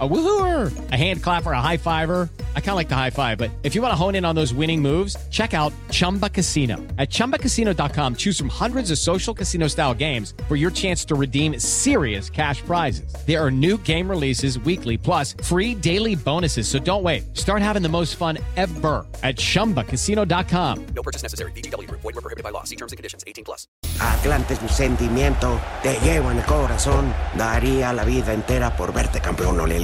A 0.00 0.08
woohooer, 0.08 0.90
a 0.90 0.96
hand 0.96 1.22
clapper, 1.22 1.52
a 1.52 1.60
high 1.60 1.76
fiver. 1.76 2.28
I 2.56 2.60
kind 2.60 2.70
of 2.70 2.76
like 2.76 2.88
the 2.88 2.96
high 2.96 3.10
five, 3.10 3.38
but 3.38 3.52
if 3.62 3.76
you 3.76 3.80
want 3.80 3.92
to 3.92 3.96
hone 3.96 4.16
in 4.16 4.24
on 4.24 4.34
those 4.34 4.52
winning 4.52 4.82
moves, 4.82 5.16
check 5.30 5.54
out 5.54 5.72
Chumba 5.92 6.28
Casino. 6.28 6.78
At 6.98 7.10
chumbacasino.com, 7.10 8.16
choose 8.16 8.36
from 8.36 8.48
hundreds 8.48 8.90
of 8.90 8.98
social 8.98 9.32
casino 9.32 9.68
style 9.68 9.94
games 9.94 10.34
for 10.48 10.56
your 10.56 10.72
chance 10.72 11.04
to 11.04 11.14
redeem 11.14 11.60
serious 11.60 12.28
cash 12.28 12.60
prizes. 12.62 13.14
There 13.24 13.40
are 13.40 13.52
new 13.52 13.78
game 13.78 14.10
releases 14.10 14.58
weekly, 14.58 14.98
plus 14.98 15.36
free 15.44 15.76
daily 15.76 16.16
bonuses. 16.16 16.66
So 16.66 16.80
don't 16.80 17.04
wait. 17.04 17.36
Start 17.36 17.62
having 17.62 17.82
the 17.82 17.88
most 17.88 18.16
fun 18.16 18.38
ever 18.56 19.06
at 19.22 19.36
chumbacasino.com. 19.36 20.86
No 20.86 21.02
purchase 21.04 21.22
necessary. 21.22 21.52
BGW. 21.52 21.88
Void 21.88 22.02
were 22.02 22.12
prohibited 22.14 22.42
by 22.42 22.50
law. 22.50 22.64
See 22.64 22.74
terms 22.76 22.90
and 22.90 22.96
conditions. 22.96 23.22
18 23.28 23.44
plus. 23.44 23.68
Atlante 24.00 24.54
es 24.54 24.62
mi 24.62 24.68
sentimiento, 24.68 25.60
te 25.82 25.98
llevo 26.00 26.30
en 26.30 26.38
el 26.38 26.44
corazón. 26.44 27.12
Daría 27.36 27.92
la 27.92 28.04
vida 28.04 28.32
entera 28.32 28.76
por 28.76 28.92
verte 28.92 29.20
campeón, 29.20 29.60
olelele, 29.60 29.83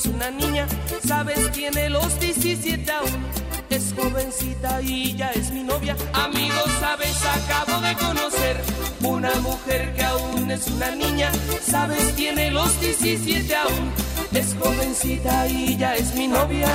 Es 0.00 0.06
una 0.06 0.30
niña. 0.30 0.66
Sabes, 1.06 1.52
tiene 1.52 1.90
los 1.90 2.18
17 2.18 2.90
aún. 2.90 3.26
Es 3.68 3.94
jovencita 3.96 4.80
y 4.82 5.14
ya 5.16 5.30
es 5.30 5.50
mi 5.50 5.62
novia. 5.62 5.96
Amigos, 6.12 6.70
sabes, 6.80 7.16
acabo 7.24 7.80
de 7.80 7.94
conocer 7.94 8.56
una 9.02 9.34
mujer 9.40 9.94
que 9.94 10.02
aún 10.02 10.50
es 10.50 10.66
una 10.68 10.90
niña. 10.92 11.30
Sabes, 11.62 12.14
tiene 12.16 12.50
los 12.50 12.80
17 12.80 13.54
aún. 13.54 13.92
Es 14.32 14.56
jovencita 14.58 15.46
y 15.48 15.76
ya 15.76 15.94
es 15.96 16.14
mi 16.14 16.28
novia. 16.28 16.68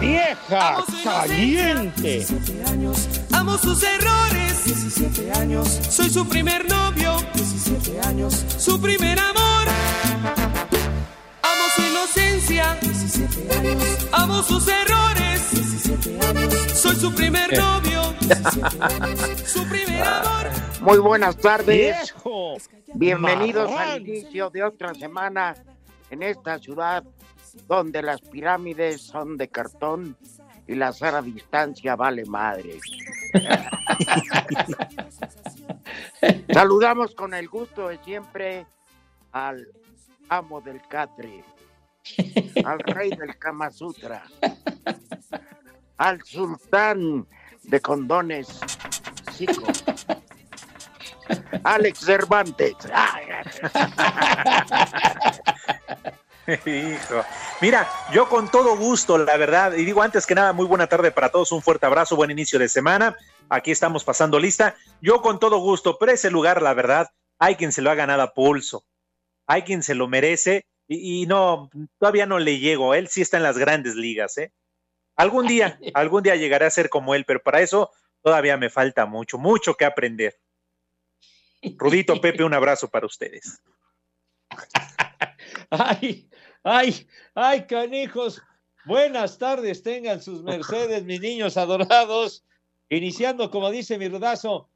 ¡Vieja 0.00 0.84
caliente! 1.04 2.24
17 2.26 2.64
años, 2.70 3.08
amo 3.32 3.58
sus 3.58 3.82
errores. 3.82 4.64
17 4.64 5.32
años, 5.32 5.68
soy 5.90 6.08
su 6.08 6.26
primer 6.26 6.68
novio. 6.68 7.16
17 7.34 8.00
años, 8.08 8.44
su 8.58 8.80
primer 8.80 9.18
amor. 9.18 9.45
Su 11.76 11.82
inocencia. 11.82 12.76
17 12.80 13.54
años, 13.54 14.08
amo 14.12 14.42
sus 14.42 14.66
errores. 14.68 15.50
17 15.52 16.26
años, 16.26 16.54
soy 16.72 16.96
su 16.96 17.14
primer 17.14 17.56
novio. 17.58 18.14
17 18.20 18.84
años, 19.02 19.40
su 19.44 19.66
primer 19.68 20.02
amor. 20.02 20.46
Muy 20.80 20.98
buenas 20.98 21.36
tardes. 21.36 21.96
¡Viejo! 22.14 22.56
Bienvenidos 22.94 23.70
Marrán. 23.70 23.90
al 23.90 24.08
inicio 24.08 24.50
de 24.50 24.64
otra 24.64 24.94
semana 24.94 25.54
en 26.10 26.22
esta 26.22 26.58
ciudad 26.58 27.04
donde 27.66 28.02
las 28.02 28.20
pirámides 28.20 29.02
son 29.02 29.36
de 29.36 29.48
cartón 29.48 30.16
y 30.66 30.74
la 30.74 30.92
sana 30.92 31.22
distancia 31.22 31.96
vale 31.96 32.24
madre. 32.24 32.78
Saludamos 36.52 37.14
con 37.14 37.34
el 37.34 37.48
gusto 37.48 37.88
de 37.88 37.98
siempre 37.98 38.66
al 39.32 39.68
amo 40.28 40.60
del 40.60 40.80
catre, 40.88 41.44
al 42.64 42.78
rey 42.80 43.10
del 43.10 43.38
Kama 43.38 43.70
Sutra, 43.70 44.24
al 45.96 46.22
sultán 46.24 47.26
de 47.64 47.80
condones, 47.80 48.60
Zico, 49.32 49.64
Alex 51.64 51.98
Cervantes. 52.00 52.74
Hijo. 56.64 57.24
Mira, 57.60 57.88
yo 58.12 58.28
con 58.28 58.48
todo 58.50 58.76
gusto, 58.76 59.18
la 59.18 59.36
verdad, 59.36 59.72
y 59.74 59.84
digo 59.84 60.02
antes 60.02 60.26
que 60.26 60.34
nada, 60.34 60.52
muy 60.52 60.66
buena 60.66 60.86
tarde 60.86 61.10
para 61.10 61.30
todos, 61.30 61.50
un 61.52 61.62
fuerte 61.62 61.86
abrazo, 61.86 62.14
buen 62.14 62.30
inicio 62.30 62.58
de 62.58 62.68
semana. 62.68 63.16
Aquí 63.48 63.70
estamos 63.70 64.04
pasando 64.04 64.38
lista. 64.38 64.76
Yo 65.00 65.22
con 65.22 65.40
todo 65.40 65.58
gusto, 65.58 65.98
pero 65.98 66.12
ese 66.12 66.30
lugar, 66.30 66.62
la 66.62 66.74
verdad, 66.74 67.10
hay 67.38 67.56
quien 67.56 67.72
se 67.72 67.82
lo 67.82 67.90
ha 67.90 67.94
ganado 67.94 68.22
a 68.22 68.32
pulso, 68.32 68.84
hay 69.46 69.62
quien 69.62 69.82
se 69.82 69.94
lo 69.94 70.06
merece, 70.08 70.66
y, 70.88 71.22
y 71.22 71.26
no, 71.26 71.70
todavía 71.98 72.26
no 72.26 72.38
le 72.38 72.58
llego. 72.58 72.94
Él 72.94 73.08
sí 73.08 73.22
está 73.22 73.36
en 73.36 73.42
las 73.42 73.58
grandes 73.58 73.96
ligas, 73.96 74.38
¿eh? 74.38 74.52
Algún 75.16 75.46
día, 75.46 75.78
algún 75.94 76.22
día 76.22 76.36
llegaré 76.36 76.66
a 76.66 76.70
ser 76.70 76.88
como 76.88 77.14
él, 77.14 77.24
pero 77.24 77.42
para 77.42 77.60
eso 77.60 77.90
todavía 78.22 78.56
me 78.56 78.70
falta 78.70 79.06
mucho, 79.06 79.38
mucho 79.38 79.74
que 79.74 79.84
aprender. 79.84 80.38
Rudito, 81.76 82.20
Pepe, 82.20 82.44
un 82.44 82.54
abrazo 82.54 82.88
para 82.88 83.06
ustedes. 83.06 83.60
¡Ay! 85.70 86.28
¡Ay! 86.62 87.08
¡Ay, 87.34 87.66
canijos! 87.66 88.42
Buenas 88.84 89.38
tardes, 89.38 89.82
tengan 89.82 90.22
sus 90.22 90.42
mercedes, 90.44 91.04
mis 91.04 91.20
niños 91.20 91.56
adorados. 91.56 92.44
Iniciando, 92.88 93.50
como 93.50 93.70
dice 93.70 93.98
mi 93.98 94.08
rudazo, 94.08 94.68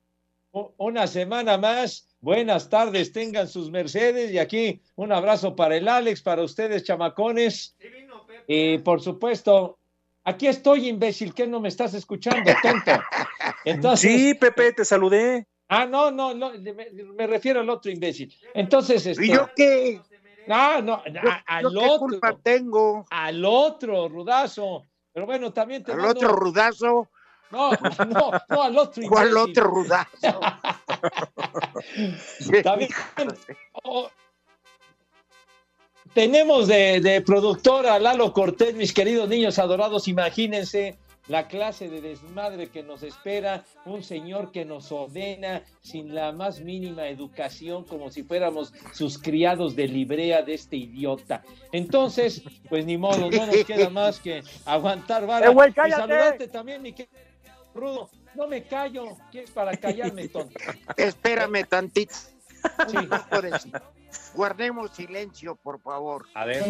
una 0.53 1.07
semana 1.07 1.57
más. 1.59 2.07
Buenas 2.21 2.69
tardes, 2.69 3.13
tengan 3.13 3.49
sus 3.49 3.71
mercedes. 3.71 4.31
Y 4.31 4.39
aquí 4.39 4.83
un 4.97 5.13
abrazo 5.13 5.57
para 5.57 5.77
el 5.77 5.89
Alex, 5.89 6.23
para 6.23 6.43
ustedes, 6.43 6.85
chamacones. 6.85 7.77
Y 8.47 8.79
por 8.79 9.01
supuesto, 9.01 9.79
aquí 10.25 10.47
estoy, 10.47 10.89
imbécil, 10.89 11.33
que 11.35 11.47
no 11.47 11.61
me 11.61 11.69
estás 11.69 11.95
escuchando, 11.95 12.51
tonto. 12.63 12.93
Entonces, 13.65 14.11
Sí, 14.13 14.35
Pepe, 14.35 14.73
te 14.73 14.85
saludé. 14.85 15.47
ah, 15.69 15.87
no, 15.87 16.11
no, 16.11 16.35
no, 16.35 16.51
me, 16.53 16.91
me 16.93 17.27
refiero 17.27 17.61
al 17.61 17.71
otro 17.71 17.91
imbécil. 17.91 18.35
Entonces, 18.55 19.07
este, 19.07 19.25
¿Y 19.27 19.29
yo 19.33 19.49
qué? 19.55 20.01
no, 20.47 20.83
no, 20.83 21.05
¿Yo, 21.07 21.21
a- 21.31 21.45
al 21.47 21.63
yo 21.65 21.71
qué 21.71 21.77
otro 21.87 21.99
culpa 21.99 22.37
tengo? 22.43 23.07
al 23.11 23.45
otro 23.45 24.09
rudazo. 24.09 24.85
Pero 25.13 25.27
bueno, 25.27 25.53
también 25.53 25.83
te 25.85 25.93
¿Al 25.93 25.99
mando- 25.99 26.13
otro 26.13 26.33
rudazo? 26.33 27.09
No, 27.51 27.71
no, 28.09 28.31
no, 28.49 28.63
al 28.63 28.79
otro. 28.79 29.03
¿Cuál 29.09 29.29
imbécil. 29.29 29.51
otro 29.51 29.65
rudazo? 29.65 30.41
También, 32.63 32.91
oh, 33.83 34.09
tenemos 36.15 36.67
de, 36.69 37.01
de 37.01 37.21
productor 37.21 37.87
a 37.87 37.99
Lalo 37.99 38.33
Cortés, 38.33 38.75
mis 38.75 38.93
queridos 38.93 39.29
niños 39.29 39.59
adorados. 39.59 40.09
Imagínense 40.09 40.99
la 41.29 41.47
clase 41.47 41.89
de 41.89 42.01
desmadre 42.01 42.69
que 42.69 42.83
nos 42.83 43.03
espera. 43.03 43.65
Un 43.85 44.03
señor 44.03 44.51
que 44.51 44.65
nos 44.65 44.91
ordena 44.91 45.63
sin 45.81 46.15
la 46.15 46.33
más 46.33 46.61
mínima 46.61 47.07
educación, 47.09 47.85
como 47.85 48.11
si 48.11 48.25
fuéramos 48.25 48.73
sus 48.93 49.19
criados 49.19 49.77
de 49.77 49.87
librea 49.87 50.43
de 50.43 50.55
este 50.55 50.77
idiota. 50.77 51.43
Entonces, 51.73 52.43
pues 52.69 52.85
ni 52.85 52.99
modo, 52.99 53.31
no 53.31 53.47
nos 53.47 53.65
queda 53.65 53.89
más 53.91 54.19
que 54.19 54.43
aguantar 54.65 55.27
vara. 55.27 55.47
¡Eh, 55.47 55.51
güey, 55.55 55.71
y 55.71 55.91
saludarte 55.91 56.49
también, 56.49 56.83
mi 56.83 56.93
querido 56.93 57.30
Rudo. 57.75 58.11
No 58.35 58.47
me 58.47 58.63
callo, 58.65 59.17
¿qué 59.33 59.43
es 59.43 59.51
para 59.51 59.77
callarme, 59.77 60.29
tonto? 60.29 60.59
Espérame 60.97 61.65
tantito. 61.65 62.15
Sí. 62.15 63.73
Guardemos 64.35 64.91
silencio, 64.93 65.57
por 65.57 65.81
favor. 65.81 66.27
A 66.35 66.45
ver. 66.45 66.65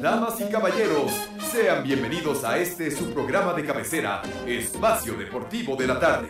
Damas 0.00 0.40
y 0.40 0.44
caballeros, 0.50 1.12
sean 1.50 1.82
bienvenidos 1.82 2.44
a 2.44 2.58
este 2.58 2.90
su 2.90 3.12
programa 3.14 3.54
de 3.54 3.64
cabecera, 3.64 4.22
Espacio 4.46 5.14
Deportivo 5.14 5.76
de 5.76 5.86
la 5.86 5.98
Tarde. 5.98 6.28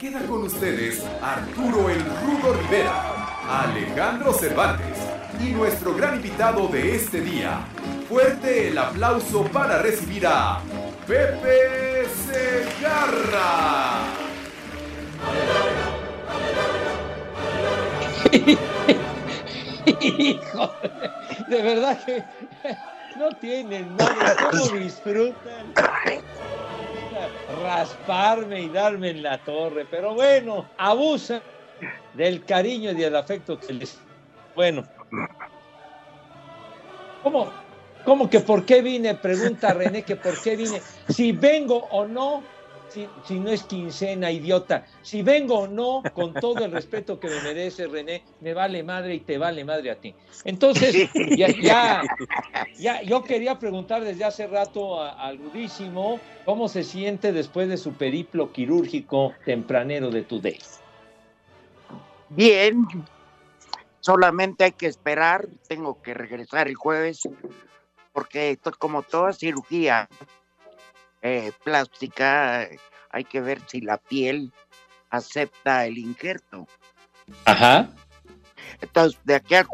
Queda 0.00 0.20
con 0.20 0.44
ustedes 0.44 1.04
Arturo 1.20 1.90
el 1.90 2.02
Rudo 2.02 2.54
Rivera, 2.54 3.62
Alejandro 3.62 4.32
Cervantes 4.32 4.96
y 5.38 5.50
nuestro 5.50 5.94
gran 5.94 6.16
invitado 6.16 6.68
de 6.68 6.96
este 6.96 7.20
día. 7.20 7.60
Fuerte 8.08 8.68
el 8.68 8.78
aplauso 8.78 9.44
para 9.44 9.82
recibir 9.82 10.26
a 10.26 10.62
Pepe 11.06 12.08
Segarra. 12.26 13.98
Hijo, 20.00 20.74
de 21.46 21.62
verdad 21.62 22.02
que 22.06 22.24
no 23.18 23.28
tienen 23.38 23.94
madre, 23.96 24.34
cómo 24.50 24.78
disfrutan 24.78 25.74
rasparme 27.62 28.62
y 28.62 28.68
darme 28.68 29.10
en 29.10 29.22
la 29.22 29.38
torre, 29.38 29.86
pero 29.90 30.14
bueno, 30.14 30.66
abusan 30.76 31.42
del 32.14 32.44
cariño 32.44 32.90
y 32.90 32.94
del 32.94 33.16
afecto 33.16 33.58
que 33.58 33.72
les. 33.72 33.98
Bueno, 34.54 34.84
¿cómo, 37.22 37.50
¿Cómo 38.04 38.30
que 38.30 38.40
por 38.40 38.64
qué 38.64 38.82
vine? 38.82 39.14
Pregunta 39.14 39.74
René 39.74 40.02
que 40.02 40.16
por 40.16 40.40
qué 40.40 40.56
vine. 40.56 40.80
Si 41.08 41.32
vengo 41.32 41.86
o 41.90 42.06
no, 42.06 42.42
si, 42.90 43.40
no 43.40 43.50
es 43.50 43.62
quincena, 43.64 44.30
idiota. 44.30 44.86
Si 45.02 45.22
vengo 45.22 45.60
o 45.60 45.68
no, 45.68 46.02
con 46.14 46.34
todo 46.34 46.64
el 46.64 46.72
respeto 46.72 47.18
que 47.18 47.28
me 47.28 47.40
merece 47.42 47.86
René, 47.86 48.22
me 48.40 48.54
vale 48.54 48.82
madre 48.82 49.14
y 49.14 49.20
te 49.20 49.38
vale 49.38 49.64
madre 49.64 49.90
a 49.90 49.96
ti. 49.96 50.14
Entonces, 50.44 51.08
ya, 51.36 52.02
ya, 52.76 53.02
yo 53.02 53.22
quería 53.22 53.58
preguntar 53.58 54.02
desde 54.02 54.24
hace 54.24 54.46
rato 54.46 55.02
al 55.02 55.38
Rudísimo 55.38 56.20
cómo 56.44 56.68
se 56.68 56.84
siente 56.84 57.32
después 57.32 57.68
de 57.68 57.76
su 57.76 57.92
periplo 57.94 58.52
quirúrgico 58.52 59.32
tempranero 59.44 60.10
de 60.10 60.22
Today. 60.22 60.58
Bien, 62.30 62.86
solamente 64.00 64.64
hay 64.64 64.72
que 64.72 64.86
esperar. 64.86 65.48
Tengo 65.68 66.00
que 66.02 66.14
regresar 66.14 66.68
el 66.68 66.74
jueves 66.74 67.28
porque 68.12 68.58
como 68.78 69.02
toda 69.02 69.32
cirugía 69.32 70.08
eh, 71.22 71.52
plástica, 71.64 72.62
eh, 72.64 72.78
hay 73.10 73.24
que 73.24 73.40
ver 73.40 73.60
si 73.66 73.80
la 73.80 73.96
piel 73.98 74.52
acepta 75.10 75.86
el 75.86 75.98
injerto. 75.98 76.66
Ajá. 77.44 77.90
Entonces, 78.80 79.18
de 79.24 79.34
aquí 79.34 79.54
al, 79.54 79.66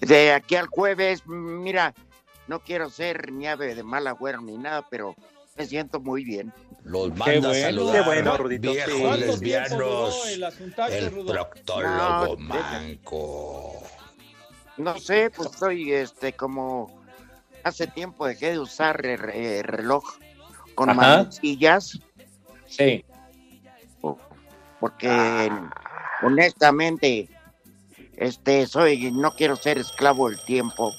de 0.00 0.32
aquí 0.32 0.56
al 0.56 0.66
jueves, 0.66 1.26
mira, 1.26 1.94
no 2.46 2.60
quiero 2.60 2.90
ser 2.90 3.32
ni 3.32 3.46
ave 3.46 3.74
de 3.74 3.82
mal 3.82 4.06
agüero 4.06 4.40
ni 4.40 4.56
nada, 4.58 4.86
pero 4.90 5.14
me 5.56 5.66
siento 5.66 6.00
muy 6.00 6.24
bien. 6.24 6.52
Los 6.84 7.10
Qué 7.10 7.18
manda 7.18 7.48
a 7.48 7.50
bueno. 7.50 7.60
saludar. 7.66 7.94
Qué 7.96 8.00
bueno, 8.08 8.36
Rudito, 8.36 8.72
Viejos 8.72 8.92
sí. 8.94 9.00
¿Cuánto 9.00 9.38
tiempo 9.38 9.38
lesbianos. 9.40 10.26
el 10.88 11.04
El 11.04 11.24
proctólogo 11.26 11.88
No, 11.88 12.36
manco. 12.36 13.82
No 14.76 14.98
sé, 14.98 15.30
pues 15.34 15.50
estoy 15.50 15.92
este 15.92 16.34
como 16.34 17.02
hace 17.64 17.86
tiempo 17.86 18.26
dejé 18.26 18.52
de 18.52 18.58
usar 18.60 19.04
el, 19.04 19.18
re- 19.18 19.62
reloj 19.62 20.04
con 20.76 20.90
Ajá. 20.90 21.00
manecillas 21.00 21.98
Sí. 22.68 23.04
porque 24.78 25.50
honestamente 26.22 27.28
este 28.16 28.66
soy 28.66 29.10
no 29.12 29.32
quiero 29.32 29.56
ser 29.56 29.78
esclavo 29.78 30.28
del 30.30 30.38
tiempo. 30.40 30.92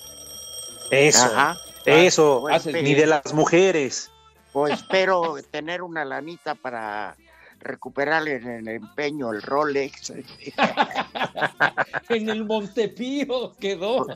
Eso, 0.91 1.23
Ajá. 1.25 1.57
eso, 1.85 2.39
Pues, 2.41 2.55
haces 2.55 2.73
pe- 2.73 2.81
ni 2.83 2.93
de 2.93 3.05
las 3.05 3.33
mujeres. 3.33 4.11
pues 4.53 4.73
espero 4.73 5.35
tener 5.51 5.81
una 5.81 6.03
lanita 6.05 6.55
para 6.55 7.15
recuperar 7.59 8.27
en 8.27 8.47
el 8.47 8.67
empeño 8.67 9.31
el 9.33 9.41
Rolex. 9.41 10.13
En 12.09 12.29
el 12.29 12.45
Montepío 12.45 13.53
quedó. 13.59 14.07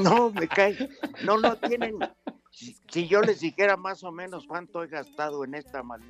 No, 0.00 0.30
me 0.30 0.46
cae. 0.46 0.88
No, 1.24 1.36
no 1.38 1.56
tienen. 1.56 1.98
Si, 2.50 2.76
si 2.90 3.08
yo 3.08 3.20
les 3.22 3.40
dijera 3.40 3.76
más 3.76 4.02
o 4.04 4.12
menos 4.12 4.46
cuánto 4.46 4.82
he 4.82 4.88
gastado 4.88 5.44
en 5.44 5.54
esta 5.54 5.82
mal- 5.82 6.02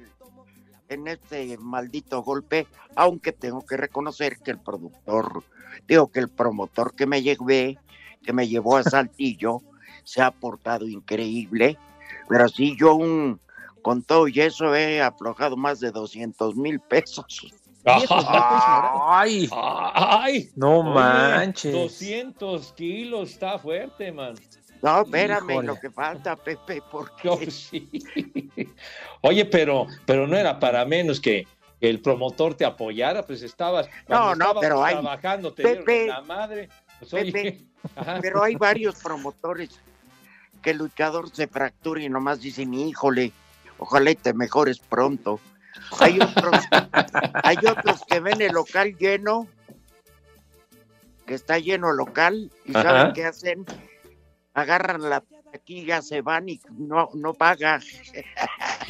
en 0.88 1.06
este 1.06 1.56
maldito 1.58 2.22
golpe, 2.22 2.66
aunque 2.96 3.32
tengo 3.32 3.64
que 3.64 3.76
reconocer 3.76 4.38
que 4.38 4.50
el 4.50 4.58
productor, 4.58 5.44
digo 5.87 6.08
que 6.10 6.19
el 6.20 6.28
promotor 6.28 6.94
que 6.94 7.06
me 7.06 7.22
llevé, 7.22 7.78
que 8.25 8.32
me 8.32 8.48
llevó 8.48 8.76
a 8.76 8.82
Saltillo, 8.82 9.60
se 10.02 10.20
ha 10.22 10.31
portado 10.32 10.88
increíble, 10.88 11.78
pero 12.28 12.48
sí 12.48 12.76
yo 12.76 12.94
un 12.96 13.38
con 13.82 14.02
todo 14.02 14.28
y 14.28 14.40
eso 14.40 14.75
he 14.75 15.00
aflojado 15.00 15.56
más 15.56 15.78
de 15.81 15.90
200 15.90 16.56
mil 16.56 16.81
pesos. 16.81 17.25
Ay, 17.84 19.48
¡Ay! 19.52 20.50
no 20.56 20.82
manches. 20.82 21.72
200 21.72 22.72
kilos, 22.75 23.31
está 23.31 23.58
fuerte, 23.58 24.12
man. 24.12 24.34
No, 24.82 25.02
espérame, 25.04 25.50
Híjole. 25.50 25.66
lo 25.66 25.80
que 25.80 25.90
falta, 25.90 26.36
Pepe, 26.36 26.82
porque 26.90 27.22
Yo, 27.28 27.38
sí. 27.50 27.88
Oye, 29.22 29.44
pero, 29.44 29.86
pero 30.06 30.26
no 30.26 30.36
era 30.36 30.58
para 30.58 30.84
menos 30.84 31.20
que 31.20 31.46
el 31.80 32.00
promotor 32.00 32.54
te 32.54 32.64
apoyara, 32.64 33.24
pues 33.24 33.42
estabas. 33.42 33.88
No, 34.08 34.34
no, 34.34 34.58
pero 34.60 34.84
hay- 34.84 34.94
trabajando, 34.94 35.52
te 35.52 35.62
Pepe, 35.62 36.06
la 36.08 36.20
madre. 36.22 36.68
Pues, 36.98 37.10
Pepe. 37.10 37.64
Pero 38.20 38.42
hay 38.42 38.56
varios 38.56 38.96
promotores 38.96 39.80
que 40.60 40.72
el 40.72 40.76
luchador 40.76 41.30
se 41.34 41.46
fractura 41.46 42.02
y 42.02 42.10
nomás 42.10 42.42
dicen, 42.42 42.74
híjole, 42.74 43.32
ojalá 43.78 44.10
y 44.10 44.16
te 44.16 44.34
mejores 44.34 44.78
pronto. 44.78 45.40
Hay 45.98 46.20
otros, 46.20 46.62
hay 47.42 47.56
otros 47.66 48.02
que 48.06 48.20
ven 48.20 48.42
el 48.42 48.52
local 48.52 48.94
lleno, 48.98 49.48
que 51.26 51.32
está 51.32 51.58
lleno 51.58 51.90
el 51.90 51.96
local, 51.96 52.50
y 52.66 52.76
Ajá. 52.76 52.82
¿saben 52.82 53.12
qué 53.14 53.24
hacen? 53.24 53.64
Agarran 54.55 55.08
la 55.08 55.23
taquilla, 55.52 56.02
se 56.02 56.23
van 56.23 56.49
y 56.49 56.61
no, 56.76 57.11
no 57.14 57.35
paga. 57.35 57.81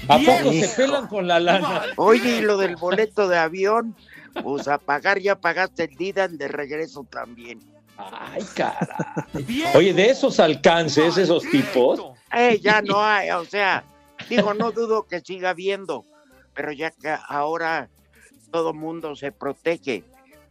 ¿A 0.08 0.18
poco 0.18 0.52
se 0.52 0.68
pelan 0.76 1.06
con 1.06 1.26
la 1.26 1.38
lana? 1.38 1.82
Oye, 1.96 2.38
y 2.38 2.40
lo 2.40 2.56
del 2.56 2.76
boleto 2.76 3.28
de 3.28 3.38
avión, 3.38 3.94
pues 4.42 4.68
a 4.68 4.78
pagar 4.78 5.18
ya 5.18 5.40
pagaste 5.40 5.84
el 5.84 5.96
día, 5.96 6.24
el 6.24 6.38
de 6.38 6.48
regreso 6.48 7.06
también. 7.10 7.60
Ay, 7.96 8.42
caray. 8.54 9.64
Oye, 9.74 9.92
de 9.92 10.10
esos 10.10 10.40
alcances, 10.40 11.18
esos 11.18 11.42
tipos. 11.50 12.02
Eh, 12.32 12.58
ya 12.62 12.80
no 12.80 13.02
hay, 13.02 13.30
o 13.30 13.44
sea, 13.44 13.84
digo, 14.28 14.54
no 14.54 14.70
dudo 14.70 15.06
que 15.06 15.20
siga 15.20 15.50
habiendo, 15.50 16.04
pero 16.54 16.72
ya 16.72 16.90
que 16.90 17.14
ahora 17.28 17.90
todo 18.50 18.72
mundo 18.72 19.16
se 19.16 19.32
protege, 19.32 20.04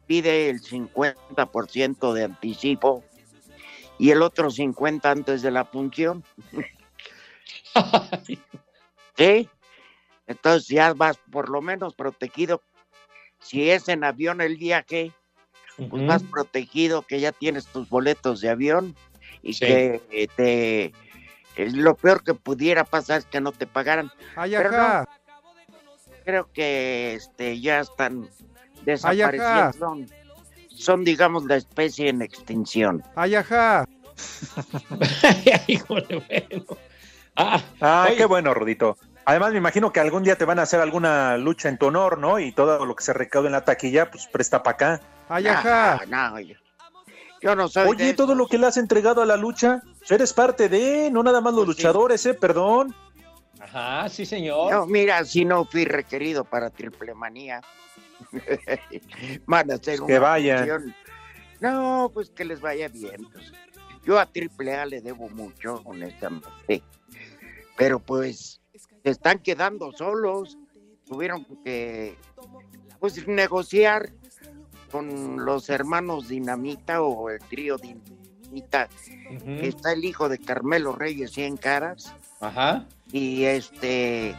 pide 0.06 0.50
el 0.50 0.62
50% 0.62 2.14
de 2.14 2.24
anticipo 2.24 3.04
y 4.00 4.10
el 4.12 4.22
otro 4.24 4.50
50% 4.50 5.06
antes 5.06 5.42
de 5.44 5.52
la 5.52 5.66
función, 5.66 6.24
¿sí? 9.18 9.48
Entonces 10.26 10.68
ya 10.70 10.94
vas 10.94 11.18
por 11.32 11.50
lo 11.50 11.62
menos 11.62 11.94
protegido. 11.94 12.62
Si 13.42 13.70
es 13.70 13.88
en 13.90 14.04
avión 14.04 14.42
el 14.42 14.58
viaje, 14.58 15.12
pues 15.78 16.02
Ujú. 16.02 16.04
más 16.04 16.24
protegido 16.24 17.04
que 17.04 17.20
ya 17.20 17.32
tienes 17.32 17.68
tus 17.68 17.90
boletos 17.90 18.42
de 18.42 18.50
avión 18.50 18.96
y 19.42 19.54
Sí. 19.54 19.66
que 19.66 20.30
te 20.36 20.86
eh, 21.56 21.72
lo 21.74 21.96
peor 21.96 22.24
que 22.24 22.34
pudiera 22.34 22.86
pasar 22.86 23.20
es 23.20 23.26
que 23.26 23.42
no 23.42 23.52
te 23.52 23.68
pagaran. 23.68 24.12
Ay, 24.36 24.54
Pero 24.56 24.78
ajá. 24.78 25.06
Creo 26.24 26.50
que 26.54 27.16
este 27.16 27.60
ya 27.60 27.80
están 27.80 28.30
desapareciendo. 28.84 29.96
Son, 30.80 31.04
digamos, 31.04 31.44
la 31.46 31.58
especie 31.58 32.10
en 32.10 32.22
extinción. 32.22 33.04
Ay, 33.16 33.36
ajá. 33.36 33.86
Híjole, 35.68 36.24
bueno. 36.28 36.66
Ah, 37.36 37.62
Ay, 37.80 38.08
Oye. 38.10 38.18
qué 38.18 38.26
bueno, 38.26 38.54
Rudito. 38.54 38.98
Además, 39.26 39.52
me 39.52 39.58
imagino 39.60 39.92
que 39.94 40.00
algún 40.00 40.24
día 40.24 40.38
te 40.38 40.46
van 40.46 40.60
a 40.60 40.64
hacer 40.64 40.80
alguna 40.80 41.38
lucha 41.38 41.70
en 41.70 41.78
tu 41.78 41.88
honor, 41.88 42.18
¿no? 42.18 42.40
Y 42.40 42.52
todo 42.52 42.86
lo 42.86 42.96
que 42.96 43.04
se 43.04 43.14
recaude 43.14 43.48
en 43.48 43.52
la 43.54 43.64
taquilla, 43.64 44.10
pues 44.10 44.26
presta 44.28 44.64
para 44.64 44.74
acá. 44.76 45.02
Ay, 45.28 45.48
ajá. 45.48 46.02
No, 46.08 46.32
no, 46.32 46.40
yo, 46.40 46.56
yo 47.42 47.56
no 47.56 47.68
soy. 47.68 47.88
Oye, 47.88 48.06
de 48.06 48.14
todo 48.14 48.34
lo 48.34 48.48
que 48.48 48.58
le 48.58 48.66
has 48.68 48.78
entregado 48.78 49.22
a 49.22 49.26
la 49.26 49.38
lucha, 49.38 49.82
eres 50.10 50.34
parte 50.34 50.68
de, 50.70 51.10
no 51.12 51.22
nada 51.22 51.42
más 51.42 51.54
los 51.54 51.66
Pues 51.66 51.78
sí. 51.78 51.84
luchadores, 51.84 52.26
¿eh? 52.26 52.34
Perdón. 52.34 52.96
ajá, 53.62 54.10
sí, 54.10 54.26
señor. 54.26 54.72
No, 54.72 54.86
mira, 54.88 55.24
si 55.26 55.46
no 55.46 55.66
fui 55.66 55.86
requerido 55.86 56.44
para 56.44 56.70
triple 56.72 57.14
manía. 57.14 57.62
Van 59.46 59.72
a 59.72 59.76
hacer 59.76 60.00
Que 60.06 60.20
vayan. 60.20 60.58
función. 60.60 60.96
No, 61.62 62.10
pues 62.14 62.30
que 62.30 62.46
les 62.46 62.62
vaya 62.62 62.88
bien. 62.88 63.26
pues. 63.32 63.52
Yo 64.06 64.18
a 64.20 64.26
triple 64.26 64.76
A 64.76 64.86
le 64.86 65.02
debo 65.02 65.30
mucho, 65.30 65.82
honestamente. 65.86 66.84
Pero 67.78 68.00
pues 68.00 68.62
se 69.04 69.10
están 69.10 69.40
quedando 69.40 69.92
solos. 69.92 70.58
Tuvieron 71.06 71.46
que 71.64 72.16
pues 73.00 73.28
negociar 73.28 74.10
con 74.92 75.44
los 75.46 75.70
hermanos 75.70 76.28
Dinamita 76.30 77.02
o 77.02 77.30
el 77.30 77.40
trío 77.40 77.78
Dinamita. 77.78 78.90
Ujú. 79.36 79.52
Está 79.62 79.94
el 79.94 80.04
hijo 80.06 80.30
de 80.30 80.40
Carmelo 80.40 80.94
Reyes 80.96 81.32
100 81.32 81.58
caras 81.58 82.14
Ajá. 82.40 82.86
y 83.12 83.44
este 83.44 84.36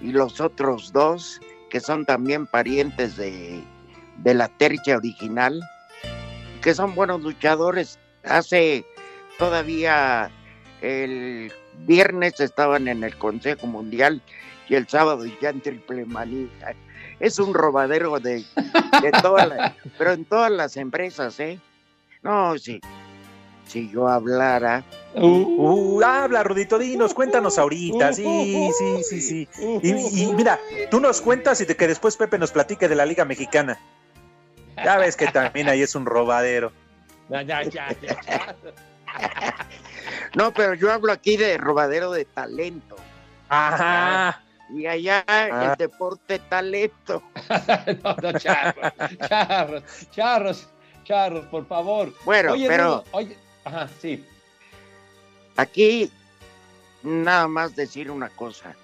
y 0.00 0.12
los 0.12 0.40
otros 0.40 0.92
dos 0.92 1.40
que 1.70 1.80
son 1.80 2.04
también 2.04 2.46
parientes 2.46 3.16
de, 3.16 3.62
de 4.18 4.34
la 4.34 4.48
tercia 4.48 4.96
original 4.96 5.60
que 6.62 6.74
son 6.74 6.94
buenos 6.94 7.22
luchadores. 7.22 7.98
Hace 8.24 8.84
todavía 9.38 10.30
el 10.82 11.50
viernes 11.86 12.38
estaban 12.40 12.86
en 12.88 13.02
el 13.04 13.16
Consejo 13.16 13.66
Mundial 13.66 14.20
y 14.68 14.74
el 14.74 14.86
sábado 14.86 15.24
ya 15.40 15.48
en 15.50 15.60
triple 15.62 16.04
manía. 16.04 16.48
Es 17.18 17.38
un 17.38 17.54
robadero 17.54 18.18
de, 18.20 18.44
de 19.02 19.10
todas 19.22 19.48
las- 19.48 19.72
pero 19.98 20.12
en 20.12 20.24
todas 20.26 20.50
las 20.50 20.76
empresas 20.76 21.38
eh 21.40 21.58
no 22.22 22.58
sí 22.58 22.80
si 23.70 23.88
yo 23.90 24.08
hablara 24.08 24.84
Uh, 25.14 25.98
Uh, 25.98 26.02
habla, 26.04 26.42
Rudito, 26.44 26.78
dinos, 26.78 27.14
cuéntanos 27.14 27.58
ahorita. 27.58 28.12
Sí, 28.12 28.70
sí, 28.78 29.02
sí, 29.02 29.20
sí. 29.20 29.48
Y, 29.82 30.22
y 30.22 30.32
mira, 30.34 30.58
tú 30.90 31.00
nos 31.00 31.20
cuentas 31.20 31.60
y 31.60 31.64
de 31.64 31.74
que 31.76 31.88
después 31.88 32.16
Pepe 32.16 32.38
nos 32.38 32.52
platique 32.52 32.88
de 32.88 32.94
la 32.94 33.04
Liga 33.06 33.24
Mexicana. 33.24 33.78
Ya 34.76 34.96
ves 34.98 35.16
que 35.16 35.26
también 35.26 35.68
ahí 35.68 35.82
es 35.82 35.94
un 35.96 36.06
robadero. 36.06 36.70
Ya, 37.28 37.42
ya, 37.42 37.62
ya, 37.64 37.88
ya. 38.00 38.54
No, 40.34 40.52
pero 40.52 40.74
yo 40.74 40.92
hablo 40.92 41.12
aquí 41.12 41.36
de 41.36 41.58
robadero 41.58 42.12
de 42.12 42.24
talento. 42.24 42.96
Ajá. 43.48 44.40
Y 44.72 44.86
allá 44.86 45.24
Ah. 45.26 45.70
el 45.72 45.76
deporte 45.76 46.38
talento. 46.38 47.22
no, 48.04 48.14
no, 48.22 48.38
charros, 48.38 48.92
charros, 49.28 49.82
charros, 50.12 50.68
charros, 51.02 51.46
por 51.46 51.66
favor. 51.66 52.12
Bueno, 52.24 52.52
Oye, 52.52 52.68
pero 52.68 53.02
oye, 53.10 53.36
ajá, 53.64 53.88
sí. 54.00 54.24
aquí 55.56 56.10
nada 57.02 57.48
más 57.48 57.74
decir 57.76 58.10
una 58.10 58.28
cosa. 58.30 58.74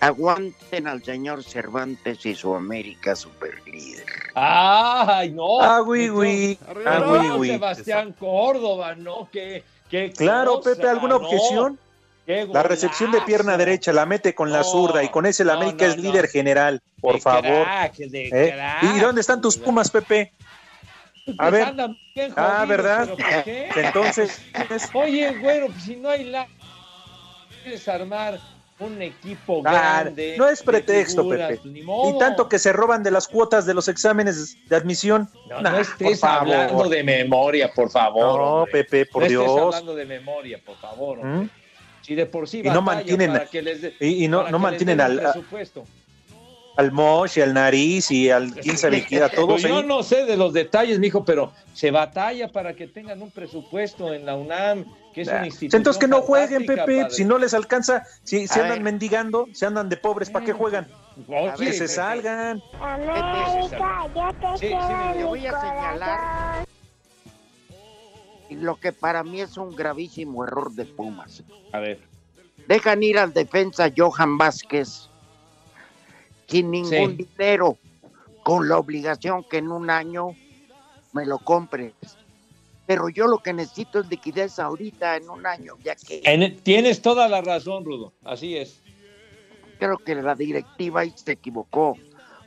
Aguanten 0.00 0.88
al 0.88 1.04
señor 1.04 1.44
Cervantes 1.44 2.26
y 2.26 2.34
su 2.34 2.56
América 2.56 3.14
superlíder. 3.14 4.04
Ay, 4.34 5.30
no. 5.30 5.60
Ah, 5.60 5.78
güey, 5.78 6.08
güey. 6.08 6.58
Ah, 6.84 6.98
No, 6.98 7.36
güey. 7.36 7.50
Sebastián 7.52 8.12
Córdoba, 8.18 8.96
¿no? 8.96 9.28
¿Qué, 9.30 9.62
qué 9.88 10.12
Claro, 10.16 10.56
cosa, 10.56 10.70
Pepe, 10.70 10.88
¿alguna 10.88 11.18
no? 11.18 11.26
objeción? 11.28 11.78
Qué 12.26 12.48
La 12.52 12.64
recepción 12.64 13.12
de 13.12 13.20
pierna 13.22 13.56
derecha 13.56 13.92
la 13.92 14.04
mete 14.04 14.34
con 14.34 14.50
la 14.50 14.58
No, 14.58 14.64
zurda 14.64 15.04
y 15.04 15.08
con 15.08 15.24
ese 15.26 15.44
la 15.44 15.54
no, 15.54 15.60
América 15.60 15.84
no, 15.86 15.90
es 15.92 15.96
no. 15.96 16.02
líder 16.02 16.26
general, 16.28 16.82
por 17.00 17.14
De 17.14 17.20
favor. 17.20 17.62
crack, 17.64 17.96
de 17.96 18.26
¿eh? 18.26 18.52
crack. 18.54 18.82
¿Y 18.96 18.98
dónde 19.00 19.20
están 19.20 19.40
tus 19.40 19.56
Pumas, 19.56 19.88
Pepe? 19.90 20.32
Pues 21.24 21.36
A 21.38 21.50
ver. 21.50 21.62
andan 21.62 21.98
bien 22.14 22.32
Ah, 22.36 22.64
¿verdad? 22.68 23.08
¿pero 23.16 23.16
por 23.16 23.44
qué? 23.44 23.68
Entonces, 23.76 24.40
Oye, 24.92 25.38
güero, 25.38 25.66
pues 25.68 25.82
si 25.84 25.96
no 25.96 26.08
hay 26.08 26.24
la... 26.24 26.48
Quieres 27.62 27.86
armar 27.86 28.40
un 28.80 29.00
equipo 29.00 29.62
Ah, 29.64 30.00
grande. 30.02 30.34
no 30.36 30.48
es 30.48 30.58
de 30.58 30.64
pretexto, 30.64 31.22
figuras, 31.22 31.50
Pepe. 31.50 31.60
pues, 31.62 31.72
ni 31.74 32.18
tanto 32.18 32.48
que 32.48 32.58
se 32.58 32.72
roban 32.72 33.04
de 33.04 33.12
las 33.12 33.28
cuotas 33.28 33.64
de 33.66 33.74
los 33.74 33.86
exámenes 33.86 34.56
de 34.68 34.74
admisión. 34.74 35.30
No, 35.48 35.60
Nah, 35.60 35.70
no 35.70 35.78
estés 35.78 36.18
por 36.20 36.28
favor. 36.28 36.54
hablando 36.54 36.88
de 36.88 37.04
memoria, 37.04 37.72
por 37.72 37.88
favor. 37.90 38.38
No, 38.40 38.54
hombre. 38.62 38.72
Pepe, 38.84 39.06
por 39.06 39.22
no 39.22 39.26
estés 39.26 39.38
Dios. 39.40 39.60
hablando 39.74 39.94
de 39.94 40.04
memoria, 40.06 40.60
por 40.64 40.76
favor. 40.78 41.24
¿Mm? 41.24 41.48
Si 42.00 42.16
de 42.16 42.26
por 42.26 42.48
sí 42.48 42.62
Y 42.64 42.68
no 42.70 42.82
mantienen- 42.82 43.30
para 43.32 43.46
que 43.46 43.62
les 43.62 43.80
dé- 43.82 43.94
y- 44.00 44.24
y 44.24 44.28
no- 44.28 44.50
no 44.50 44.58
mantienen 44.58 45.00
al- 45.00 45.20
a- 45.24 45.32
presupuesto. 45.32 45.84
Al 46.76 46.90
Mosh 46.90 47.36
y 47.38 47.42
al 47.42 47.52
Nariz 47.52 48.10
y 48.10 48.30
al 48.30 48.50
quién 48.54 48.78
sabe 48.78 49.04
quién, 49.04 49.22
a 49.22 49.28
todos 49.28 49.46
Pues 49.60 49.62
yo 49.62 49.78
ahí. 49.78 49.86
no 49.86 50.02
sé 50.02 50.24
de 50.24 50.38
los 50.38 50.54
detalles, 50.54 50.98
mijo, 50.98 51.22
pero 51.24 51.52
se 51.74 51.90
batalla 51.90 52.48
para 52.48 52.72
que 52.74 52.86
tengan 52.86 53.20
un 53.20 53.30
presupuesto 53.30 54.14
en 54.14 54.24
la 54.24 54.36
UNAM, 54.36 54.86
que 55.12 55.20
es 55.20 55.28
una 55.28 55.38
Pues 55.40 55.48
institución. 55.48 55.80
entonces 55.80 56.00
que 56.00 56.08
no 56.08 56.22
jueguen, 56.22 56.64
Pepe. 56.64 56.76
padre. 57.02 57.10
Si 57.10 57.24
no 57.26 57.36
les 57.36 57.52
alcanza, 57.52 58.04
si, 58.24 58.48
si 58.48 58.58
A 58.58 58.62
andan 58.62 58.78
ver. 58.78 58.84
mendigando, 58.84 59.48
si 59.52 59.66
andan 59.66 59.90
de 59.90 59.98
pobres, 59.98 60.30
¿para 60.30 60.46
qué 60.46 60.52
juegan? 60.54 60.88
Oye, 61.28 61.52
Que 61.58 61.72
se 61.74 61.88
salgan. 61.88 62.62
América, 62.80 64.06
yo 64.14 64.30
te 64.58 64.66
Sí, 64.68 64.74
voy 65.24 65.46
a 65.46 65.60
señalar 65.60 66.64
lo 68.50 68.76
que 68.76 68.92
para 68.92 69.22
mí 69.22 69.40
es 69.40 69.56
un 69.56 69.74
gravísimo 69.74 70.44
error 70.44 70.72
de 70.72 70.84
Pumas. 70.84 71.42
A 71.72 71.78
ver. 71.80 72.00
Dejan 72.68 73.02
ir 73.02 73.18
al 73.18 73.32
defensa 73.32 73.90
Johan 73.96 74.36
Vázquez 74.38 75.08
sin 76.52 76.70
ningún 76.70 77.16
Sí. 77.16 77.26
dinero, 77.36 77.78
con 78.44 78.68
la 78.68 78.78
obligación 78.78 79.42
que 79.44 79.58
en 79.58 79.72
un 79.72 79.88
año 79.90 80.36
me 81.12 81.24
lo 81.26 81.38
compres. 81.38 81.94
Pero 82.86 83.08
yo 83.08 83.26
lo 83.26 83.38
que 83.38 83.52
necesito 83.52 84.00
es 84.00 84.08
liquidez 84.08 84.58
ahorita, 84.58 85.16
en 85.16 85.30
un 85.30 85.46
año, 85.46 85.74
ya 85.82 85.94
que 85.96 86.20
En- 86.24 86.56
tienes 86.60 87.00
toda 87.00 87.28
la 87.28 87.40
razón, 87.40 87.84
Rudo. 87.84 88.12
Así 88.24 88.56
es. 88.56 88.80
creo 89.78 89.98
que 89.98 90.14
la 90.14 90.36
directiva 90.36 91.00
ahí 91.00 91.12
se 91.16 91.32
equivocó 91.32 91.96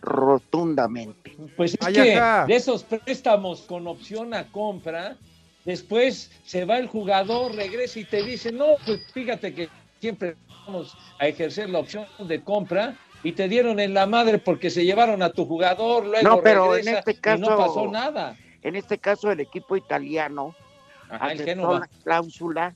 rotundamente. 0.01 1.35
Pues 1.57 1.74
es 1.74 1.85
Ay, 1.85 1.93
que 1.93 2.21
de 2.47 2.55
esos 2.55 2.83
préstamos 2.85 3.62
con 3.63 3.88
opción 3.88 4.33
a 4.33 4.50
compra, 4.51 5.17
después 5.65 6.31
se 6.45 6.63
va 6.63 6.77
el 6.77 6.88
jugador, 6.88 7.53
regresa 7.53 8.00
y 8.00 8.05
te 8.05 8.24
dice, 8.24 8.53
no, 8.53 8.67
pues 8.85 9.01
fíjate 9.13 9.53
que 9.53 9.67
siempre 10.00 10.38
vamos 10.65 10.95
a 11.19 11.27
ejercer 11.27 11.69
la 11.69 11.79
opción 11.79 12.05
de 12.25 12.41
compra 12.41 12.97
y 13.25 13.32
te 13.32 13.50
dieron 13.50 13.79
en 13.79 13.96
la 13.96 14.05
madre 14.05 14.38
porque 14.38 14.70
se 14.70 14.86
llevaron 14.86 15.24
a 15.24 15.32
tu 15.32 15.46
jugador, 15.46 16.05
luego 16.05 16.29
No, 16.29 16.41
pero 16.44 16.77
en 16.77 16.88
este 16.88 17.12
y 17.12 17.39
no 17.39 17.48
caso- 17.48 17.58
pasó 17.58 17.91
nada. 17.91 18.38
En 18.62 18.75
este 18.75 19.00
caso, 19.00 19.32
el 19.32 19.39
equipo 19.39 19.75
italiano 19.75 20.55
Ajá, 21.10 21.25
aceptó 21.25 21.79
la 21.79 21.88
cláusula 22.03 22.75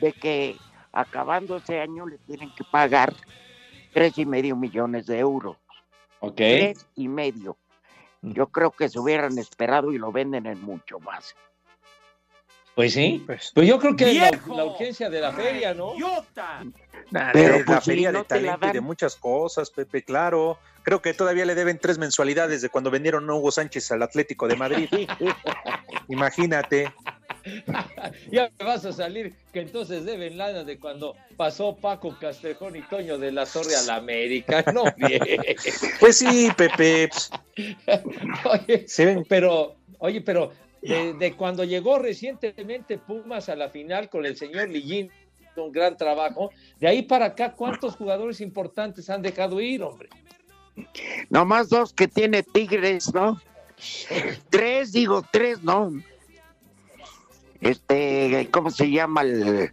de 0.00 0.12
que 0.14 0.56
acabando 0.92 1.58
ese 1.58 1.78
año 1.78 2.06
le 2.06 2.16
tienen 2.18 2.50
que 2.54 2.64
pagar 2.64 3.12
tres 3.92 4.16
y 4.16 4.24
medio 4.24 4.56
millones 4.56 5.06
de 5.06 5.18
euros. 5.18 5.58
Ok. 6.20 6.36
Tres 6.36 6.86
y 6.96 7.08
medio. 7.08 7.56
Yo 8.22 8.46
creo 8.46 8.70
que 8.70 8.88
se 8.88 8.98
hubieran 8.98 9.36
esperado 9.38 9.92
y 9.92 9.98
lo 9.98 10.10
venden 10.10 10.46
en 10.46 10.60
mucho 10.62 10.98
más. 11.00 11.34
Pues 12.78 12.92
sí. 12.92 13.20
Pues, 13.26 13.50
Pues 13.52 13.66
yo 13.66 13.76
creo 13.80 13.96
que 13.96 14.04
la, 14.14 14.30
¡Viejo! 14.30 14.56
la 14.56 14.64
urgencia 14.66 15.10
de 15.10 15.20
la 15.20 15.32
feria, 15.32 15.74
¿no? 15.74 15.94
Nah, 17.10 17.32
Pero, 17.32 17.58
de 17.58 17.64
pues, 17.64 17.74
la 17.74 17.80
sí, 17.80 17.90
feria 17.90 18.12
de 18.12 18.22
talento 18.22 18.68
y 18.68 18.72
de 18.72 18.80
muchas 18.80 19.16
cosas, 19.16 19.68
Pepe, 19.68 20.04
claro. 20.04 20.60
Creo 20.84 21.02
que 21.02 21.12
todavía 21.12 21.44
le 21.44 21.56
deben 21.56 21.80
tres 21.80 21.98
mensualidades 21.98 22.62
de 22.62 22.68
cuando 22.68 22.92
vendieron 22.92 23.28
a 23.28 23.34
Hugo 23.34 23.50
Sánchez 23.50 23.90
al 23.90 24.02
Atlético 24.04 24.46
de 24.46 24.54
Madrid. 24.54 24.88
Imagínate. 26.08 26.92
ya 28.30 28.48
me 28.56 28.64
vas 28.64 28.84
a 28.84 28.92
salir 28.92 29.34
que 29.52 29.60
entonces 29.62 30.04
deben 30.04 30.38
lana 30.38 30.62
de 30.62 30.78
cuando 30.78 31.16
pasó 31.36 31.74
Paco 31.74 32.16
Castejón 32.20 32.76
y 32.76 32.82
Toño 32.82 33.18
de 33.18 33.32
la 33.32 33.44
Torre 33.44 33.74
a 33.74 33.82
la 33.82 33.96
América. 33.96 34.64
No, 34.72 34.84
bien. 34.96 35.20
Pues 35.98 36.18
sí, 36.18 36.48
Pepe. 36.56 37.08
pues, 37.08 37.30
Oye, 38.44 38.86
se 38.86 39.04
ven- 39.04 39.26
pero, 39.28 39.74
oye, 39.98 40.20
pero 40.20 40.52
de, 40.82 41.14
de 41.14 41.36
cuando 41.36 41.64
llegó 41.64 41.98
recientemente 41.98 42.98
Pumas 42.98 43.48
a 43.48 43.56
la 43.56 43.68
final 43.68 44.08
con 44.08 44.26
el 44.26 44.36
señor 44.36 44.68
Lillín, 44.68 45.10
un 45.56 45.72
gran 45.72 45.96
trabajo, 45.96 46.50
de 46.78 46.88
ahí 46.88 47.02
para 47.02 47.26
acá, 47.26 47.54
¿cuántos 47.54 47.96
jugadores 47.96 48.40
importantes 48.40 49.10
han 49.10 49.22
dejado 49.22 49.60
ir, 49.60 49.82
hombre? 49.82 50.08
Nomás 51.28 51.68
dos 51.68 51.92
que 51.92 52.08
tiene 52.08 52.42
Tigres, 52.42 53.12
¿no? 53.12 53.40
Tres, 54.50 54.92
digo, 54.92 55.24
tres, 55.30 55.62
¿no? 55.62 55.92
Este, 57.60 58.48
¿cómo 58.50 58.70
se 58.70 58.90
llama 58.90 59.22
el 59.22 59.72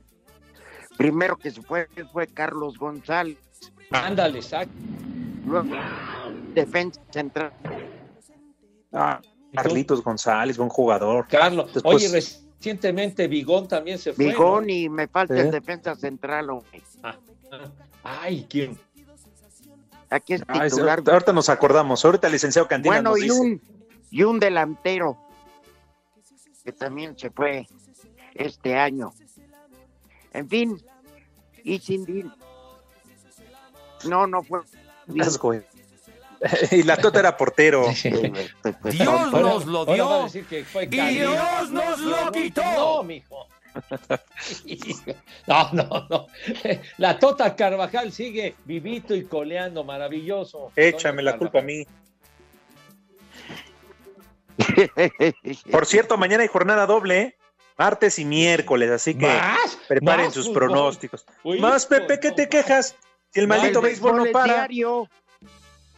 primero 0.97 1.37
que 1.37 1.51
se 1.51 1.61
fue? 1.61 1.87
Fue 2.11 2.27
Carlos 2.27 2.77
González. 2.77 3.37
Ándale, 3.91 4.41
sac. 4.41 4.67
Luego, 5.45 5.75
defensa 6.53 6.99
central. 7.11 7.53
Ah, 8.91 9.21
Carlitos 9.55 10.03
González, 10.03 10.57
buen 10.57 10.69
jugador. 10.69 11.27
Carlos. 11.27 11.73
Después- 11.73 11.95
Oye, 11.95 12.09
recientemente 12.09 13.27
Vigón 13.27 13.67
también 13.67 13.97
se 13.99 14.13
fue. 14.13 14.25
¿no? 14.25 14.31
Bigón 14.31 14.69
y 14.69 14.89
me 14.89 15.07
falta 15.07 15.35
¿Eh? 15.35 15.41
el 15.41 15.51
defensa 15.51 15.95
central, 15.95 16.49
hombre. 16.49 16.81
Ay, 18.03 18.45
¿quién? 18.49 18.77
Aquí 20.09 20.33
es 20.33 20.43
Ah, 20.47 20.67
ahorita 21.11 21.33
nos 21.33 21.49
acordamos. 21.49 22.05
Ahorita 22.05 22.27
el 22.27 22.33
licenciado 22.33 22.67
Cantina 22.67 22.95
Bueno, 22.95 23.09
nos 23.11 23.19
y 23.19 23.23
dice. 23.23 23.39
un, 23.39 23.61
y 24.11 24.23
un 24.23 24.39
delantero 24.39 25.17
que 26.63 26.71
también 26.71 27.17
se 27.17 27.29
fue 27.31 27.67
este 28.33 28.77
año. 28.77 29.13
En 30.31 30.47
fin, 30.49 30.77
y 31.63 31.79
sin 31.79 32.31
No, 34.07 34.27
no 34.27 34.43
fue. 34.43 34.61
Las 35.07 35.37
güey. 35.39 35.61
y 36.71 36.83
la 36.83 36.97
Tota 36.97 37.19
era 37.19 37.37
portero. 37.37 37.85
Dios 38.83 39.31
nos 39.31 39.65
lo 39.65 39.85
dio 39.85 40.27
y. 40.27 40.85
Dios 40.87 41.71
nos 41.71 41.99
lo 41.99 42.31
quitó. 42.31 42.63
No, 42.63 43.03
mijo. 43.03 43.47
No, 45.47 45.69
no, 45.73 46.07
no. 46.09 46.27
La 46.97 47.19
Tota 47.19 47.55
Carvajal 47.55 48.13
sigue 48.13 48.55
vivito 48.63 49.13
y 49.13 49.25
coleando, 49.25 49.83
maravilloso. 49.83 50.71
Échame 50.77 51.21
la 51.21 51.37
culpa 51.37 51.59
a 51.59 51.61
mí. 51.61 51.85
Por 55.69 55.85
cierto, 55.85 56.17
mañana 56.17 56.43
hay 56.43 56.47
jornada 56.47 56.85
doble, 56.85 57.21
¿eh? 57.21 57.37
martes 57.77 58.19
y 58.19 58.25
miércoles, 58.25 58.89
así 58.89 59.15
que 59.15 59.27
¿Más? 59.27 59.77
preparen 59.87 60.25
¿Más 60.25 60.33
sus 60.33 60.45
fútbol? 60.47 60.67
pronósticos. 60.67 61.25
Uy, 61.43 61.59
Más, 61.59 61.85
Pepe, 61.85 62.19
¿qué 62.19 62.31
te 62.31 62.47
quejas? 62.49 62.95
Si 63.31 63.39
el 63.39 63.47
maldito 63.47 63.81
béisbol 63.81 64.15
no 64.17 64.25
para. 64.31 64.53
diario. 64.53 65.09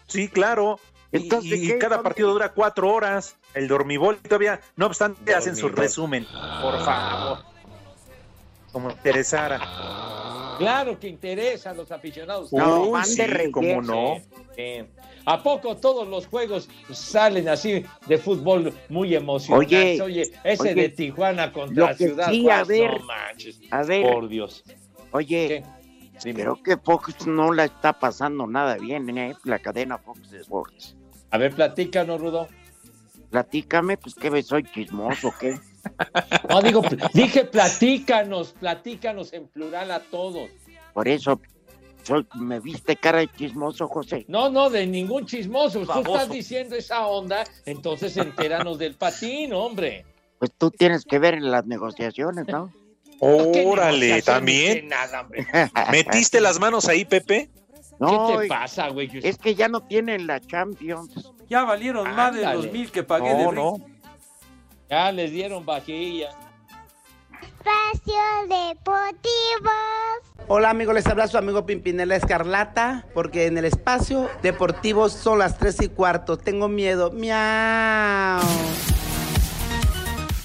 Sí, 0.08 0.28
claro. 0.28 0.80
Y- 1.12 1.18
Entonces, 1.18 1.60
y, 1.62 1.78
cada 1.78 2.02
partido 2.02 2.32
dura 2.34 2.52
cuatro 2.54 2.90
horas. 2.94 3.36
El 3.54 3.68
dormibol 3.68 4.18
todavía, 4.18 4.60
no 4.76 4.88
obstante, 4.88 5.34
hacen 5.34 5.56
su 5.56 5.70
resumen. 5.70 6.26
Por 6.62 6.84
favor. 6.84 7.40
Como 8.72 8.92
interesara. 8.92 9.60
Claro 10.58 11.00
que 11.00 11.08
interesa 11.08 11.70
a 11.70 11.74
los 11.74 11.92
aficionados. 11.92 12.52
No, 12.52 12.92
van 12.92 13.06
sí, 13.06 13.16
de 13.18 13.28
relleno. 13.28 13.52
cómo 13.52 13.82
no. 13.82 14.18
Sí. 14.56 14.84
¿A 15.26 15.44
poco 15.44 15.78
todos 15.78 16.08
los 16.08 16.26
juegos 16.28 16.68
salen 16.92 17.48
así 17.50 17.86
de 18.08 18.18
fútbol 18.18 18.74
muy 18.90 19.14
emocionantes? 19.16 20.02
Oye, 20.02 20.02
Oye, 20.02 20.32
ese 20.44 20.62
oye, 20.64 20.76
de 20.76 20.90
Tijuana 20.90 21.52
contra 21.54 21.96
Ciudad 21.96 22.30
sí, 22.32 22.42
a 22.50 22.64
Juárez, 22.64 22.68
ver, 22.68 23.00
no 23.02 23.06
manches. 23.06 23.60
A 23.72 23.84
ver, 23.84 24.02
Por 24.12 24.28
Dios. 24.30 24.64
oye, 25.12 25.48
¿Qué? 25.48 25.64
Dime. 26.24 26.42
creo 26.42 26.62
que 26.62 26.78
Fox 26.78 27.28
no 27.28 27.52
la 27.54 27.66
está 27.66 27.94
pasando 27.94 28.48
nada 28.48 28.78
bien, 28.78 29.16
¿eh? 29.18 29.36
La 29.44 29.60
cadena 29.60 29.98
Fox 29.98 30.32
Sports. 30.34 30.96
A 31.32 31.38
ver, 31.38 31.54
platícanos, 31.54 32.20
Rudo. 32.20 32.48
Platícame, 33.30 33.98
pues 33.98 34.16
que 34.16 34.42
soy 34.42 34.64
chismoso, 34.64 35.34
¿qué? 35.40 35.60
No, 36.50 36.62
digo, 36.62 36.82
dije 37.14 37.46
platícanos, 37.46 38.54
platícanos 38.60 39.32
en 39.32 39.48
plural 39.48 39.92
a 39.92 40.02
todos. 40.02 40.50
Por 40.94 41.08
eso 41.08 41.40
soy- 42.04 42.28
me 42.36 42.60
viste 42.60 42.98
cara 42.98 43.20
de 43.20 43.30
chismoso, 43.30 43.88
José. 43.88 44.26
No, 44.28 44.50
no, 44.50 44.70
de 44.70 44.86
ningún 44.86 45.26
chismoso. 45.26 45.86
Tú 45.86 46.00
estás 46.00 46.30
diciendo 46.30 46.76
esa 46.76 47.08
onda, 47.08 47.46
entonces 47.66 48.18
entéranos 48.18 48.78
del 48.80 48.96
patín, 48.96 49.54
hombre. 49.54 50.06
Pues 50.40 50.52
tú 50.58 50.72
tienes 50.72 51.06
que 51.06 51.20
ver 51.20 51.36
en 51.36 51.52
las 51.52 51.66
negociaciones, 51.66 52.48
¿no? 52.48 52.72
Órale, 53.20 54.00
negociación, 54.08 54.24
también. 54.36 54.88
nada, 54.88 55.22
hombre. 55.22 55.46
¿Metiste 55.92 56.40
las 56.42 56.60
manos 56.60 56.88
ahí, 56.88 57.06
Pepe? 57.06 57.50
No, 58.00 58.28
¿Qué 58.32 58.38
te 58.44 58.48
pasa, 58.48 58.90
güey? 58.90 59.10
es 59.24 59.38
que 59.38 59.56
ya 59.56 59.68
no 59.68 59.82
tienen 59.82 60.28
la 60.28 60.40
Champions. 60.40 61.34
Ya 61.50 61.64
valieron 61.64 62.14
más 62.16 62.36
de 62.36 62.44
los 62.44 62.72
mil 62.72 62.92
que 62.92 63.04
pagué 63.04 63.30
de 63.30 63.44
No, 63.44 63.52
Rick. 63.52 63.56
no. 63.60 63.78
Ya 64.90 65.12
les 65.12 65.32
dieron 65.32 65.66
vajilla. 65.66 66.30
Espacio 67.42 68.14
Deportivo. 68.48 69.72
Hola 70.50 70.70
amigos, 70.70 70.94
les 70.96 71.06
habla 71.08 71.28
su 71.28 71.38
amigo 71.38 71.66
Pimpinela 71.66 72.16
Escarlata, 72.16 73.06
porque 73.14 73.48
en 73.48 73.58
el 73.58 73.66
espacio 73.66 74.30
deportivo 74.42 75.10
son 75.10 75.40
las 75.40 75.58
3 75.58 75.82
y 75.82 75.88
cuarto. 75.90 76.38
Tengo 76.38 76.68
miedo. 76.70 77.12
Miau. 77.12 78.40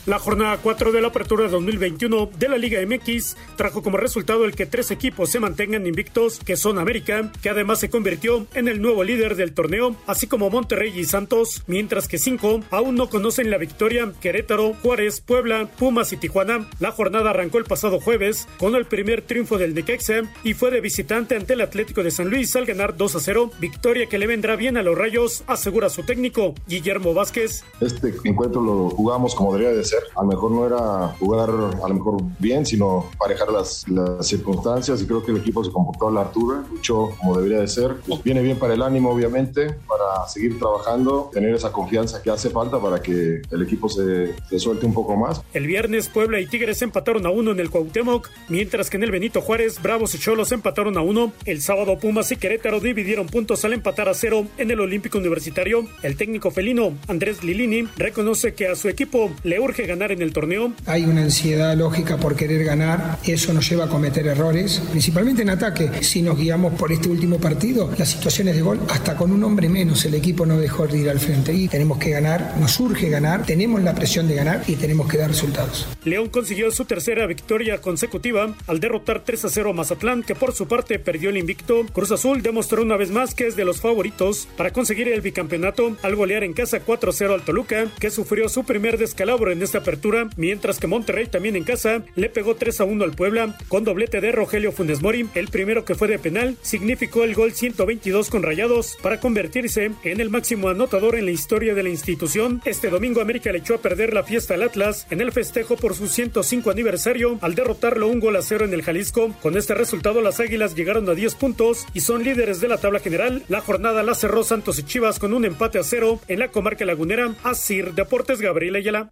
La 0.04 0.18
jornada 0.18 0.58
4 0.60 0.90
de 0.90 1.00
la 1.00 1.08
apertura 1.08 1.46
2021 1.46 2.30
de 2.36 2.48
la 2.48 2.58
Liga 2.58 2.80
MX 2.84 3.36
trajo 3.56 3.84
como 3.84 3.98
resultado 3.98 4.44
el 4.44 4.56
que 4.56 4.66
tres 4.66 4.90
equipos 4.90 5.30
se 5.30 5.38
mantengan 5.38 5.86
invictos, 5.86 6.40
que 6.40 6.56
son 6.56 6.80
América, 6.80 7.30
que 7.40 7.50
además 7.50 7.78
se 7.78 7.88
convirtió 7.88 8.48
en 8.54 8.66
el 8.66 8.82
nuevo 8.82 9.04
líder 9.04 9.36
del 9.36 9.54
torneo, 9.54 9.94
así 10.08 10.26
como 10.26 10.50
Monterrey 10.50 10.92
y 10.98 11.04
Santos, 11.04 11.62
mientras 11.68 12.08
que 12.08 12.18
cinco 12.18 12.62
aún 12.72 12.96
no 12.96 13.08
conocen 13.10 13.48
la 13.48 13.58
victoria, 13.58 14.12
Querétaro, 14.20 14.74
Juárez, 14.82 15.20
Puebla, 15.20 15.68
Pumas 15.78 16.12
y 16.12 16.16
Tijuana. 16.16 16.68
La 16.80 16.90
jornada 16.90 17.30
arrancó 17.30 17.58
el 17.58 17.64
pasado 17.64 18.00
jueves 18.00 18.48
con 18.58 18.74
el 18.74 18.86
primer 18.86 19.22
triunfo 19.22 19.56
del 19.56 19.72
Necaxa 19.72 20.22
y 20.42 20.54
fue 20.54 20.72
de 20.72 20.80
visitante 20.80 21.36
ante 21.36 21.52
el 21.52 21.60
Atlético 21.60 22.02
de 22.02 22.10
San 22.10 22.28
Luis 22.28 22.56
al 22.56 22.66
ganar 22.66 22.96
2 22.96 23.14
a 23.14 23.20
0, 23.20 23.52
victoria 23.60 24.08
que 24.08 24.18
le 24.18 24.26
vendrá 24.26 24.56
bien 24.56 24.76
a 24.76 24.82
los 24.82 24.98
Rayos, 24.98 25.44
asegura 25.46 25.88
su 25.90 26.02
técnico 26.02 26.56
Guillermo 26.66 27.14
Vázquez. 27.14 27.62
Este 27.80 28.12
encuentro 28.24 28.60
lo 28.60 28.90
jugamos 28.90 29.36
como 29.36 29.56
debería 29.56 29.80
de. 29.80 29.91
A 30.14 30.22
lo 30.22 30.28
mejor 30.28 30.50
no 30.50 30.66
era 30.66 31.08
jugar 31.18 31.50
a 31.50 31.88
lo 31.88 31.94
mejor 31.94 32.22
bien, 32.38 32.64
sino 32.66 33.10
parejar 33.18 33.50
las, 33.50 33.88
las 33.88 34.26
circunstancias 34.26 35.00
y 35.02 35.06
creo 35.06 35.24
que 35.24 35.32
el 35.32 35.38
equipo 35.38 35.64
se 35.64 35.70
comportó 35.70 36.08
a 36.08 36.12
la 36.12 36.22
altura, 36.22 36.64
luchó 36.70 37.10
como 37.18 37.36
debería 37.36 37.60
de 37.60 37.68
ser. 37.68 37.96
Pues 38.06 38.22
viene 38.22 38.42
bien 38.42 38.58
para 38.58 38.74
el 38.74 38.82
ánimo, 38.82 39.10
obviamente, 39.10 39.74
para 39.86 40.26
seguir 40.28 40.58
trabajando, 40.58 41.30
tener 41.32 41.54
esa 41.54 41.72
confianza 41.72 42.22
que 42.22 42.30
hace 42.30 42.50
falta 42.50 42.80
para 42.80 43.00
que 43.00 43.42
el 43.50 43.62
equipo 43.62 43.88
se, 43.88 44.34
se 44.48 44.58
suelte 44.58 44.86
un 44.86 44.94
poco 44.94 45.16
más. 45.16 45.42
El 45.52 45.66
viernes 45.66 46.08
Puebla 46.08 46.40
y 46.40 46.46
Tigres 46.46 46.82
empataron 46.82 47.26
a 47.26 47.30
uno 47.30 47.52
en 47.52 47.60
el 47.60 47.70
Cuauhtémoc, 47.70 48.30
mientras 48.48 48.90
que 48.90 48.96
en 48.96 49.04
el 49.04 49.10
Benito 49.10 49.40
Juárez 49.40 49.80
Bravos 49.82 50.14
y 50.14 50.18
Cholos 50.18 50.52
empataron 50.52 50.96
a 50.96 51.02
uno. 51.02 51.32
El 51.44 51.62
sábado 51.62 51.98
Pumas 51.98 52.30
y 52.32 52.36
Querétaro 52.36 52.80
dividieron 52.80 53.26
puntos 53.26 53.64
al 53.64 53.72
empatar 53.72 54.08
a 54.08 54.14
cero 54.14 54.46
en 54.58 54.70
el 54.70 54.80
Olímpico 54.80 55.18
Universitario. 55.18 55.86
El 56.02 56.16
técnico 56.16 56.50
felino 56.50 56.94
Andrés 57.08 57.42
Lilini 57.44 57.88
reconoce 57.96 58.54
que 58.54 58.68
a 58.68 58.76
su 58.76 58.88
equipo 58.88 59.30
le 59.42 59.60
urge 59.60 59.81
ganar 59.86 60.12
en 60.12 60.22
el 60.22 60.32
torneo. 60.32 60.72
Hay 60.86 61.04
una 61.04 61.22
ansiedad 61.22 61.76
lógica 61.76 62.16
por 62.16 62.36
querer 62.36 62.64
ganar, 62.64 63.18
eso 63.24 63.52
nos 63.52 63.68
lleva 63.68 63.84
a 63.84 63.88
cometer 63.88 64.26
errores, 64.26 64.82
principalmente 64.90 65.42
en 65.42 65.50
ataque. 65.50 65.90
Si 66.02 66.22
nos 66.22 66.38
guiamos 66.38 66.74
por 66.74 66.92
este 66.92 67.08
último 67.08 67.38
partido, 67.38 67.90
las 67.98 68.08
situaciones 68.08 68.54
de 68.56 68.62
gol, 68.62 68.80
hasta 68.88 69.16
con 69.16 69.32
un 69.32 69.42
hombre 69.44 69.68
menos 69.68 70.04
el 70.04 70.14
equipo 70.14 70.46
no 70.46 70.58
dejó 70.58 70.86
de 70.86 70.98
ir 70.98 71.10
al 71.10 71.20
frente. 71.20 71.52
Y 71.52 71.68
tenemos 71.68 71.98
que 71.98 72.10
ganar, 72.10 72.54
nos 72.60 72.78
urge 72.80 73.08
ganar, 73.08 73.44
tenemos 73.44 73.82
la 73.82 73.94
presión 73.94 74.28
de 74.28 74.34
ganar 74.34 74.62
y 74.66 74.76
tenemos 74.76 75.08
que 75.08 75.18
dar 75.18 75.30
resultados. 75.30 75.86
León 76.04 76.28
consiguió 76.28 76.70
su 76.70 76.84
tercera 76.84 77.26
victoria 77.26 77.80
consecutiva 77.80 78.54
al 78.66 78.80
derrotar 78.80 79.22
3 79.24 79.44
a 79.44 79.48
0 79.48 79.70
a 79.70 79.72
Mazatlán, 79.72 80.22
que 80.22 80.34
por 80.34 80.52
su 80.52 80.66
parte 80.68 80.98
perdió 80.98 81.30
el 81.30 81.38
invicto. 81.38 81.86
Cruz 81.92 82.10
Azul 82.10 82.42
demostró 82.42 82.82
una 82.82 82.96
vez 82.96 83.10
más 83.10 83.34
que 83.34 83.46
es 83.46 83.56
de 83.56 83.64
los 83.64 83.80
favoritos 83.80 84.48
para 84.56 84.72
conseguir 84.72 85.08
el 85.08 85.20
bicampeonato 85.20 85.96
al 86.02 86.16
golear 86.16 86.44
en 86.44 86.52
casa 86.52 86.80
4 86.80 87.10
a 87.10 87.12
0 87.12 87.34
al 87.34 87.44
Toluca, 87.44 87.86
que 87.98 88.10
sufrió 88.10 88.48
su 88.48 88.64
primer 88.64 88.98
descalabro 88.98 89.52
en 89.52 89.62
apertura, 89.78 90.28
mientras 90.36 90.78
que 90.78 90.86
Monterrey 90.86 91.26
también 91.26 91.56
en 91.56 91.64
casa 91.64 92.02
le 92.14 92.28
pegó 92.28 92.56
3 92.56 92.80
a 92.80 92.84
1 92.84 93.04
al 93.04 93.12
Puebla 93.12 93.56
con 93.68 93.84
doblete 93.84 94.20
de 94.20 94.32
Rogelio 94.32 94.72
Funes 94.72 95.02
Mori. 95.02 95.28
El 95.34 95.48
primero 95.48 95.84
que 95.84 95.94
fue 95.94 96.08
de 96.08 96.18
penal 96.18 96.56
significó 96.62 97.24
el 97.24 97.34
gol 97.34 97.52
122 97.52 98.30
con 98.30 98.42
Rayados 98.42 98.96
para 99.02 99.20
convertirse 99.20 99.92
en 100.04 100.20
el 100.20 100.30
máximo 100.30 100.68
anotador 100.68 101.16
en 101.16 101.26
la 101.26 101.30
historia 101.30 101.74
de 101.74 101.82
la 101.82 101.88
institución. 101.88 102.60
Este 102.64 102.90
domingo 102.90 103.20
América 103.20 103.52
le 103.52 103.58
echó 103.58 103.74
a 103.74 103.82
perder 103.82 104.12
la 104.14 104.24
fiesta 104.24 104.54
al 104.54 104.62
Atlas 104.62 105.06
en 105.10 105.20
el 105.20 105.32
festejo 105.32 105.76
por 105.76 105.94
su 105.94 106.08
105 106.08 106.70
aniversario 106.70 107.38
al 107.40 107.54
derrotarlo 107.54 108.08
un 108.08 108.20
gol 108.20 108.36
a 108.36 108.42
cero 108.42 108.64
en 108.64 108.72
el 108.72 108.82
Jalisco. 108.82 109.34
Con 109.42 109.56
este 109.56 109.74
resultado 109.74 110.20
las 110.20 110.40
Águilas 110.40 110.74
llegaron 110.74 111.08
a 111.08 111.14
10 111.14 111.34
puntos 111.36 111.86
y 111.94 112.00
son 112.00 112.24
líderes 112.24 112.60
de 112.60 112.68
la 112.68 112.78
tabla 112.78 113.00
general. 113.00 113.42
La 113.48 113.60
jornada 113.60 114.02
la 114.02 114.14
cerró 114.14 114.44
Santos 114.44 114.78
y 114.78 114.84
Chivas 114.84 115.18
con 115.18 115.32
un 115.32 115.44
empate 115.44 115.78
a 115.78 115.82
cero 115.82 116.20
en 116.28 116.38
la 116.38 116.48
comarca 116.48 116.84
lagunera. 116.84 117.34
Asir 117.42 117.94
Deportes 117.94 118.40
Gabriel 118.40 118.76
Ayala. 118.76 119.10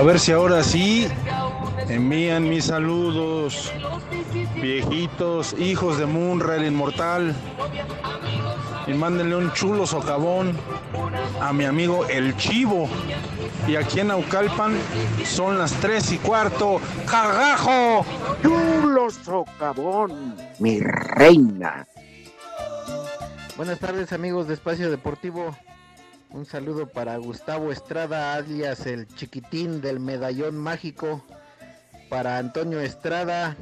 A 0.00 0.02
ver 0.02 0.18
si 0.18 0.32
ahora 0.32 0.64
sí 0.64 1.06
envían 1.90 2.48
mis 2.48 2.64
saludos, 2.64 3.70
viejitos, 4.54 5.54
hijos 5.58 5.98
de 5.98 6.06
Munra, 6.06 6.56
el 6.56 6.64
inmortal. 6.64 7.34
Y 8.86 8.94
mándenle 8.94 9.36
un 9.36 9.52
chulo 9.52 9.86
socavón 9.86 10.56
a 11.38 11.52
mi 11.52 11.66
amigo 11.66 12.06
El 12.06 12.34
Chivo. 12.38 12.88
Y 13.68 13.76
aquí 13.76 14.00
en 14.00 14.06
Naucalpan 14.06 14.72
son 15.22 15.58
las 15.58 15.72
tres 15.74 16.10
y 16.12 16.16
cuarto. 16.16 16.80
¡Cagajo! 17.04 18.06
Chulo 18.42 19.10
socavón, 19.10 20.34
mi 20.60 20.80
reina. 20.80 21.86
Buenas 23.54 23.78
tardes 23.78 24.14
amigos 24.14 24.48
de 24.48 24.54
Espacio 24.54 24.90
Deportivo. 24.90 25.54
Un 26.32 26.46
saludo 26.46 26.86
para 26.86 27.16
Gustavo 27.16 27.72
Estrada, 27.72 28.34
alias 28.34 28.86
el 28.86 29.08
chiquitín 29.08 29.80
del 29.80 29.98
medallón 29.98 30.56
mágico. 30.56 31.24
Para 32.08 32.38
Antonio 32.38 32.80
Estrada, 32.80 33.56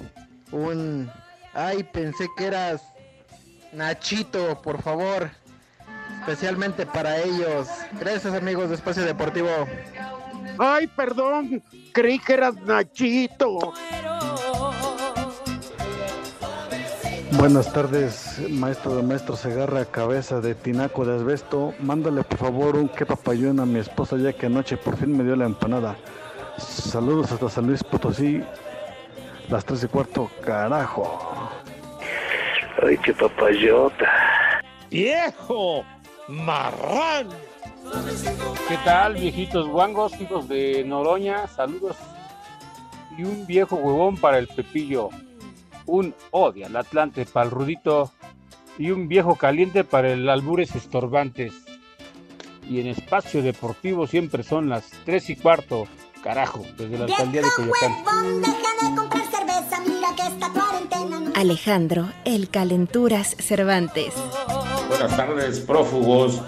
un... 0.53 1.11
Ay, 1.55 1.83
pensé 1.83 2.29
que 2.37 2.47
eras 2.47 2.83
Nachito, 3.73 4.61
por 4.61 4.83
favor. 4.83 5.31
Especialmente 6.21 6.85
para 6.85 7.19
ellos. 7.19 7.69
Gracias 7.99 8.35
amigos 8.35 8.69
de 8.69 8.75
Espacio 8.75 9.03
Deportivo. 9.05 9.49
Ay, 10.59 10.87
perdón, 10.89 11.63
creí 11.93 12.19
que 12.19 12.35
eras 12.35 12.55
Nachito. 12.57 13.73
Buenas 17.33 17.73
tardes, 17.73 18.41
maestro 18.49 18.97
de 18.97 19.03
maestro 19.03 19.37
Segarra, 19.37 19.85
cabeza 19.85 20.41
de 20.41 20.55
tinaco 20.55 21.05
de 21.05 21.17
asbesto. 21.17 21.75
Mándale 21.79 22.25
por 22.25 22.39
favor 22.39 22.77
un 22.77 22.89
que 22.89 23.05
papayón 23.05 23.61
a 23.61 23.67
mi 23.67 23.79
esposa 23.79 24.17
ya 24.17 24.33
que 24.33 24.47
anoche 24.47 24.79
por 24.79 24.97
fin 24.97 25.17
me 25.17 25.23
dio 25.25 25.37
la 25.37 25.45
empanada. 25.45 25.97
Saludos 26.57 27.31
hasta 27.31 27.51
San 27.51 27.67
Luis 27.67 27.85
Potosí, 27.85 28.43
las 29.51 29.65
tres 29.65 29.85
y 29.85 29.89
cuarto, 29.89 30.31
carajo. 30.45 31.51
Ay, 32.83 32.97
qué 32.99 33.13
papayota. 33.13 34.07
¡Viejo! 34.91 35.85
¡Marrán! 36.29 37.29
¿Qué 38.69 38.77
tal, 38.85 39.15
viejitos 39.15 39.69
guangos, 39.69 40.19
hijos 40.21 40.49
de 40.49 40.83
Noroña? 40.85 41.47
Saludos. 41.47 41.97
Y 43.17 43.25
un 43.25 43.47
viejo 43.47 43.77
huevón 43.77 44.17
para 44.17 44.39
el 44.39 44.49
Pepillo. 44.49 45.11
Un 45.89 46.15
odio 46.31 46.67
al 46.67 46.77
Atlante 46.77 47.25
para 47.25 47.47
el 47.47 47.51
Rudito. 47.51 48.13
Y 48.79 48.93
un 48.93 49.09
viejo 49.09 49.35
caliente 49.35 49.83
para 49.83 50.13
el 50.13 50.29
Albures 50.29 50.77
Estorbantes. 50.77 51.53
Y 52.69 52.81
en 52.81 52.87
espacio 52.87 53.43
deportivo 53.43 54.07
siempre 54.07 54.43
son 54.45 54.69
las 54.69 54.85
3 55.05 55.31
y 55.31 55.37
cuarto. 55.37 55.89
Carajo, 56.23 56.65
desde 56.77 56.99
la 56.99 57.07
alcaldía 57.07 57.43
de 57.43 57.49
Coyoacán. 57.57 57.95
Alejandro, 61.35 62.09
el 62.25 62.51
Calenturas 62.51 63.37
Cervantes. 63.39 64.13
Buenas 64.89 65.17
tardes, 65.17 65.61
prófugos 65.61 66.43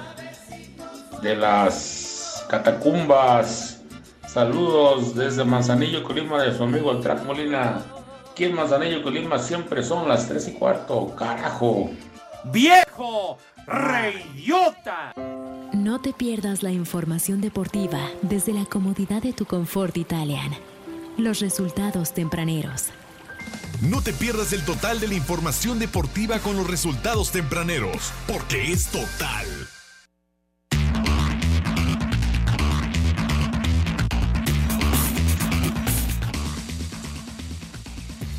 de 1.23 1.37
las 1.37 2.45
catacumbas. 2.49 3.83
Saludos 4.27 5.15
desde 5.15 5.45
Manzanillo, 5.45 6.03
Colima, 6.03 6.43
de 6.43 6.57
su 6.57 6.63
amigo 6.63 6.93
el 6.93 7.01
Track 7.01 7.25
Molina. 7.25 7.83
Aquí 8.31 8.45
en 8.45 8.55
Manzanillo, 8.55 9.03
Colima 9.03 9.39
siempre 9.39 9.83
son 9.83 10.09
las 10.09 10.29
3 10.29 10.49
y 10.49 10.53
cuarto, 10.53 11.15
carajo. 11.17 11.91
¡Viejo! 12.45 13.39
¡Reyota! 13.67 15.13
No 15.73 16.01
te 16.01 16.13
pierdas 16.13 16.63
la 16.63 16.71
información 16.71 17.41
deportiva 17.41 18.01
desde 18.23 18.53
la 18.53 18.65
comodidad 18.65 19.23
de 19.23 19.33
tu 19.33 19.45
confort 19.45 19.97
Italian. 19.97 20.53
Los 21.17 21.41
resultados 21.41 22.13
tempraneros. 22.13 22.87
No 23.83 24.03
te 24.03 24.13
pierdas 24.13 24.53
el 24.53 24.65
total 24.65 25.01
de 25.01 25.09
la 25.09 25.15
información 25.15 25.79
deportiva 25.79 26.39
con 26.39 26.57
los 26.57 26.67
resultados 26.67 27.31
tempraneros, 27.31 28.13
porque 28.27 28.73
es 28.73 28.89
total. 28.89 29.47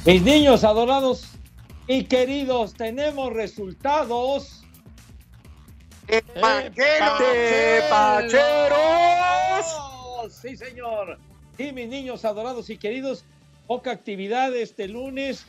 Mis 0.04 0.24
niños 0.24 0.64
adorados 0.64 1.30
y 1.86 2.06
queridos, 2.06 2.74
tenemos 2.74 3.32
resultados. 3.34 4.64
¡Tepacheros! 6.08 6.42
Sí, 10.32 10.58
señor. 10.58 11.20
Sí, 11.56 11.72
mis 11.72 11.88
niños 11.88 12.26
adorados 12.26 12.72
y 12.72 12.78
queridos, 12.78 13.26
poca 13.68 13.92
actividad 13.92 14.56
este 14.56 14.88
lunes 14.88 15.46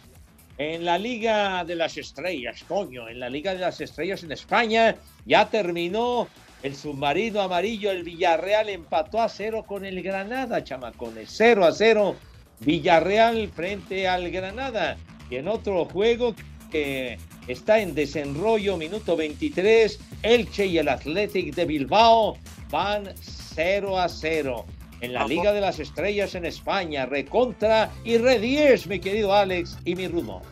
en 0.59 0.85
la 0.85 0.99
Liga 0.99 1.65
de 1.65 1.75
las 1.75 1.97
Estrellas, 1.97 2.63
coño, 2.69 3.09
en 3.09 3.21
la 3.21 3.31
Liga 3.31 3.55
de 3.55 3.61
las 3.61 3.81
Estrellas 3.81 4.23
en 4.23 4.33
España. 4.33 4.97
Ya 5.25 5.49
terminó 5.49 6.29
el 6.63 6.77
submarino 6.77 7.41
amarillo, 7.41 7.91
el 7.91 8.03
Villarreal 8.03 8.69
empató 8.69 9.23
a 9.23 9.31
cero 9.31 9.65
con 9.67 9.87
el 9.87 10.03
Granada, 10.03 10.63
chamacones. 10.63 11.31
0 11.33 11.65
a 11.65 11.73
0, 11.73 12.17
Villarreal 12.65 13.49
frente 13.49 14.09
al 14.09 14.31
Granada. 14.31 14.97
Y 15.31 15.37
en 15.37 15.49
otro 15.49 15.85
juego 15.85 16.35
que 16.71 17.19
está 17.47 17.81
en 17.81 17.95
desenrollo, 17.95 18.77
minuto 18.77 19.17
23, 19.17 19.99
Elche 20.23 20.67
y 20.67 20.79
el 20.79 20.89
Athletic 20.89 21.55
de 21.55 21.65
Bilbao 21.65 22.39
van 22.71 23.13
0 23.21 23.99
a 23.99 24.09
0. 24.09 24.65
En 25.01 25.13
la 25.13 25.27
Liga 25.27 25.53
de 25.53 25.61
las 25.61 25.81
Estrellas 25.81 26.37
en 26.37 26.45
España, 26.45 27.07
recontra 27.07 27.91
y 28.05 28.19
re 28.19 28.39
10, 28.39 28.87
mi 28.87 29.01
querido 29.01 29.35
Alex 29.35 29.77
y 29.85 29.97
mi 29.97 30.07
Rumo. 30.07 30.43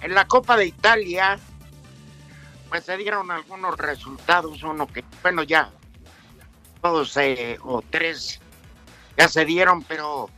En 0.00 0.14
la 0.14 0.26
Copa 0.26 0.56
de 0.56 0.66
Italia, 0.66 1.38
pues 2.68 2.84
se 2.84 2.96
dieron 2.96 3.30
algunos 3.30 3.78
resultados, 3.78 4.62
uno 4.64 4.88
que, 4.88 5.04
bueno, 5.22 5.44
ya, 5.44 5.70
todos 6.80 7.16
eh, 7.18 7.56
o 7.62 7.82
tres 7.88 8.40
ya 9.16 9.28
se 9.28 9.44
dieron, 9.44 9.84
pero 9.84 10.28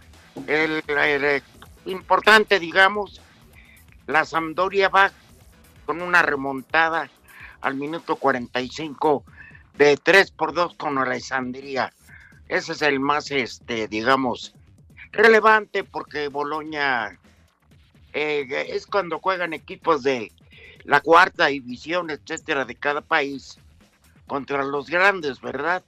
el, 0.46 0.82
el, 0.88 1.24
eh, 1.24 1.42
importante, 1.86 2.58
digamos, 2.58 3.20
la 4.06 4.24
Sampdoria 4.24 4.88
va 4.88 5.10
con 5.86 6.00
una 6.02 6.22
remontada 6.22 7.10
al 7.60 7.74
minuto 7.74 8.16
45 8.16 9.24
de 9.76 9.96
3 9.96 10.30
por 10.32 10.52
2 10.52 10.74
con 10.74 10.98
Alessandria. 10.98 11.92
Ese 12.48 12.72
es 12.72 12.82
el 12.82 13.00
más, 13.00 13.30
este, 13.30 13.88
digamos, 13.88 14.54
relevante 15.12 15.84
porque 15.84 16.28
Boloña 16.28 17.18
eh, 18.12 18.66
es 18.68 18.86
cuando 18.86 19.18
juegan 19.18 19.52
equipos 19.54 20.02
de 20.02 20.30
la 20.84 21.00
cuarta 21.00 21.46
división, 21.46 22.10
etcétera, 22.10 22.64
de 22.64 22.74
cada 22.74 23.00
país 23.00 23.58
contra 24.26 24.62
los 24.64 24.88
grandes, 24.88 25.40
¿verdad? 25.40 25.82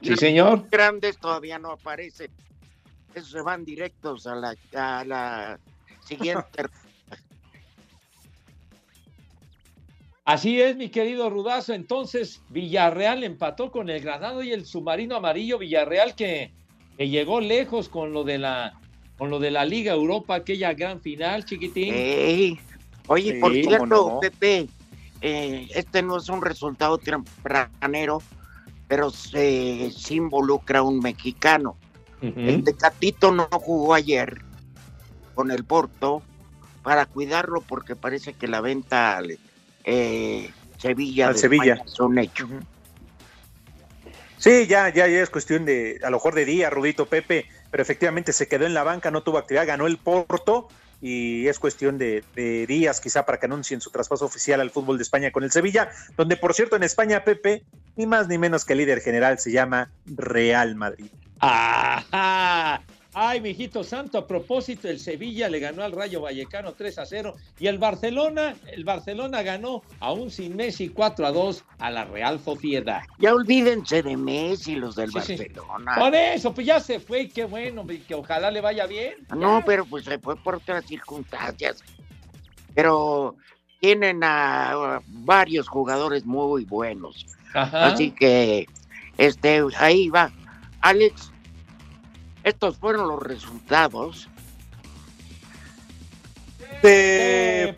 Y 0.00 0.06
Sí, 0.06 0.10
los 0.10 0.20
señor. 0.20 0.68
grandes 0.70 1.18
todavía 1.18 1.58
no 1.58 1.70
aparecen. 1.70 2.30
Esos 3.14 3.30
se 3.30 3.42
van 3.42 3.64
directos 3.64 4.26
a 4.26 4.34
la, 4.34 4.56
a 4.74 5.04
la 5.04 5.58
siguiente. 6.06 6.64
Así 10.24 10.60
es, 10.60 10.76
mi 10.76 10.90
querido 10.90 11.28
Rudazo. 11.28 11.72
Entonces, 11.72 12.40
Villarreal 12.50 13.24
empató 13.24 13.72
con 13.72 13.90
el 13.90 14.00
Granado 14.00 14.44
y 14.44 14.52
el 14.52 14.64
submarino 14.64 15.16
amarillo 15.16 15.58
Villarreal 15.58 16.14
que, 16.14 16.52
que 16.96 17.08
llegó 17.08 17.40
lejos 17.40 17.88
con 17.88 18.12
lo 18.12 18.22
de 18.22 18.38
la 18.38 18.78
con 19.18 19.28
lo 19.28 19.38
de 19.38 19.50
la 19.50 19.66
Liga 19.66 19.92
Europa, 19.92 20.36
aquella 20.36 20.72
gran 20.72 21.00
final, 21.02 21.44
chiquitín. 21.44 21.92
Oye, 23.06 23.34
Sí, 23.34 23.38
por 23.38 23.52
cierto, 23.52 23.86
no. 23.86 24.20
Pepe, 24.20 24.66
eh, 25.20 25.68
este 25.74 26.00
no 26.00 26.16
es 26.16 26.28
un 26.30 26.40
resultado 26.40 26.96
tempranero, 26.96 28.22
pero 28.88 29.10
se, 29.10 29.90
sí 29.90 30.14
involucra 30.14 30.78
a 30.78 30.82
un 30.82 31.00
mexicano. 31.00 31.76
El 32.20 32.64
Tecatito 32.64 33.32
no 33.32 33.48
jugó 33.50 33.94
ayer 33.94 34.42
con 35.34 35.50
el 35.50 35.64
Porto 35.64 36.22
para 36.82 37.06
cuidarlo 37.06 37.60
porque 37.62 37.96
parece 37.96 38.34
que 38.34 38.46
la 38.46 38.60
venta 38.60 39.16
al 39.16 39.38
eh, 39.84 40.50
Sevilla, 40.78 41.28
Al 41.28 41.34
de 41.34 41.38
Sevilla. 41.38 41.74
España 41.74 41.92
es 41.92 42.00
un 42.00 42.18
hecho. 42.18 42.48
Sí, 44.38 44.66
ya, 44.66 44.88
ya, 44.88 45.06
ya 45.06 45.22
es 45.22 45.28
cuestión 45.28 45.66
de, 45.66 46.00
a 46.02 46.08
lo 46.08 46.16
mejor 46.16 46.34
de 46.34 46.46
día, 46.46 46.70
Rudito 46.70 47.06
Pepe, 47.06 47.46
pero 47.70 47.82
efectivamente 47.82 48.32
se 48.32 48.48
quedó 48.48 48.64
en 48.64 48.72
la 48.72 48.82
banca, 48.82 49.10
no 49.10 49.22
tuvo 49.22 49.36
actividad, 49.36 49.66
ganó 49.66 49.86
el 49.86 49.98
Porto 49.98 50.68
y 51.02 51.46
es 51.46 51.58
cuestión 51.58 51.98
de, 51.98 52.24
de 52.34 52.66
días 52.66 53.00
quizá 53.00 53.26
para 53.26 53.38
que 53.38 53.46
anuncien 53.46 53.82
su 53.82 53.90
traspaso 53.90 54.24
oficial 54.24 54.60
al 54.60 54.70
fútbol 54.70 54.96
de 54.96 55.02
España 55.02 55.30
con 55.30 55.44
el 55.44 55.50
Sevilla, 55.50 55.90
donde 56.16 56.36
por 56.36 56.54
cierto 56.54 56.76
en 56.76 56.82
España, 56.82 57.22
Pepe, 57.24 57.64
ni 57.96 58.06
más 58.06 58.28
ni 58.28 58.38
menos 58.38 58.64
que 58.64 58.72
el 58.72 58.78
líder 58.78 59.00
general 59.00 59.38
se 59.38 59.52
llama 59.52 59.90
Real 60.06 60.74
Madrid. 60.74 61.10
¡Ajá! 61.40 62.82
Ay, 63.12 63.40
mijito 63.40 63.82
santo, 63.82 64.18
a 64.18 64.26
propósito, 64.26 64.88
el 64.88 65.00
Sevilla 65.00 65.48
le 65.48 65.58
ganó 65.58 65.82
al 65.82 65.90
Rayo 65.90 66.20
Vallecano 66.20 66.74
3 66.74 66.98
a 66.98 67.06
0 67.06 67.34
y 67.58 67.66
el 67.66 67.76
Barcelona, 67.78 68.54
el 68.70 68.84
Barcelona 68.84 69.42
ganó 69.42 69.82
aún 69.98 70.30
sin 70.30 70.54
Messi 70.54 70.90
4 70.90 71.26
a 71.26 71.32
2 71.32 71.64
a 71.80 71.90
la 71.90 72.04
Real 72.04 72.38
Sociedad. 72.38 73.02
Ya 73.18 73.34
olvídense 73.34 74.04
de 74.04 74.16
Messi, 74.16 74.76
los 74.76 74.94
del 74.94 75.10
Sí, 75.10 75.20
sí. 75.22 75.36
Barcelona. 75.36 75.96
Por 75.98 76.14
eso, 76.14 76.54
pues 76.54 76.68
ya 76.68 76.78
se 76.78 77.00
fue, 77.00 77.28
qué 77.28 77.44
bueno, 77.44 77.84
que 78.06 78.14
ojalá 78.14 78.48
le 78.52 78.60
vaya 78.60 78.86
bien. 78.86 79.14
No, 79.36 79.60
pero 79.66 79.84
pues 79.86 80.04
se 80.04 80.18
fue 80.20 80.36
por 80.36 80.56
otras 80.56 80.86
circunstancias. 80.86 81.82
Pero 82.76 83.34
tienen 83.80 84.22
a, 84.22 84.70
a 84.70 85.02
varios 85.08 85.66
jugadores 85.66 86.24
muy 86.24 86.64
buenos. 86.64 87.26
Ajá. 87.54 87.86
Así 87.86 88.12
que, 88.12 88.68
este, 89.18 89.62
ahí 89.78 90.08
va. 90.10 90.30
Alex, 90.80 91.30
estos 92.44 92.78
fueron 92.78 93.08
los 93.08 93.22
resultados. 93.22 94.28
De 96.82 97.76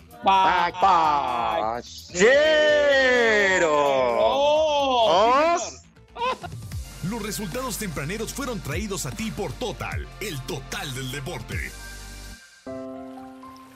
Los 7.10 7.22
resultados 7.22 7.78
tempraneros 7.78 8.32
fueron 8.32 8.60
traídos 8.60 9.06
a 9.06 9.10
ti 9.10 9.30
por 9.32 9.52
Total, 9.52 10.06
el 10.20 10.40
total 10.42 10.94
del 10.94 11.10
deporte. 11.10 11.56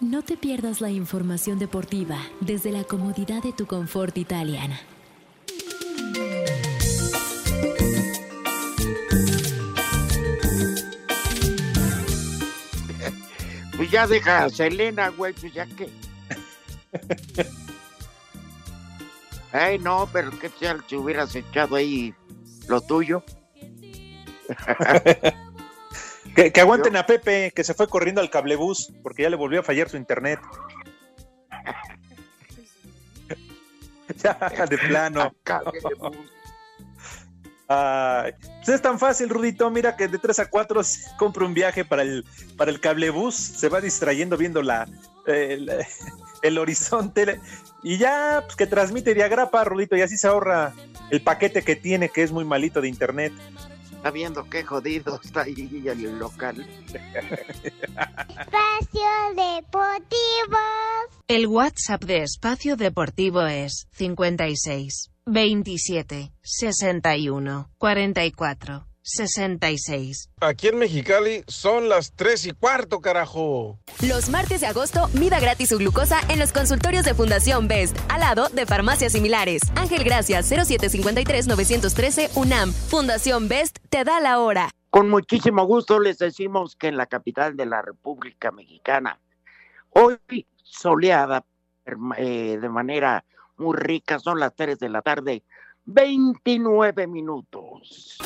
No 0.01 0.23
te 0.23 0.37
pierdas 0.37 0.81
la 0.81 0.91
información 0.91 1.59
deportiva 1.59 2.19
desde 2.41 2.71
la 2.71 2.85
comodidad 2.85 3.43
de 3.43 3.53
tu 3.53 3.67
confort 3.67 4.17
italiana. 4.19 4.79
Pues 13.77 13.91
ya 13.91 14.07
deja 14.07 14.45
a 14.45 14.51
Selena, 14.51 15.09
güey, 15.09 15.33
pues 15.35 15.53
ya 15.53 15.67
que. 15.67 15.91
Ay, 19.53 19.79
no, 19.79 20.09
pero 20.13 20.31
qué 20.39 20.49
tal 20.49 20.83
si 20.87 20.97
hubieras 20.97 21.35
echado 21.35 21.77
ahí 21.77 22.15
lo 22.69 22.81
tuyo. 22.81 23.23
Que, 26.35 26.53
que 26.53 26.61
aguanten 26.61 26.95
a 26.97 27.07
Pepe, 27.07 27.51
que 27.57 27.65
se 27.65 27.73
fue 27.73 27.89
corriendo 27.89 28.21
al 28.21 28.29
cablebús 28.29 28.93
porque 29.03 29.23
ya 29.23 29.31
le 29.31 29.37
volvió 29.37 29.61
a 29.61 29.63
fallar 29.63 29.89
su 29.89 29.97
internet. 29.97 30.39
ya, 34.23 34.67
de 34.69 34.77
plano. 34.77 35.35
Ay, 37.69 38.33
pues 38.59 38.69
es 38.69 38.83
tan 38.83 38.99
fácil, 38.99 39.29
Rudito. 39.29 39.71
Mira 39.71 39.97
que 39.97 40.09
de 40.09 40.19
3 40.19 40.39
a 40.39 40.51
4 40.51 40.81
compra 41.19 41.45
un 41.45 41.55
viaje 41.55 41.85
para 41.85 42.03
el, 42.03 42.25
para 42.57 42.71
el 42.71 42.81
cablebús. 42.81 43.35
Se 43.35 43.69
va 43.69 43.81
distrayendo 43.81 44.37
viendo 44.37 44.63
la, 44.63 44.89
el 45.27 46.59
horizonte. 46.59 47.41
Y 47.83 47.99
ya, 47.99 48.43
pues 48.45 48.57
que 48.57 48.67
transmite 48.67 49.15
de 49.15 49.25
agrapa, 49.25 49.65
Rudito. 49.65 49.97
Y 49.97 50.03
así 50.03 50.17
se 50.17 50.29
ahorra 50.29 50.75
el 51.11 51.23
paquete 51.23 51.63
que 51.63 51.77
tiene, 51.77 52.09
que 52.09 52.23
es 52.23 52.33
muy 52.33 52.45
malito 52.45 52.81
de 52.81 52.89
internet. 52.89 53.33
Está 53.97 54.11
viendo 54.11 54.49
qué 54.49 54.63
jodido 54.63 55.21
está 55.23 55.43
ahí 55.43 55.83
el 55.87 56.19
local. 56.19 56.65
Espacio 58.39 59.09
Deportivo. 59.35 60.59
El 61.27 61.49
WhatsApp 61.49 62.05
de 62.05 62.23
Espacio 62.23 62.77
Deportivo 62.77 63.45
es 63.47 63.89
56 63.93 65.11
27 65.27 66.33
61 66.41 67.69
44 67.79 68.87
66. 69.03 70.31
Aquí 70.41 70.69
en 70.69 70.79
Mexicali 70.79 71.43
son 71.47 71.89
las 71.89 72.13
tres 72.13 72.47
y 72.47 72.53
cuarto, 72.53 73.01
carajo. 73.01 73.79
Los 74.03 74.29
martes 74.31 74.61
de 74.61 74.67
agosto, 74.67 75.09
mida 75.15 75.39
gratis 75.39 75.69
su 75.69 75.79
glucosa 75.79 76.21
en 76.29 76.39
los 76.41 76.53
consultorios 76.53 77.05
de 77.05 77.15
Fundación 77.15 77.69
Best, 77.69 77.97
al 78.09 78.21
lado 78.21 78.49
de 78.49 78.67
farmacias 78.67 79.13
similares. 79.13 79.63
Ángel 79.77 80.03
Gracias, 80.05 80.51
0753-913 80.51 82.37
UNAM. 82.37 82.73
Fundación 82.73 83.49
Best 83.49 83.79
te 83.91 84.03
da 84.05 84.21
la 84.21 84.41
hora. 84.41 84.71
Con 84.91 85.09
muchísimo 85.09 85.65
gusto 85.67 86.01
les 86.01 86.19
decimos 86.19 86.75
que 86.75 86.89
en 86.89 86.97
la 86.97 87.07
capital 87.07 87.57
de 87.57 87.67
la 87.67 87.83
República 87.83 88.51
Mexicana, 88.51 89.21
hoy 89.91 90.19
soleada 90.63 91.45
eh, 92.17 92.59
de 92.61 92.69
manera 92.69 93.25
muy 93.59 93.77
rica, 93.77 94.19
son 94.19 94.41
las 94.41 94.55
3 94.55 94.79
de 94.79 94.89
la 94.89 95.03
tarde, 95.03 95.43
29 95.87 97.07
minutos. 97.07 98.19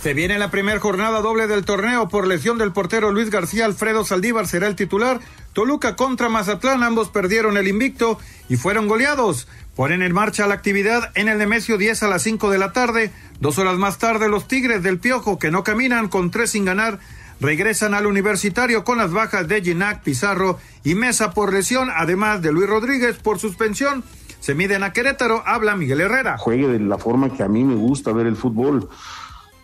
Se 0.00 0.14
viene 0.14 0.38
la 0.38 0.50
primera 0.50 0.80
jornada 0.80 1.20
doble 1.20 1.46
del 1.46 1.66
torneo 1.66 2.08
por 2.08 2.26
lesión 2.26 2.56
del 2.56 2.72
portero 2.72 3.12
Luis 3.12 3.28
García. 3.28 3.66
Alfredo 3.66 4.02
Saldívar 4.02 4.46
será 4.46 4.66
el 4.66 4.74
titular. 4.74 5.20
Toluca 5.52 5.94
contra 5.94 6.30
Mazatlán, 6.30 6.82
ambos 6.82 7.10
perdieron 7.10 7.58
el 7.58 7.68
invicto 7.68 8.18
y 8.48 8.56
fueron 8.56 8.88
goleados. 8.88 9.46
Ponen 9.76 10.00
en 10.00 10.14
marcha 10.14 10.46
la 10.46 10.54
actividad 10.54 11.10
en 11.16 11.28
el 11.28 11.36
Nemesio 11.36 11.76
10 11.76 12.02
a 12.02 12.08
las 12.08 12.22
5 12.22 12.50
de 12.50 12.56
la 12.56 12.72
tarde. 12.72 13.12
Dos 13.40 13.58
horas 13.58 13.76
más 13.76 13.98
tarde, 13.98 14.30
los 14.30 14.48
Tigres 14.48 14.82
del 14.82 14.98
Piojo, 14.98 15.38
que 15.38 15.50
no 15.50 15.64
caminan 15.64 16.08
con 16.08 16.30
tres 16.30 16.52
sin 16.52 16.64
ganar, 16.64 16.98
regresan 17.40 17.94
al 17.94 18.06
universitario 18.06 18.84
con 18.84 18.98
las 18.98 19.12
bajas 19.12 19.48
de 19.48 19.62
Ginac, 19.62 20.02
Pizarro 20.02 20.58
y 20.84 20.94
Mesa 20.94 21.32
por 21.32 21.52
lesión, 21.52 21.88
además 21.94 22.42
de 22.42 22.52
Luis 22.52 22.68
Rodríguez 22.68 23.16
por 23.16 23.38
suspensión. 23.38 24.04
Se 24.40 24.54
miden 24.54 24.82
a 24.82 24.92
Querétaro, 24.92 25.42
habla 25.46 25.76
Miguel 25.76 26.00
Herrera. 26.00 26.38
Juegue 26.38 26.68
de 26.68 26.80
la 26.80 26.98
forma 26.98 27.30
que 27.30 27.42
a 27.42 27.48
mí 27.48 27.64
me 27.64 27.74
gusta 27.74 28.12
ver 28.12 28.26
el 28.26 28.36
fútbol. 28.36 28.88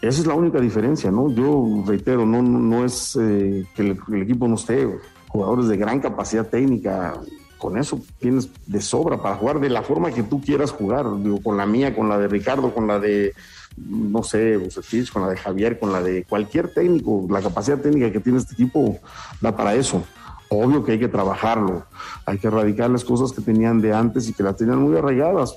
Esa 0.02 0.20
es 0.20 0.26
la 0.26 0.34
única 0.34 0.60
diferencia, 0.60 1.10
¿no? 1.10 1.30
Yo 1.30 1.82
reitero, 1.86 2.26
no, 2.26 2.42
no, 2.42 2.58
no 2.58 2.84
es 2.84 3.16
eh, 3.20 3.64
que 3.74 3.82
el, 3.82 3.98
el 4.12 4.22
equipo 4.22 4.46
no 4.46 4.56
esté, 4.56 4.86
jugadores 5.28 5.68
de 5.68 5.76
gran 5.78 6.00
capacidad 6.00 6.46
técnica, 6.46 7.14
con 7.58 7.78
eso 7.78 8.00
tienes 8.18 8.50
de 8.66 8.80
sobra 8.80 9.16
para 9.16 9.36
jugar 9.36 9.60
de 9.60 9.70
la 9.70 9.82
forma 9.82 10.12
que 10.12 10.22
tú 10.22 10.40
quieras 10.40 10.70
jugar, 10.70 11.06
digo, 11.22 11.42
con 11.42 11.56
la 11.56 11.66
mía, 11.66 11.94
con 11.94 12.08
la 12.08 12.18
de 12.18 12.28
Ricardo, 12.28 12.74
con 12.74 12.86
la 12.86 12.98
de, 12.98 13.32
no 13.76 14.22
sé, 14.22 14.56
Bucetich, 14.56 15.12
con 15.12 15.22
la 15.22 15.28
de 15.28 15.36
Javier, 15.36 15.78
con 15.78 15.92
la 15.92 16.02
de 16.02 16.24
cualquier 16.24 16.72
técnico, 16.72 17.26
la 17.30 17.42
capacidad 17.42 17.78
técnica 17.78 18.10
que 18.10 18.20
tiene 18.20 18.38
este 18.38 18.54
equipo 18.54 18.98
da 19.40 19.54
para 19.54 19.74
eso. 19.74 20.04
Obvio 20.48 20.84
que 20.84 20.92
hay 20.92 20.98
que 20.98 21.08
trabajarlo, 21.08 21.84
hay 22.24 22.38
que 22.38 22.46
erradicar 22.46 22.88
las 22.88 23.04
cosas 23.04 23.32
que 23.32 23.42
tenían 23.42 23.80
de 23.80 23.92
antes 23.92 24.28
y 24.28 24.32
que 24.32 24.42
las 24.42 24.56
tenían 24.56 24.78
muy 24.78 24.96
arraigadas. 24.96 25.56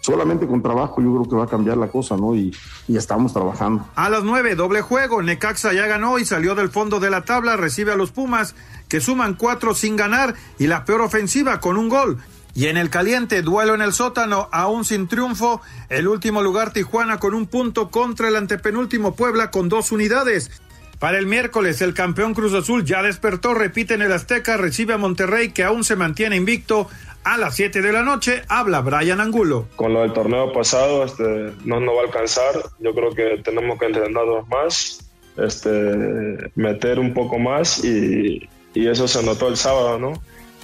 Solamente 0.00 0.46
con 0.46 0.62
trabajo 0.62 1.02
yo 1.02 1.12
creo 1.12 1.28
que 1.28 1.36
va 1.36 1.44
a 1.44 1.46
cambiar 1.46 1.76
la 1.76 1.88
cosa, 1.88 2.16
¿no? 2.16 2.34
Y, 2.34 2.56
y 2.88 2.96
estamos 2.96 3.34
trabajando. 3.34 3.86
A 3.94 4.08
las 4.08 4.24
9, 4.24 4.54
doble 4.54 4.80
juego. 4.80 5.20
Necaxa 5.20 5.74
ya 5.74 5.86
ganó 5.86 6.18
y 6.18 6.24
salió 6.24 6.54
del 6.54 6.70
fondo 6.70 7.00
de 7.00 7.10
la 7.10 7.26
tabla. 7.26 7.58
Recibe 7.58 7.92
a 7.92 7.96
los 7.96 8.10
Pumas, 8.10 8.54
que 8.88 9.02
suman 9.02 9.34
cuatro 9.34 9.74
sin 9.74 9.96
ganar 9.96 10.34
y 10.58 10.68
la 10.68 10.86
peor 10.86 11.02
ofensiva 11.02 11.60
con 11.60 11.76
un 11.76 11.90
gol. 11.90 12.16
Y 12.54 12.66
en 12.66 12.76
el 12.76 12.90
caliente, 12.90 13.42
duelo 13.42 13.74
en 13.74 13.82
el 13.82 13.92
sótano, 13.92 14.48
aún 14.52 14.84
sin 14.84 15.08
triunfo. 15.08 15.60
El 15.88 16.08
último 16.08 16.42
lugar, 16.42 16.72
Tijuana, 16.72 17.18
con 17.18 17.34
un 17.34 17.46
punto 17.46 17.90
contra 17.90 18.28
el 18.28 18.36
antepenúltimo 18.36 19.14
Puebla 19.14 19.50
con 19.50 19.68
dos 19.68 19.92
unidades. 19.92 20.50
Para 20.98 21.18
el 21.18 21.26
miércoles, 21.26 21.80
el 21.80 21.94
campeón 21.94 22.34
Cruz 22.34 22.52
Azul 22.52 22.84
ya 22.84 23.02
despertó, 23.02 23.54
repite 23.54 23.94
en 23.94 24.02
el 24.02 24.12
Azteca, 24.12 24.58
recibe 24.58 24.92
a 24.92 24.98
Monterrey, 24.98 25.50
que 25.50 25.64
aún 25.64 25.82
se 25.82 25.96
mantiene 25.96 26.36
invicto. 26.36 26.88
A 27.24 27.36
las 27.38 27.54
7 27.54 27.80
de 27.82 27.92
la 27.92 28.02
noche 28.02 28.42
habla 28.48 28.80
Brian 28.80 29.20
Angulo. 29.20 29.66
Con 29.76 29.92
lo 29.92 30.00
del 30.02 30.12
torneo 30.12 30.52
pasado 30.52 31.04
este, 31.04 31.52
no 31.64 31.80
nos 31.80 31.94
va 31.94 32.00
a 32.00 32.04
alcanzar. 32.04 32.54
Yo 32.80 32.94
creo 32.94 33.14
que 33.14 33.42
tenemos 33.42 33.78
que 33.78 33.86
entrenarnos 33.86 34.48
más, 34.48 35.10
este, 35.36 36.50
meter 36.54 36.98
un 36.98 37.14
poco 37.14 37.38
más 37.38 37.82
y, 37.84 38.48
y 38.74 38.86
eso 38.86 39.06
se 39.08 39.22
notó 39.22 39.48
el 39.48 39.56
sábado, 39.56 39.98
¿no? 39.98 40.12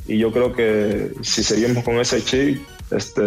Y 0.09 0.19
yo 0.19 0.33
creo 0.33 0.53
que 0.53 1.13
si 1.23 1.43
seguimos 1.43 1.85
con 1.85 1.97
ese 1.97 2.23
chip, 2.23 2.63
este, 2.91 3.23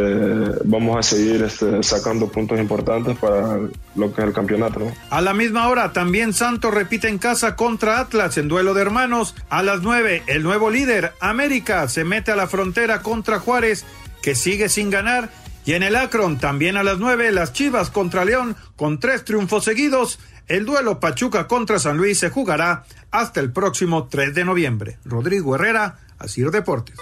vamos 0.64 0.98
a 0.98 1.04
seguir 1.04 1.44
este, 1.44 1.84
sacando 1.84 2.30
puntos 2.30 2.60
importantes 2.60 3.18
para 3.18 3.60
lo 3.96 4.14
que 4.14 4.22
es 4.22 4.28
el 4.28 4.34
campeonato. 4.34 4.92
A 5.10 5.22
la 5.22 5.34
misma 5.34 5.68
hora, 5.68 5.92
también 5.92 6.34
Santos 6.34 6.74
repite 6.74 7.10
en 7.10 7.18
casa 7.18 7.56
contra 7.56 8.00
Atlas 8.00 8.38
en 8.38 8.48
duelo 8.48 8.74
de 8.74 8.82
hermanos. 8.82 9.36
A 9.50 9.62
las 9.64 9.82
9, 9.82 10.24
el 10.28 10.44
nuevo 10.44 10.70
líder, 10.70 11.14
América, 11.20 11.88
se 11.90 12.06
mete 12.06 12.32
a 12.32 12.38
la 12.38 12.48
frontera 12.48 13.02
contra 13.02 13.40
Juárez, 13.40 13.86
que 14.22 14.36
sigue 14.36 14.70
sin 14.70 14.90
ganar. 14.90 15.30
Y 15.66 15.74
en 15.74 15.84
el 15.84 15.98
Akron, 15.98 16.40
también 16.40 16.78
a 16.78 16.84
las 16.84 17.00
9, 17.00 17.32
las 17.32 17.52
Chivas 17.52 17.90
contra 17.90 18.24
León, 18.24 18.56
con 18.78 19.00
tres 19.00 19.26
triunfos 19.26 19.66
seguidos. 19.66 20.20
El 20.48 20.66
duelo 20.66 21.00
Pachuca 21.00 21.48
contra 21.48 21.78
San 21.78 21.98
Luis 21.98 22.18
se 22.18 22.30
jugará 22.30 22.86
hasta 23.12 23.40
el 23.40 23.52
próximo 23.52 24.08
3 24.08 24.34
de 24.34 24.46
noviembre. 24.46 24.98
Rodrigo 25.06 25.54
Herrera, 25.54 26.00
Asir 26.20 26.52
Deportes. 26.52 26.98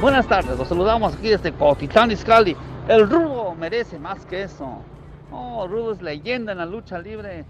Buenas 0.00 0.26
tardes, 0.26 0.56
los 0.56 0.68
saludamos 0.68 1.14
aquí 1.14 1.28
desde 1.28 1.52
Cotitlán 1.52 2.10
Izcalli. 2.12 2.56
El 2.88 3.10
Rudo 3.10 3.54
merece 3.54 3.98
más 3.98 4.24
que 4.24 4.44
eso. 4.44 4.78
Oh, 5.30 5.66
Rudo 5.66 5.92
es 5.92 6.00
leyenda 6.00 6.52
en 6.52 6.58
la 6.58 6.66
lucha 6.66 6.98
libre. 6.98 7.44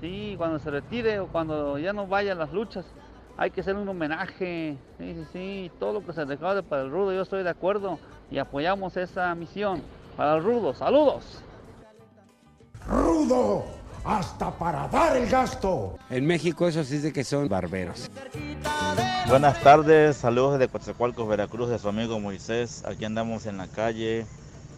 Sí, 0.00 0.34
cuando 0.38 0.58
se 0.58 0.70
retire 0.70 1.20
o 1.20 1.26
cuando 1.26 1.78
ya 1.78 1.92
no 1.92 2.06
vaya 2.06 2.32
a 2.32 2.36
las 2.36 2.52
luchas, 2.52 2.86
hay 3.36 3.50
que 3.50 3.60
hacer 3.60 3.76
un 3.76 3.88
homenaje. 3.88 4.76
Sí, 4.98 5.14
sí, 5.14 5.26
sí, 5.32 5.70
todo 5.78 5.92
lo 5.92 6.06
que 6.06 6.12
se 6.12 6.24
recaude 6.24 6.62
para 6.62 6.82
el 6.82 6.90
Rudo, 6.90 7.12
yo 7.12 7.22
estoy 7.22 7.42
de 7.42 7.50
acuerdo 7.50 7.98
y 8.30 8.38
apoyamos 8.38 8.96
esa 8.96 9.34
misión 9.34 9.82
para 10.16 10.36
el 10.36 10.44
Rudo. 10.44 10.74
Saludos. 10.74 11.42
Rudo, 12.88 13.64
hasta 14.04 14.50
para 14.50 14.88
dar 14.88 15.16
el 15.16 15.28
gasto. 15.28 15.98
En 16.10 16.26
México 16.26 16.66
eso 16.66 16.84
sí 16.84 16.96
es 16.96 17.02
de 17.02 17.12
que 17.12 17.24
son 17.24 17.48
barberos. 17.48 18.10
Buenas 19.28 19.60
tardes, 19.60 20.16
saludos 20.16 20.58
desde 20.58 20.70
Coatzacoalcos, 20.70 21.28
Veracruz, 21.28 21.68
de 21.70 21.78
su 21.78 21.88
amigo 21.88 22.18
Moisés. 22.20 22.84
Aquí 22.84 23.04
andamos 23.04 23.46
en 23.46 23.56
la 23.58 23.68
calle 23.68 24.26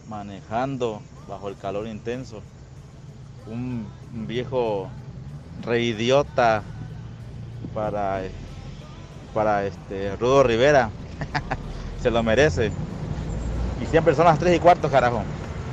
manejando 0.07 1.01
bajo 1.27 1.49
el 1.49 1.57
calor 1.57 1.87
intenso. 1.87 2.41
Un, 3.47 3.87
un 4.13 4.27
viejo 4.27 4.89
reidiota 5.63 6.63
para, 7.73 8.21
para 9.33 9.65
este 9.65 10.15
Rudo 10.17 10.43
Rivera. 10.43 10.89
Se 12.01 12.11
lo 12.11 12.21
merece. 12.23 12.71
Y 13.81 13.85
siempre 13.87 14.15
son 14.15 14.25
las 14.25 14.39
3 14.39 14.55
y 14.55 14.59
cuarto, 14.59 14.89
carajo. 14.89 15.23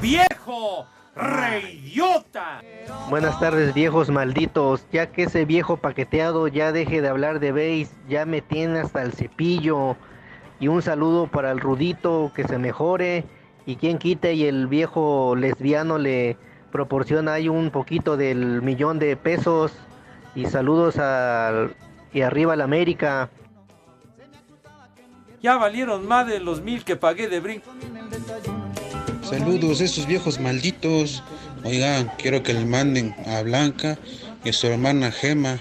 ¡Viejo! 0.00 0.86
¡Reyota! 1.14 2.62
Buenas 3.10 3.38
tardes, 3.38 3.74
viejos 3.74 4.08
malditos. 4.08 4.86
Ya 4.92 5.12
que 5.12 5.24
ese 5.24 5.44
viejo 5.44 5.76
paqueteado 5.76 6.48
ya 6.48 6.72
deje 6.72 7.02
de 7.02 7.08
hablar 7.08 7.38
de 7.38 7.52
base, 7.52 7.88
ya 8.08 8.24
me 8.24 8.40
tiene 8.40 8.80
hasta 8.80 9.02
el 9.02 9.12
cepillo. 9.12 9.96
Y 10.58 10.68
un 10.68 10.80
saludo 10.80 11.26
para 11.26 11.50
el 11.50 11.60
Rudito, 11.60 12.32
que 12.34 12.44
se 12.44 12.58
mejore. 12.58 13.24
Y 13.66 13.76
quien 13.76 13.98
quite 13.98 14.34
y 14.34 14.44
el 14.44 14.66
viejo 14.66 15.36
lesbiano 15.36 15.98
le 15.98 16.36
proporciona 16.70 17.34
ahí 17.34 17.48
un 17.48 17.70
poquito 17.70 18.16
del 18.16 18.62
millón 18.62 18.98
de 18.98 19.16
pesos. 19.16 19.72
Y 20.34 20.46
saludos 20.46 20.98
al 20.98 21.74
y 22.12 22.22
arriba 22.22 22.56
la 22.56 22.64
América. 22.64 23.28
Ya 25.42 25.56
valieron 25.56 26.06
más 26.06 26.26
de 26.26 26.38
los 26.38 26.62
mil 26.62 26.84
que 26.84 26.96
pagué 26.96 27.28
de 27.28 27.40
brinco. 27.40 27.70
Saludos 29.32 29.80
a 29.80 29.84
esos 29.84 30.06
viejos 30.06 30.38
malditos. 30.38 31.22
Oigan, 31.64 32.12
quiero 32.18 32.42
que 32.42 32.52
le 32.52 32.66
manden 32.66 33.16
a 33.24 33.40
Blanca 33.40 33.98
y 34.44 34.50
a 34.50 34.52
su 34.52 34.66
hermana 34.66 35.10
Gema 35.10 35.58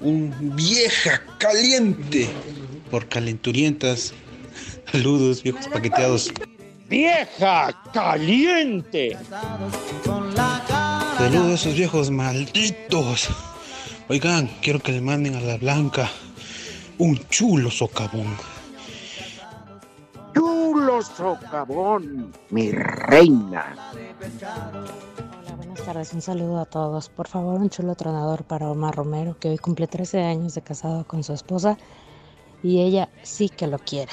un 0.00 0.34
vieja 0.56 1.22
caliente 1.38 2.28
por 2.90 3.06
calenturientas. 3.06 4.14
Saludos, 4.90 5.44
viejos 5.44 5.68
paqueteados. 5.68 6.32
¡Vieja 6.88 7.72
caliente! 7.92 9.16
Saludos 11.18 11.50
a 11.50 11.54
esos 11.54 11.74
viejos 11.76 12.10
malditos. 12.10 13.28
Oigan, 14.08 14.50
quiero 14.60 14.80
que 14.80 14.90
le 14.90 15.00
manden 15.00 15.36
a 15.36 15.40
la 15.40 15.56
Blanca 15.56 16.10
un 16.98 17.16
chulo 17.28 17.70
socavón. 17.70 18.36
Socavón, 21.14 22.32
mi 22.50 22.72
reina. 22.72 23.74
Buenas 25.56 25.82
tardes, 25.84 26.12
un 26.12 26.20
saludo 26.20 26.60
a 26.60 26.64
todos. 26.64 27.08
Por 27.08 27.28
favor, 27.28 27.60
un 27.60 27.70
chulo 27.70 27.94
tronador 27.94 28.44
para 28.44 28.70
Omar 28.70 28.96
Romero, 28.96 29.36
que 29.38 29.50
hoy 29.50 29.58
cumple 29.58 29.86
13 29.86 30.22
años 30.22 30.54
de 30.54 30.62
casado 30.62 31.06
con 31.06 31.22
su 31.22 31.32
esposa 31.32 31.78
y 32.62 32.80
ella 32.80 33.08
sí 33.22 33.48
que 33.48 33.66
lo 33.66 33.78
quiere. 33.78 34.12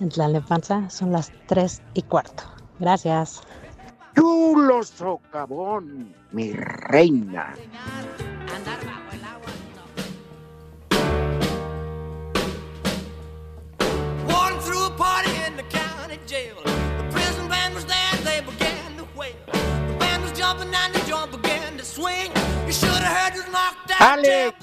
En 0.00 0.10
Tlalnepantla 0.10 0.90
son 0.90 1.12
las 1.12 1.32
3 1.46 1.82
y 1.94 2.02
cuarto. 2.02 2.44
Gracias. 2.78 3.42
Chulo 4.14 4.82
socavón, 4.82 6.14
mi 6.32 6.52
reina. 6.52 7.54
Alex. 23.98 24.54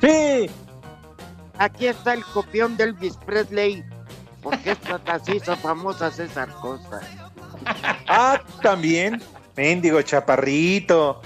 Sí. 0.00 0.50
Aquí 1.58 1.86
está 1.86 2.14
el 2.14 2.24
copión 2.24 2.76
de 2.76 2.84
Elvis 2.84 3.16
Presley. 3.16 3.84
Porque 4.42 4.72
estas 4.72 5.28
hizo 5.34 5.56
famosa 5.56 6.10
César 6.10 6.48
Costa. 6.60 7.00
Ah, 8.06 8.40
también. 8.62 9.22
Mendigo 9.56 10.00
chaparrito. 10.02 11.20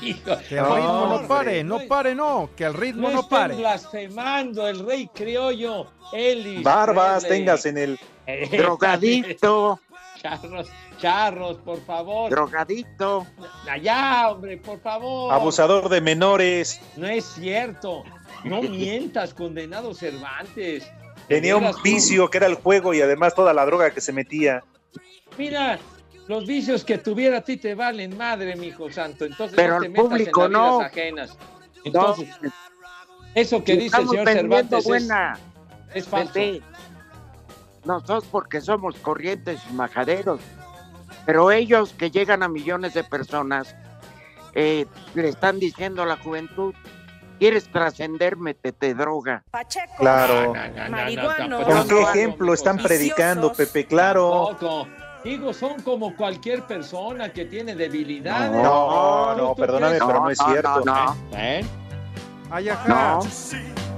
Hijo, 0.00 0.36
Que 0.48 0.56
el 0.56 0.64
ritmo 0.64 1.06
no 1.10 1.28
pare, 1.28 1.64
no 1.64 1.80
pare, 1.86 2.14
no. 2.14 2.48
Que 2.56 2.64
el 2.64 2.74
ritmo 2.74 3.10
no, 3.10 3.28
pare. 3.28 3.56
blasfemando 3.56 4.66
el 4.66 4.86
rey 4.86 5.10
criollo 5.12 5.88
Elvis. 6.12 6.62
Barbas 6.62 7.24
Presley. 7.24 7.40
tengas 7.40 7.66
en 7.66 7.78
el. 7.78 8.00
Drogadicto. 8.52 9.80
Charros, 10.28 10.68
charros, 10.98 11.58
por 11.58 11.84
favor. 11.84 12.30
Drogadicto. 12.30 13.26
Allá, 13.70 14.30
hombre, 14.30 14.56
por 14.56 14.80
favor. 14.80 15.30
Abusador 15.30 15.90
de 15.90 16.00
menores. 16.00 16.80
No 16.96 17.06
es 17.06 17.26
cierto. 17.26 18.04
No 18.42 18.62
mientas, 18.62 19.34
condenado 19.34 19.92
Cervantes. 19.92 20.90
Tenía 21.28 21.56
un 21.56 21.70
vicio 21.82 22.30
que 22.30 22.38
era 22.38 22.46
el 22.46 22.54
juego 22.54 22.94
y 22.94 23.02
además 23.02 23.34
toda 23.34 23.52
la 23.52 23.66
droga 23.66 23.90
que 23.90 24.00
se 24.00 24.14
metía. 24.14 24.64
Mira, 25.36 25.78
los 26.26 26.46
vicios 26.46 26.84
que 26.84 26.96
tuviera 26.96 27.38
a 27.38 27.40
ti 27.42 27.58
te 27.58 27.74
valen 27.74 28.16
madre, 28.16 28.56
mijo 28.56 28.90
santo. 28.90 29.26
Entonces 29.26 29.54
Pero 29.54 29.74
no 29.74 29.80
te 29.80 29.86
al 29.86 29.92
metas 29.92 30.08
público 30.08 30.44
en 30.46 30.52
las 30.52 30.60
no. 30.62 30.78
vidas 30.78 30.90
ajenas. 30.90 31.38
Entonces, 31.84 32.28
No. 32.40 32.50
eso 33.34 33.62
que 33.62 33.72
Si 33.74 33.78
dice 33.78 34.00
el 34.00 34.08
señor 34.08 34.28
Cervantes 34.30 34.78
es- 34.78 34.84
buena. 34.86 35.38
es, 35.92 36.08
falso. 36.08 36.32
Pepe, 36.32 36.62
Nosotros 37.84 38.24
porque 38.30 38.60
somos 38.60 38.96
corrientes 38.96 39.60
y 39.70 39.74
majaderos. 39.74 40.40
Pero 41.26 41.50
ellos 41.50 41.94
que 41.96 42.10
llegan 42.10 42.42
a 42.42 42.48
millones 42.48 42.94
de 42.94 43.04
personas 43.04 43.74
eh, 44.54 44.86
le 45.14 45.28
están 45.28 45.58
diciendo 45.58 46.02
a 46.02 46.06
la 46.06 46.16
juventud, 46.16 46.74
¿quieres 47.38 47.70
trascender? 47.70 48.36
Métete 48.36 48.94
droga. 48.94 49.42
Claro. 49.98 50.52
marihuanos, 50.90 51.64
¿Con 51.64 51.88
qué 51.88 52.02
ejemplo 52.02 52.54
están 52.54 52.78
predicando, 52.78 53.52
Pepe? 53.52 53.86
Claro. 53.86 54.56
Digo, 55.24 55.54
son 55.54 55.80
como 55.80 56.14
cualquier 56.14 56.64
persona 56.64 57.32
que 57.32 57.46
tiene 57.46 57.74
debilidades. 57.74 58.62
No, 58.62 59.34
no, 59.34 59.54
¿Tú 59.54 59.56
perdóname, 59.56 59.98
pero 59.98 60.20
no 60.20 60.30
es 60.30 60.38
cierto. 60.38 60.82
¿Eh? 61.32 61.64
Ay, 62.50 62.68
No. 62.86 63.20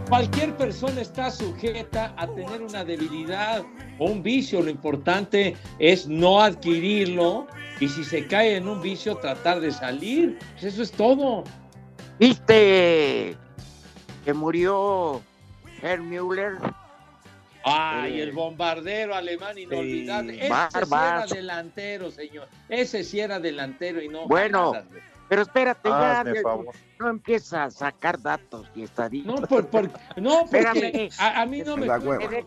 Cualquier 0.08 0.56
persona 0.56 1.00
está 1.00 1.32
sujeta 1.32 2.14
a 2.16 2.28
tener 2.28 2.62
una 2.62 2.84
debilidad 2.84 3.64
o 3.98 4.04
un 4.06 4.22
vicio. 4.22 4.62
Lo 4.62 4.70
importante 4.70 5.56
es 5.80 6.06
no 6.06 6.40
adquirirlo 6.40 7.48
y 7.80 7.88
si 7.88 8.04
se 8.04 8.26
cae 8.26 8.56
en 8.56 8.68
un 8.68 8.80
vicio 8.80 9.16
tratar 9.16 9.58
de 9.60 9.72
salir. 9.72 10.38
Pues 10.52 10.64
eso 10.74 10.82
es 10.82 10.92
todo. 10.92 11.42
¿Viste 12.20 13.36
que 14.24 14.32
murió 14.32 15.20
Herr 15.82 16.00
Müller? 16.00 16.52
Ay, 17.64 18.20
Eh, 18.20 18.22
el 18.22 18.32
bombardero 18.32 19.12
alemán 19.12 19.58
inolvidable. 19.58 20.34
Ese 20.38 20.46
sí 20.84 20.94
era 20.94 21.26
delantero, 21.26 22.10
señor. 22.12 22.48
Ese 22.68 23.02
sí 23.02 23.18
era 23.18 23.40
delantero 23.40 24.00
y 24.00 24.08
no. 24.08 24.28
Bueno. 24.28 24.72
Pero 25.28 25.42
espérate, 25.42 25.88
ya 25.88 26.24
favor. 26.42 26.74
no 26.98 27.08
empieza 27.08 27.64
a 27.64 27.70
sacar 27.70 28.20
datos 28.20 28.68
y 28.74 28.84
estadísticas. 28.84 29.40
No, 29.40 29.46
por, 29.46 29.66
por- 29.66 29.90
no, 30.16 30.40
porque 30.50 30.58
Espérame. 30.60 31.10
a, 31.18 31.42
a 31.42 31.46
mí 31.46 31.62
no 31.62 31.76
me. 31.76 31.86
Jerry, 31.88 32.44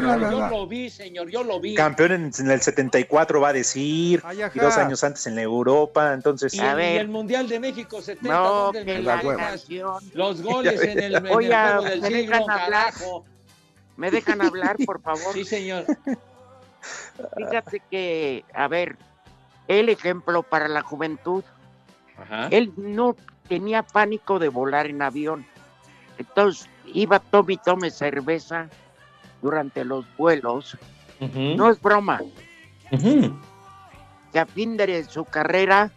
No, 0.00 0.16
no, 0.16 0.30
Yo 0.30 0.40
no. 0.40 0.50
lo 0.50 0.66
vi, 0.66 0.90
señor, 0.90 1.28
yo 1.30 1.44
lo 1.44 1.60
vi. 1.60 1.74
Campeón 1.74 2.12
en, 2.12 2.32
en 2.38 2.50
el 2.50 2.60
74 2.60 3.40
va 3.40 3.48
a 3.48 3.52
decir, 3.52 4.20
Ay, 4.24 4.40
y 4.52 4.58
dos 4.58 4.76
años 4.76 5.04
antes 5.04 5.26
en 5.26 5.36
la 5.36 5.42
Europa, 5.42 6.12
entonces... 6.12 6.52
Y, 6.54 6.58
y 6.58 6.62
el 6.62 7.08
Mundial 7.08 7.48
de 7.48 7.60
México 7.60 8.02
70, 8.02 8.28
No, 8.32 8.48
¿dónde 8.72 8.84
que 8.84 8.94
me 8.94 9.02
la 9.02 9.16
dejas? 9.18 9.66
Los 10.14 10.42
goles 10.42 10.82
en 10.82 10.98
el, 10.98 11.14
en 11.16 11.26
el 11.26 11.32
Oye, 11.32 11.48
juego 11.54 11.82
del 11.82 12.00
¿me 12.02 12.08
siglo, 12.08 12.36
dejan 12.36 12.50
hablar? 12.50 12.92
¿Me 13.96 14.10
dejan 14.10 14.42
hablar, 14.42 14.76
por 14.84 15.00
favor? 15.02 15.32
Sí, 15.32 15.44
señor. 15.44 15.84
Fíjate 17.36 17.80
que, 17.90 18.44
a 18.54 18.68
ver, 18.68 18.96
el 19.66 19.88
ejemplo 19.88 20.42
para 20.42 20.68
la 20.68 20.82
juventud, 20.82 21.42
Ajá. 22.22 22.48
él 22.50 22.72
no 22.76 23.16
tenía 23.48 23.82
pánico 23.82 24.38
de 24.38 24.48
volar 24.48 24.86
en 24.86 25.02
avión. 25.02 25.46
Entonces 26.18 26.68
iba 26.92 27.18
tome 27.20 27.54
y 27.54 27.56
tome 27.58 27.90
cerveza 27.90 28.68
durante 29.40 29.84
los 29.84 30.04
vuelos. 30.16 30.76
No 31.20 31.70
es 31.70 31.80
broma. 31.80 32.20
Que 34.32 34.38
a 34.38 34.46
fin 34.46 34.76
de 34.76 35.04
su 35.04 35.24
carrera 35.24 35.90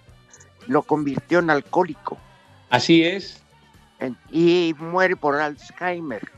lo 0.68 0.84
convirtió 0.84 1.40
en 1.40 1.50
alcohólico. 1.50 2.18
Así 2.70 3.04
es. 3.04 3.42
En- 4.00 4.18
y 4.32 4.74
muere 4.80 5.16
por 5.16 5.36
Alzheimer. 5.36 6.32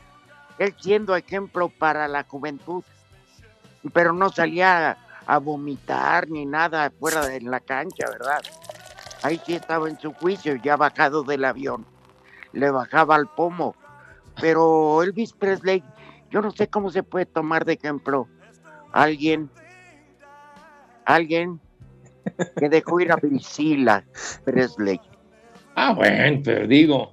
Él 0.58 0.74
siendo 0.80 1.14
ejemplo 1.16 1.68
para 1.68 2.08
la 2.08 2.24
juventud, 2.24 2.82
pero 3.92 4.12
no 4.12 4.30
salía 4.30 4.96
a 5.26 5.38
vomitar 5.38 6.28
ni 6.30 6.44
nada 6.46 6.90
fuera 6.98 7.26
de 7.26 7.40
la 7.40 7.60
cancha, 7.60 8.06
¿verdad? 8.10 8.40
Ahí 9.24 9.40
sí 9.46 9.54
estaba 9.54 9.88
en 9.88 9.98
su 9.98 10.12
juicio, 10.12 10.54
ya 10.56 10.76
bajado 10.76 11.22
del 11.22 11.44
avión. 11.46 11.86
Le 12.52 12.70
bajaba 12.70 13.14
al 13.16 13.26
pomo. 13.34 13.74
Pero 14.38 15.02
Elvis 15.02 15.32
Presley, 15.32 15.82
yo 16.30 16.42
no 16.42 16.50
sé 16.50 16.68
cómo 16.68 16.90
se 16.90 17.02
puede 17.02 17.24
tomar 17.24 17.64
de 17.64 17.72
ejemplo 17.72 18.28
alguien, 18.92 19.48
alguien 21.06 21.58
que 22.56 22.68
dejó 22.68 23.00
ir 23.00 23.12
a 23.12 23.16
Priscila 23.16 24.04
Presley. 24.44 25.00
Ah, 25.74 25.92
bueno, 25.94 26.40
pero 26.44 26.66
digo. 26.66 27.12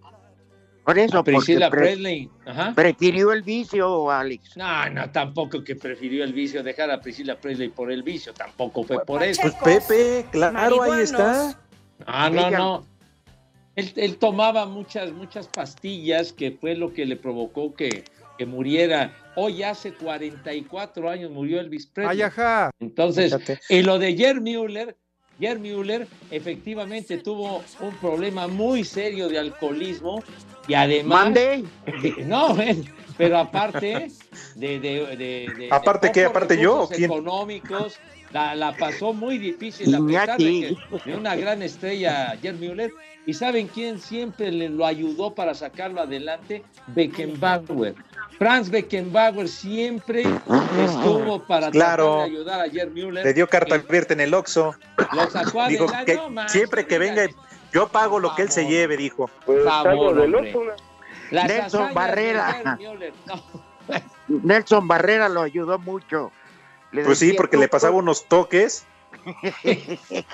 Por 0.84 0.98
eso, 0.98 1.24
Priscila 1.24 1.70
pre- 1.70 1.80
Presley. 1.82 2.30
Ajá. 2.46 2.74
prefirió 2.76 3.32
el 3.32 3.44
vicio, 3.44 4.10
Alex. 4.12 4.58
No, 4.58 4.90
no, 4.90 5.10
tampoco 5.12 5.64
que 5.64 5.76
prefirió 5.76 6.24
el 6.24 6.34
vicio, 6.34 6.62
dejar 6.64 6.90
a 6.92 7.00
Priscila 7.00 7.40
Presley 7.40 7.70
por 7.70 7.92
el 7.92 8.04
vicio, 8.04 8.34
tampoco 8.34 8.84
fue 8.84 9.06
por 9.06 9.24
eso. 9.24 9.44
Pues 9.62 9.86
Pepe, 9.88 10.26
claro, 10.32 10.82
ahí 10.82 11.02
está. 11.04 11.58
Ah, 12.08 12.30
no, 12.30 12.48
Ella- 12.48 12.58
no. 12.58 12.86
Él, 13.76 13.94
él 13.96 14.18
tomaba 14.18 14.66
muchas, 14.66 15.12
muchas 15.14 15.48
pastillas 15.48 16.34
que 16.34 16.52
fue 16.52 16.76
lo 16.76 16.94
que 16.94 17.06
le 17.06 17.16
provocó 17.16 17.74
que, 17.74 18.04
que 18.38 18.46
muriera. 18.46 19.14
Hoy 19.38 19.64
hace 19.64 19.94
44 19.94 21.10
años 21.10 21.32
murió 21.32 21.60
Elvis 21.62 21.88
Presley. 21.88 22.18
Ay, 22.18 22.22
ajá. 22.24 22.70
Entonces, 22.80 23.36
y 23.70 23.82
lo 23.82 23.98
de 23.98 24.14
Jer 24.16 24.42
Müller, 24.42 24.98
Jer 25.40 25.58
Müller 25.58 26.06
efectivamente 26.32 27.18
tuvo 27.20 27.64
un 27.80 27.96
problema 27.96 28.48
muy 28.48 28.84
serio 28.84 29.30
de 29.30 29.40
alcoholismo 29.40 30.22
y 30.68 30.74
además... 30.74 31.24
¿Mande? 31.24 31.64
de- 32.04 32.26
no, 32.26 32.58
pero 33.18 33.38
aparte 33.38 34.10
de... 34.56 34.80
de, 34.82 35.16
de- 35.16 35.48
de- 35.48 35.70
¿Aparte 35.72 36.08
de 36.08 36.14
qué? 36.14 36.24
pocos 36.24 36.36
¿Aparte 36.44 36.62
yo 36.62 36.90
quién? 36.94 37.06
económicos, 37.06 37.98
la, 38.34 38.56
la 38.56 38.76
pasó 38.78 39.14
muy 39.14 39.38
difícil 39.38 39.94
a 39.94 40.00
pesar 40.06 40.38
de, 40.38 40.78
que, 41.04 41.10
de 41.12 41.18
una 41.18 41.36
gran 41.36 41.62
estrella, 41.62 42.36
Jer 42.42 42.56
Müller. 42.56 42.92
¿Y 43.26 43.34
saben 43.34 43.68
quién 43.68 44.00
siempre 44.00 44.52
le 44.52 44.68
lo 44.70 44.86
ayudó 44.86 45.36
para 45.36 45.54
sacarlo 45.54 46.02
adelante? 46.02 46.64
Beckenbauer. 46.88 47.94
Franz 48.40 48.70
Beckenbauer 48.72 49.48
siempre 49.48 50.22
estuvo 50.22 51.44
para 51.44 51.70
Claro. 51.70 52.06
tratar 52.06 52.30
de 52.30 52.36
ayudar 52.36 52.62
a 52.62 52.70
Jer 52.70 52.90
Müller. 52.90 53.24
Le 53.24 53.34
dio 53.34 53.48
carta 53.48 53.80
que 53.80 53.88
abierta 53.88 54.14
en 54.14 54.22
el 54.22 54.34
Oxxo. 54.34 54.74
Lo 55.14 55.30
sacó 55.30 55.68
Dijo 55.68 55.86
que 56.06 56.16
No 56.16 56.50
siempre 56.50 56.88
que 56.88 56.98
venga, 56.98 57.28
yo 57.72 57.88
pago 57.90 58.20
lo 58.20 58.34
que 58.34 58.42
él 58.44 58.50
se 58.50 58.66
lleve, 58.66 58.98
dijo. 58.98 59.28
Favor. 59.46 60.28
Las 61.30 61.48
Nelson 61.48 61.94
Barrera. 61.94 62.78
Müller, 62.80 63.14
no. 63.28 63.44
Nelson 64.28 64.88
Barrera 64.88 65.30
lo 65.30 65.42
ayudó 65.42 65.78
mucho. 65.78 66.32
Le 66.92 67.04
Pues 67.04 67.20
sí, 67.20 67.34
porque 67.34 67.58
"Tú, 67.58 67.62
le 67.62 67.68
pasaba 67.68 67.94
tú". 67.94 68.00
unos 68.00 68.26
toques. 68.28 68.86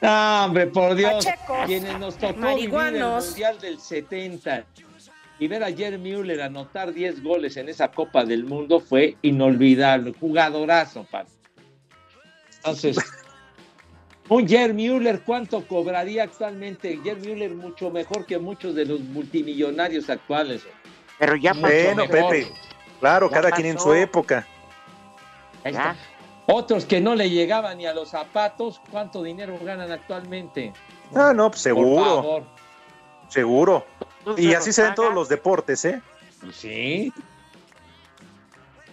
No, 0.00 0.44
hombre, 0.46 0.66
por 0.66 0.94
Dios. 0.96 1.24
Pachecos, 1.24 1.66
Quienes 1.66 1.98
nos 1.98 2.16
tocó 2.16 2.34
vivir 2.56 2.68
el. 2.70 3.26
Mundial 3.28 3.58
del 3.60 3.78
70 3.78 4.64
y 5.38 5.46
ver 5.48 5.62
a 5.62 5.70
Jer 5.72 5.98
Müller 5.98 6.42
anotar 6.42 6.92
10 6.92 7.22
goles 7.22 7.56
en 7.56 7.68
esa 7.68 7.88
Copa 7.88 8.24
del 8.24 8.44
Mundo 8.44 8.80
fue 8.80 9.16
inolvidable. 9.22 10.12
Jugadorazo, 10.18 11.06
padre. 11.08 11.28
Entonces, 12.56 12.96
un 14.28 14.46
Jer 14.48 14.74
Müller, 14.74 15.20
¿cuánto 15.20 15.66
cobraría 15.66 16.24
actualmente? 16.24 16.98
Jer 17.04 17.18
Müller 17.18 17.54
mucho 17.54 17.90
mejor 17.90 18.26
que 18.26 18.38
muchos 18.38 18.74
de 18.74 18.84
los 18.86 19.00
multimillonarios 19.00 20.10
actuales. 20.10 20.62
Pero 21.18 21.36
ya 21.36 21.54
Mucho 21.54 21.66
Bueno, 21.68 22.06
mejor. 22.08 22.30
Pepe. 22.30 22.52
Claro, 22.98 23.28
Ya 23.30 23.34
cada 23.36 23.50
quien 23.52 23.66
en 23.68 23.74
pasó. 23.76 23.88
su 23.90 23.94
época. 23.94 24.46
Ahí 25.64 25.72
está. 25.72 25.96
Otros 26.46 26.84
que 26.84 27.00
no 27.00 27.14
le 27.14 27.30
llegaban 27.30 27.78
ni 27.78 27.86
a 27.86 27.94
los 27.94 28.08
zapatos, 28.10 28.80
¿cuánto 28.90 29.22
dinero 29.22 29.56
ganan 29.62 29.90
actualmente? 29.92 30.72
Ah, 31.14 31.32
no, 31.34 31.50
pues 31.50 31.62
Por 31.62 31.70
seguro. 31.74 32.04
favor. 32.04 32.42
Seguro. 33.28 33.86
¿Tú 34.24 34.34
Y 34.38 34.54
así 34.54 34.72
se 34.72 34.82
ven 34.82 34.94
todos 34.94 35.14
los 35.14 35.28
deportes, 35.28 35.84
¿eh? 35.84 36.02
Sí. 36.52 37.12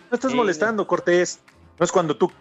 No 0.10 0.16
estás 0.16 0.32
Sí. 0.32 0.38
molestando, 0.38 0.86
Cortés. 0.88 1.40
No 1.80 1.84
es 1.86 1.92
cuando 1.92 2.16
tú 2.16 2.32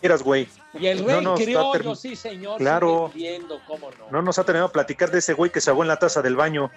quieras, 0.00 0.22
güey. 0.22 0.48
Y 0.74 0.86
el 0.86 1.02
No 1.02 1.06
rey 1.08 1.16
está 1.18 1.34
criollo, 1.44 1.94
sí, 1.94 2.16
señor. 2.16 2.58
Claro. 2.58 3.10
cómo 3.66 3.90
no. 3.98 4.10
No 4.10 4.22
nos 4.22 4.38
ha 4.38 4.44
tenido 4.44 4.66
a 4.66 4.72
platicar 4.72 5.10
de 5.10 5.18
ese 5.18 5.32
güey 5.34 5.50
que 5.50 5.60
se 5.60 5.70
ahogó 5.70 5.82
en 5.82 5.88
la 5.88 5.98
taza 5.98 6.22
del 6.22 6.36
baño. 6.36 6.70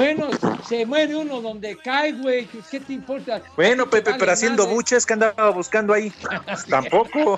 Bueno, 0.00 0.30
se 0.66 0.86
muere 0.86 1.14
uno 1.14 1.42
donde 1.42 1.76
cae, 1.76 2.12
güey. 2.12 2.46
¿Qué, 2.46 2.60
qué 2.70 2.80
te 2.80 2.94
importa? 2.94 3.42
Bueno, 3.54 3.84
Pepe, 3.84 4.12
vale 4.12 4.20
pero 4.20 4.32
haciendo 4.32 4.62
madre. 4.62 4.74
buches 4.74 5.04
que 5.04 5.12
andaba 5.12 5.50
buscando 5.50 5.92
ahí. 5.92 6.10
Tampoco. 6.70 7.36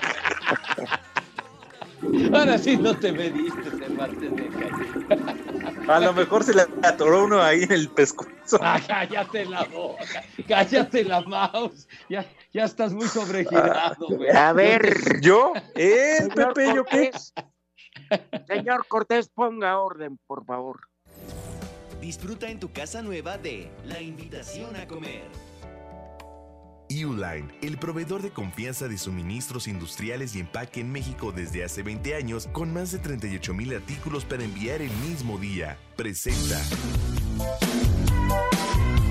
Ahora 2.33 2.57
sí 2.57 2.77
no 2.77 2.97
te 2.97 3.11
mediste, 3.11 3.69
cae. 3.97 5.89
A 5.89 5.99
lo 5.99 6.13
mejor 6.13 6.45
se 6.45 6.53
le 6.53 6.61
atoró 6.83 7.25
uno 7.25 7.41
ahí 7.41 7.63
en 7.63 7.71
el 7.73 7.89
pescuezo. 7.89 8.57
Ah, 8.61 8.79
cállate 8.87 9.43
la 9.43 9.65
boca, 9.65 10.23
cállate 10.47 11.03
la 11.03 11.19
mouse. 11.19 11.89
Ya, 12.07 12.25
ya 12.53 12.63
estás 12.63 12.93
muy 12.93 13.09
sobregirado, 13.09 14.07
güey. 14.07 14.29
A 14.29 14.53
ver, 14.53 15.19
¿Yo? 15.19 15.51
¿Eh, 15.75 16.29
Pepe? 16.33 16.73
¿Yo 16.73 16.85
qué? 16.85 17.11
Señor 18.47 18.87
Cortés, 18.87 19.27
ponga 19.27 19.79
orden, 19.79 20.17
por 20.27 20.45
favor. 20.45 20.79
Disfruta 22.03 22.49
en 22.49 22.59
tu 22.59 22.69
casa 22.69 23.01
nueva 23.01 23.37
de 23.37 23.71
La 23.85 24.01
Invitación 24.01 24.75
a 24.75 24.85
Comer. 24.85 25.23
Uline, 26.89 27.49
el 27.61 27.77
proveedor 27.77 28.21
de 28.21 28.29
confianza 28.29 28.89
de 28.89 28.97
suministros 28.97 29.69
industriales 29.69 30.35
y 30.35 30.41
empaque 30.41 30.81
en 30.81 30.91
México 30.91 31.31
desde 31.31 31.63
hace 31.63 31.81
20 31.81 32.15
años, 32.15 32.49
con 32.51 32.73
más 32.73 32.91
de 32.91 32.99
38 32.99 33.53
mil 33.53 33.73
artículos 33.73 34.25
para 34.25 34.43
enviar 34.43 34.81
el 34.81 34.91
mismo 34.97 35.37
día, 35.37 35.77
presenta 35.95 36.59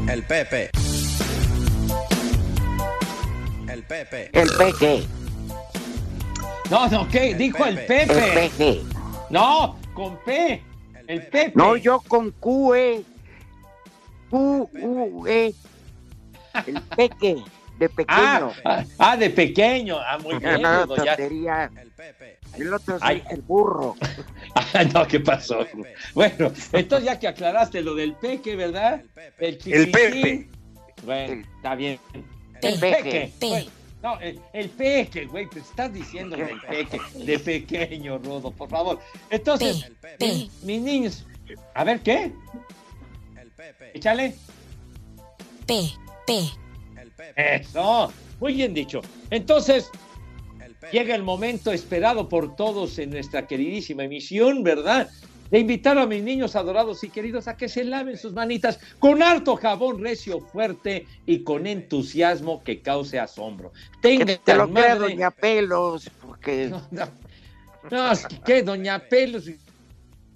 El 0.06 0.22
Pepe. 0.24 0.70
El 3.70 3.84
Pepe. 3.84 4.30
El 4.34 4.50
peje. 4.50 5.06
No, 6.70 6.88
no, 6.90 7.08
¿qué? 7.08 7.34
Dijo 7.34 7.64
el 7.64 7.78
El 7.78 7.86
Pepe. 7.86 8.82
No, 9.30 9.78
con 9.94 10.18
P. 10.26 10.62
El 11.12 11.26
Pepe. 11.26 11.52
No, 11.54 11.76
yo 11.76 12.00
con 12.00 12.30
Q, 12.30 12.74
E. 12.74 13.04
Q, 14.30 14.70
U, 14.72 15.26
E. 15.26 15.54
El 16.66 16.80
peque, 16.96 17.42
de 17.78 17.88
pequeño. 17.88 18.06
Ah, 18.08 18.52
ah, 18.64 18.84
ah, 18.98 19.16
de 19.16 19.30
pequeño. 19.30 19.98
Ah, 19.98 20.18
muy 20.18 20.38
bien. 20.38 20.60
no, 20.62 20.96
ya. 20.96 21.16
tontería. 21.16 21.70
El 22.56 22.72
otro 22.74 22.96
es 22.96 23.02
Ay. 23.02 23.22
el 23.30 23.42
burro. 23.42 23.96
Ah, 24.74 24.84
no, 24.84 25.06
¿qué 25.06 25.18
pasó? 25.20 25.66
Bueno, 26.14 26.52
entonces 26.72 27.06
ya 27.06 27.18
que 27.18 27.26
aclaraste 27.28 27.80
lo 27.82 27.94
del 27.94 28.14
peque, 28.14 28.54
¿verdad? 28.54 29.02
El, 29.38 29.58
El 29.64 29.90
Pepe. 29.90 30.10
chiquitín. 30.12 30.50
Bueno, 31.04 31.42
está 31.56 31.74
bien. 31.74 31.98
El 32.60 32.74
El 32.74 32.80
peque. 32.80 33.32
peque. 33.38 33.68
No, 34.02 34.18
el, 34.20 34.40
el 34.52 34.68
peque, 34.70 35.26
güey, 35.26 35.48
te 35.48 35.60
estás 35.60 35.92
diciendo 35.92 36.36
del 36.36 36.60
peque, 36.62 37.00
de 37.14 37.38
pequeño, 37.38 38.18
Rodo, 38.18 38.50
por 38.50 38.68
favor. 38.68 38.98
Entonces, 39.30 39.76
mi- 40.26 40.50
mis 40.64 40.82
niños, 40.82 41.26
a 41.74 41.84
ver, 41.84 42.00
¿qué? 42.00 42.32
Échale. 43.94 44.34
P, 45.66 45.82
P. 46.26 46.40
Eso, 47.36 48.12
muy 48.40 48.54
bien 48.54 48.74
dicho. 48.74 49.00
Entonces, 49.30 49.88
llega 50.90 51.14
el 51.14 51.22
momento 51.22 51.70
esperado 51.72 52.28
por 52.28 52.56
todos 52.56 52.98
en 52.98 53.10
nuestra 53.10 53.46
queridísima 53.46 54.02
emisión, 54.04 54.62
¿verdad? 54.64 55.08
De 55.52 55.58
invitar 55.58 55.98
a 55.98 56.06
mis 56.06 56.22
niños 56.22 56.56
adorados 56.56 57.04
y 57.04 57.10
queridos 57.10 57.46
a 57.46 57.56
que 57.58 57.68
se 57.68 57.84
laven 57.84 58.16
sus 58.16 58.32
manitas 58.32 58.80
con 58.98 59.22
harto 59.22 59.54
jabón 59.54 60.02
recio, 60.02 60.40
fuerte 60.40 61.06
y 61.26 61.44
con 61.44 61.66
entusiasmo 61.66 62.64
que 62.64 62.80
cause 62.80 63.20
asombro. 63.20 63.70
Tengan 64.00 64.26
Que 64.28 64.38
te 64.38 64.54
lo 64.56 64.66
madre- 64.66 64.98
Doña 65.10 65.30
Pelos, 65.30 66.10
porque 66.26 66.68
No, 66.70 66.82
no, 66.90 67.06
no, 67.90 68.12
es 68.12 68.26
que, 68.26 68.40
¿qué, 68.40 68.62
doña 68.62 68.98
Pelos? 68.98 69.44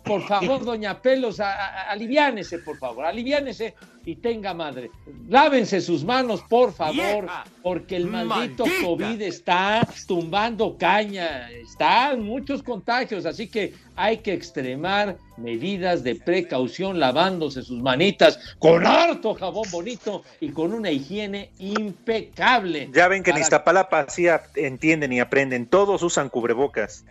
Por 0.05 0.23
favor, 0.23 0.62
doña 0.64 1.01
Pelos, 1.01 1.41
a- 1.41 1.51
a- 1.51 1.91
aliviánese, 1.91 2.59
por 2.59 2.77
favor, 2.79 3.07
aliviánese 3.07 3.75
y 4.07 4.14
tenga 4.16 4.54
madre. 4.54 4.90
Lávense 5.28 5.80
sus 5.80 6.04
manos, 6.04 6.40
por 6.48 6.72
favor, 6.72 6.94
Vieja, 6.94 7.44
porque 7.62 7.96
el 7.96 8.07
maldito 8.07 8.64
maldita. 8.64 8.86
COVID 8.86 9.20
está 9.22 9.86
tumbando 10.07 10.78
caña, 10.78 11.50
están 11.50 12.22
muchos 12.22 12.62
contagios, 12.62 13.26
así 13.26 13.48
que 13.48 13.74
hay 13.96 14.18
que 14.18 14.32
extremar 14.32 15.16
medidas 15.36 16.04
de 16.04 16.14
precaución 16.14 17.00
lavándose 17.00 17.62
sus 17.62 17.82
manitas 17.82 18.38
con 18.61 18.86
harto 18.86 19.34
jabón 19.34 19.68
bonito 19.72 20.22
y 20.40 20.50
con 20.50 20.72
una 20.72 20.90
higiene 20.90 21.50
impecable. 21.59 22.88
Ya 22.94 23.09
ven 23.09 23.24
que 23.24 23.30
en 23.30 23.34
Para- 23.34 23.44
Iztapalapa 23.44 24.09
sí 24.09 24.26
entienden 24.54 25.12
y 25.12 25.18
aprenden. 25.20 25.66
Todos 25.66 26.02
usan 26.04 26.28
cubrebocas. 26.28 27.04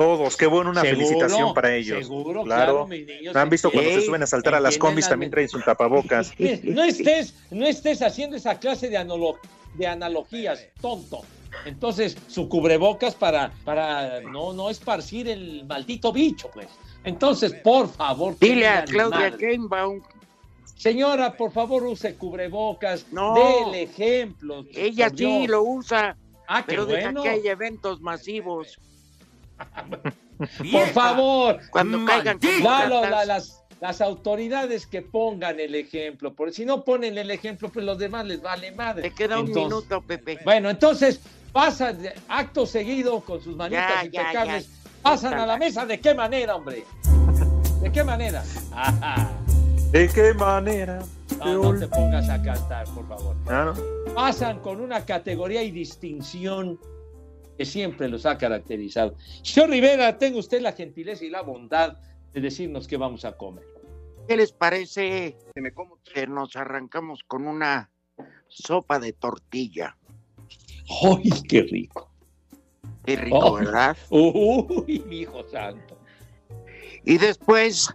Todos. 0.00 0.34
Qué 0.38 0.46
bueno, 0.46 0.70
una 0.70 0.80
Seguro, 0.80 1.06
felicitación 1.06 1.52
para 1.52 1.74
ellos. 1.76 1.98
seguro, 2.06 2.42
claro. 2.44 2.72
claro, 2.72 2.86
mis 2.86 3.06
niños 3.06 3.34
¿No 3.34 3.40
han 3.40 3.50
visto 3.50 3.70
cuando 3.70 3.90
se 3.90 4.00
suben 4.00 4.22
a 4.22 4.26
saltar 4.26 4.54
a 4.54 4.60
las 4.60 4.78
combis 4.78 5.06
también 5.06 5.30
traen 5.30 5.46
su 5.50 5.60
tapabocas? 5.60 6.32
No 6.64 6.82
estés, 6.84 7.34
no 7.50 7.66
estés 7.66 8.00
haciendo 8.00 8.34
esa 8.34 8.58
clase 8.58 8.88
de, 8.88 8.96
analo- 8.96 9.36
de 9.74 9.86
analogías, 9.86 10.64
tonto. 10.80 11.20
Entonces, 11.66 12.16
su 12.28 12.48
cubrebocas 12.48 13.14
para, 13.14 13.52
para 13.62 14.22
no, 14.22 14.54
no 14.54 14.70
esparcir 14.70 15.28
el 15.28 15.66
maldito 15.66 16.14
bicho, 16.14 16.48
pues. 16.54 16.68
Entonces, 17.04 17.52
por 17.62 17.86
favor, 17.92 18.34
dile 18.40 18.68
a 18.68 18.84
Claudia 18.86 19.30
madre. 19.30 19.36
Sheinbaum, 19.50 20.00
Señora, 20.76 21.36
por 21.36 21.52
favor, 21.52 21.82
use 21.84 22.14
cubrebocas. 22.14 23.04
No. 23.12 23.34
Dele 23.34 23.82
ejemplo. 23.82 24.64
ella 24.74 25.10
sí 25.14 25.46
lo 25.46 25.62
usa, 25.62 26.16
Ah, 26.48 26.62
qué 26.62 26.68
pero 26.72 26.86
deja 26.86 27.02
bueno. 27.08 27.22
que 27.22 27.28
hay 27.28 27.46
eventos 27.48 28.00
masivos. 28.00 28.78
Por 30.72 30.86
favor. 30.88 31.58
Cuando 31.70 32.04
caigan 32.04 32.38
como 32.38 32.70
Lalo, 32.70 33.02
la- 33.08 33.24
las, 33.24 33.62
las 33.80 34.00
autoridades 34.00 34.86
que 34.86 35.02
pongan 35.02 35.60
el 35.60 35.74
ejemplo, 35.74 36.34
porque 36.34 36.52
si 36.52 36.64
no 36.64 36.84
ponen 36.84 37.18
el 37.18 37.30
ejemplo, 37.30 37.68
pues 37.68 37.84
los 37.84 37.98
demás 37.98 38.24
les 38.26 38.40
vale 38.40 38.72
madre. 38.72 39.02
Te 39.02 39.14
queda 39.14 39.38
un 39.38 39.46
Entonces- 39.48 39.64
minuto, 39.64 40.02
Pepe. 40.02 40.38
Bueno, 40.44 40.70
entonces 40.70 41.20
pasan 41.52 41.98
acto 42.28 42.64
seguido 42.66 43.20
con 43.20 43.40
sus 43.42 43.56
manitas 43.56 44.02
Ya, 44.10 44.22
impecables. 44.22 44.68
ya. 44.68 44.76
Pasan 45.02 45.34
a 45.34 45.46
la 45.46 45.56
mesa. 45.56 45.86
¿De 45.86 45.98
qué 46.00 46.14
manera, 46.14 46.56
hombre? 46.56 46.84
¿De 47.82 47.90
qué 47.90 48.04
manera? 48.04 48.42
Ajá. 48.72 49.30
¿De 49.92 50.08
qué 50.08 50.34
manera? 50.34 51.00
No, 51.38 51.72
no 51.72 51.78
te 51.78 51.88
pongas 51.88 52.28
a 52.28 52.40
cantar, 52.42 52.86
por 52.94 53.08
favor. 53.08 53.34
¿no? 53.50 53.74
Pasan 54.14 54.60
con 54.60 54.80
una 54.80 55.04
categoría 55.06 55.62
y 55.62 55.70
distinción 55.70 56.78
que 57.60 57.66
siempre 57.66 58.08
los 58.08 58.24
ha 58.24 58.38
caracterizado. 58.38 59.16
Señor 59.42 59.68
Rivera, 59.68 60.16
tenga 60.16 60.38
usted 60.38 60.62
la 60.62 60.72
gentileza 60.72 61.26
y 61.26 61.28
la 61.28 61.42
bondad 61.42 61.98
de 62.32 62.40
decirnos 62.40 62.88
qué 62.88 62.96
vamos 62.96 63.26
a 63.26 63.36
comer. 63.36 63.66
¿Qué 64.26 64.34
les 64.38 64.50
parece 64.50 65.36
que 66.14 66.26
nos 66.26 66.56
arrancamos 66.56 67.22
con 67.22 67.46
una 67.46 67.90
sopa 68.48 68.98
de 68.98 69.12
tortilla? 69.12 69.94
¡Ay, 71.04 71.30
qué 71.46 71.64
rico! 71.70 72.10
Qué 73.04 73.16
rico, 73.16 73.58
Ay. 73.58 73.66
¿verdad? 73.66 73.94
¡Uy, 74.08 75.04
mi 75.06 75.18
hijo 75.18 75.46
santo! 75.46 75.98
Y 77.04 77.18
después 77.18 77.94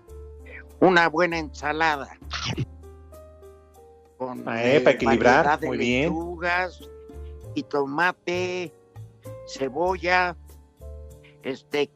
una 0.79 1.09
buena 1.09 1.39
ensalada. 1.39 2.19
Con 4.17 4.47
Ah, 4.47 4.63
eh, 4.63 4.79
para 4.79 4.95
equilibrar, 4.95 5.37
variedad 5.45 5.59
de 5.59 5.67
muy 5.69 5.77
bien. 5.79 6.03
lechugas 6.13 6.79
y 7.55 7.63
tomate, 7.63 8.71
cebolla, 9.47 10.35
este 11.43 11.91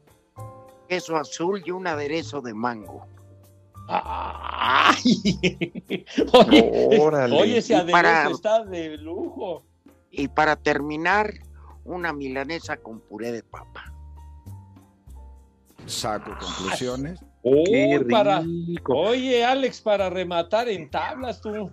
queso 0.88 1.16
azul 1.16 1.62
y 1.64 1.70
un 1.70 1.86
aderezo 1.86 2.40
de 2.40 2.54
mango. 2.54 3.06
¡Ay! 3.88 4.94
Oye, 6.32 6.98
Órale. 7.00 7.40
oye, 7.40 7.58
ese 7.58 7.72
Y 7.72 7.76
aderezo 7.76 7.92
para- 7.92 8.30
está 8.30 8.64
de 8.64 8.96
lujo. 8.98 9.64
Y 10.10 10.28
para 10.28 10.56
terminar, 10.56 11.32
una 11.84 12.12
milanesa 12.12 12.76
con 12.76 13.00
puré 13.00 13.32
de 13.32 13.42
papa. 13.42 13.92
Saco 15.86 16.30
conclusiones. 16.38 17.20
Uy, 17.42 18.04
para-. 18.10 18.42
Oye, 18.88 19.44
Alex, 19.44 19.80
para 19.80 20.10
rematar 20.10 20.68
en 20.68 20.90
tablas 20.90 21.40
tú. 21.40 21.70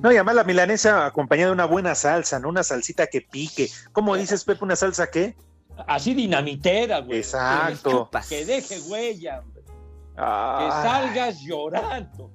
No, 0.00 0.12
y 0.12 0.14
además 0.16 0.34
la 0.36 0.44
milanesa 0.44 1.06
acompañada 1.06 1.48
de 1.48 1.54
una 1.54 1.64
buena 1.64 1.94
salsa, 1.94 2.38
¿no? 2.38 2.48
Una 2.48 2.62
salsita 2.62 3.06
que 3.06 3.20
pique. 3.22 3.68
¿Cómo 3.92 4.14
dices, 4.16 4.44
Pepe, 4.44 4.64
una 4.64 4.76
salsa 4.76 5.10
qué? 5.10 5.34
Así 5.86 6.14
dinamitera, 6.14 7.00
güey. 7.00 7.18
Exacto. 7.18 8.08
Que 8.28 8.44
deje 8.44 8.78
huella, 8.88 9.40
hombre. 9.40 9.62
Que 9.64 9.72
Ah, 10.18 10.80
salgas 10.84 11.40
llorando. 11.40 12.30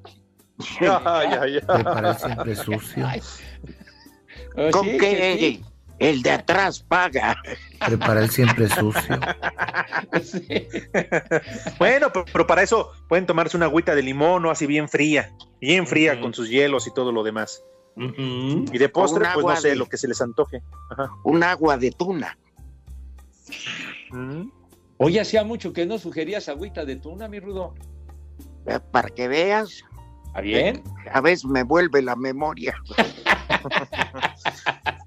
ay, 0.80 1.28
ay, 1.42 1.56
ay. 1.56 1.60
Preparar 1.62 2.20
siempre 2.20 2.56
sucio. 2.56 3.08
Pues 4.54 4.72
¿Con 4.74 4.86
sí, 4.86 4.92
qué? 4.92 4.98
que 5.00 5.38
sí. 5.40 5.66
El 6.02 6.22
de 6.24 6.32
atrás 6.32 6.82
paga. 6.84 7.38
Preparar 7.86 8.28
siempre 8.28 8.68
sucio. 8.68 9.20
Sí. 10.24 10.68
Bueno, 11.78 12.08
pero, 12.12 12.26
pero 12.32 12.48
para 12.48 12.64
eso 12.64 12.92
pueden 13.08 13.26
tomarse 13.26 13.56
una 13.58 13.68
agüita 13.68 13.94
de 13.96 14.02
limón, 14.04 14.42
¿no? 14.44 14.50
Así 14.52 14.66
bien 14.68 14.90
fría. 14.90 15.32
Bien 15.60 15.86
fría 15.88 16.20
con 16.20 16.34
sus 16.34 16.50
hielos 16.50 16.88
y 16.88 16.94
todo 16.94 17.12
lo 17.12 17.24
demás. 17.24 17.64
Y 17.96 18.78
de 18.78 18.90
postre, 18.90 19.26
un 19.28 19.34
pues 19.34 19.44
no 19.46 19.50
agua 19.52 19.56
sé, 19.58 19.70
de- 19.70 19.76
lo 19.76 19.86
que 19.88 19.98
se 19.98 20.08
les 20.08 20.22
antoje. 20.22 20.62
Ajá. 20.90 21.10
Un 21.24 21.44
agua 21.44 21.78
de 21.78 21.92
tuna. 21.92 22.38
Mm. 24.12 24.50
Oye, 24.98 25.20
hacía 25.20 25.44
mucho 25.44 25.72
que 25.74 25.86
no 25.86 25.98
sugerías 25.98 26.48
agüita 26.50 26.86
de 26.86 26.96
tuna, 26.98 27.28
mi 27.28 27.40
rudo. 27.40 27.74
eh, 28.66 28.80
Para 28.92 29.10
que 29.10 29.28
veas, 29.28 29.84
¿Está 30.28 30.42
bien? 30.42 30.84
a 31.12 31.22
veces 31.22 31.46
me 31.46 31.64
vuelve 31.64 32.02
la 32.02 32.16
memoria. 32.16 32.76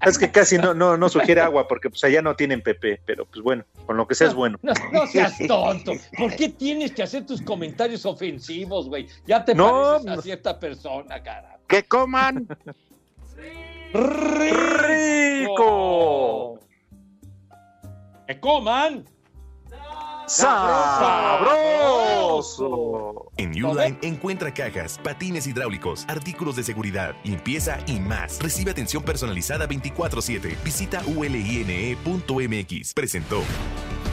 Es 0.05 0.17
que 0.19 0.31
casi 0.31 0.57
no, 0.57 0.73
no, 0.73 0.97
no 0.97 1.09
sugiere 1.09 1.41
agua 1.41 1.67
porque 1.67 1.89
pues 1.89 2.03
allá 2.03 2.21
no 2.21 2.35
tienen 2.35 2.61
PP, 2.61 3.01
pero 3.05 3.25
pues 3.25 3.41
bueno, 3.43 3.63
con 3.85 3.97
lo 3.97 4.07
que 4.07 4.15
sea 4.15 4.27
es 4.27 4.33
bueno. 4.33 4.57
No, 4.61 4.73
no 4.91 5.07
seas 5.07 5.35
tonto. 5.47 5.93
¿Por 6.17 6.35
qué 6.35 6.49
tienes 6.49 6.91
que 6.91 7.03
hacer 7.03 7.25
tus 7.25 7.41
comentarios 7.41 8.05
ofensivos, 8.05 8.87
güey? 8.87 9.07
Ya 9.25 9.43
te 9.43 9.55
No, 9.55 9.71
pareces 9.93 10.07
a 10.11 10.15
no. 10.15 10.21
cierta 10.21 10.59
persona, 10.59 11.21
cara. 11.23 11.57
Que 11.67 11.83
coman. 11.83 12.47
¡Rico! 15.35 16.59
¡Que 18.27 18.39
coman! 18.39 19.05
¡Sabroso! 20.27 21.65
En 23.37 23.51
Uline 23.63 23.97
encuentra 24.01 24.53
cajas, 24.53 24.99
patines 25.03 25.45
hidráulicos, 25.47 26.05
artículos 26.07 26.55
de 26.55 26.63
seguridad, 26.63 27.15
limpieza 27.23 27.77
y 27.85 27.99
más. 27.99 28.39
Recibe 28.41 28.71
atención 28.71 29.03
personalizada 29.03 29.67
24/7. 29.67 30.57
Visita 30.63 31.01
uline.mx. 31.05 32.93
Presentó. 32.93 33.43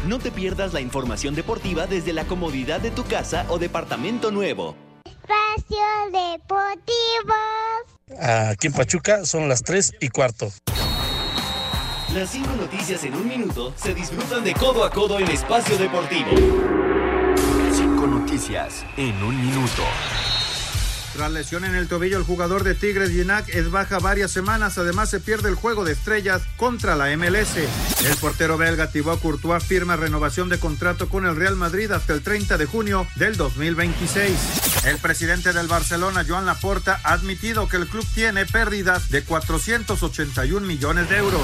No 0.07 0.19
te 0.19 0.31
pierdas 0.31 0.73
la 0.73 0.81
información 0.81 1.35
deportiva 1.35 1.87
desde 1.87 2.13
la 2.13 2.25
comodidad 2.25 2.81
de 2.81 2.91
tu 2.91 3.05
casa 3.05 3.47
o 3.49 3.59
departamento 3.59 4.31
nuevo. 4.31 4.75
Espacio 5.05 5.79
Deportivo. 6.07 7.35
Aquí 8.21 8.67
en 8.67 8.73
Pachuca 8.73 9.25
son 9.25 9.49
las 9.49 9.63
3 9.63 9.95
y 10.01 10.09
cuarto. 10.09 10.49
Las 12.15 12.29
cinco 12.29 12.55
noticias 12.57 13.05
en 13.05 13.15
un 13.15 13.27
minuto 13.27 13.73
se 13.75 13.95
disfrutan 13.95 14.45
de 14.45 14.53
codo 14.53 14.85
a 14.85 14.91
codo 14.91 15.19
en 15.19 15.29
Espacio 15.29 15.79
Deportivo. 15.79 16.29
Cinco 17.73 18.07
noticias 18.07 18.85
en 18.99 19.23
un 19.23 19.41
minuto. 19.41 19.83
Tras 21.15 21.31
lesión 21.31 21.67
en 21.67 21.75
el 21.75 21.89
tobillo, 21.89 22.17
el 22.17 22.25
jugador 22.25 22.65
de 22.65 22.75
Tigres 22.75 23.11
Ginac 23.11 23.47
es 23.51 23.71
baja 23.71 23.99
varias 23.99 24.31
semanas. 24.31 24.79
Además, 24.79 25.11
se 25.11 25.21
pierde 25.21 25.51
el 25.51 25.57
juego 25.57 25.85
de 25.85 25.93
estrellas 25.93 26.41
contra 26.57 26.97
la 26.97 27.15
MLS. 27.19 27.57
El 27.57 28.17
portero 28.19 28.57
belga 28.57 28.91
Thibaut 28.91 29.21
Courtois 29.21 29.63
firma 29.63 29.97
renovación 29.97 30.49
de 30.49 30.59
contrato 30.59 31.11
con 31.11 31.27
el 31.27 31.37
Real 31.37 31.55
Madrid 31.55 31.91
hasta 31.91 32.15
el 32.15 32.23
30 32.23 32.57
de 32.57 32.65
junio 32.65 33.07
del 33.17 33.37
2026. 33.37 34.33
El 34.87 34.97
presidente 34.99 35.53
del 35.53 35.69
Barcelona, 35.69 36.25
Joan 36.27 36.47
Laporta, 36.47 36.99
ha 37.05 37.13
admitido 37.13 37.69
que 37.69 37.77
el 37.77 37.89
club 37.89 38.07
tiene 38.15 38.47
pérdidas 38.47 39.11
de 39.11 39.23
481 39.23 40.67
millones 40.67 41.11
de 41.11 41.19
euros. 41.19 41.43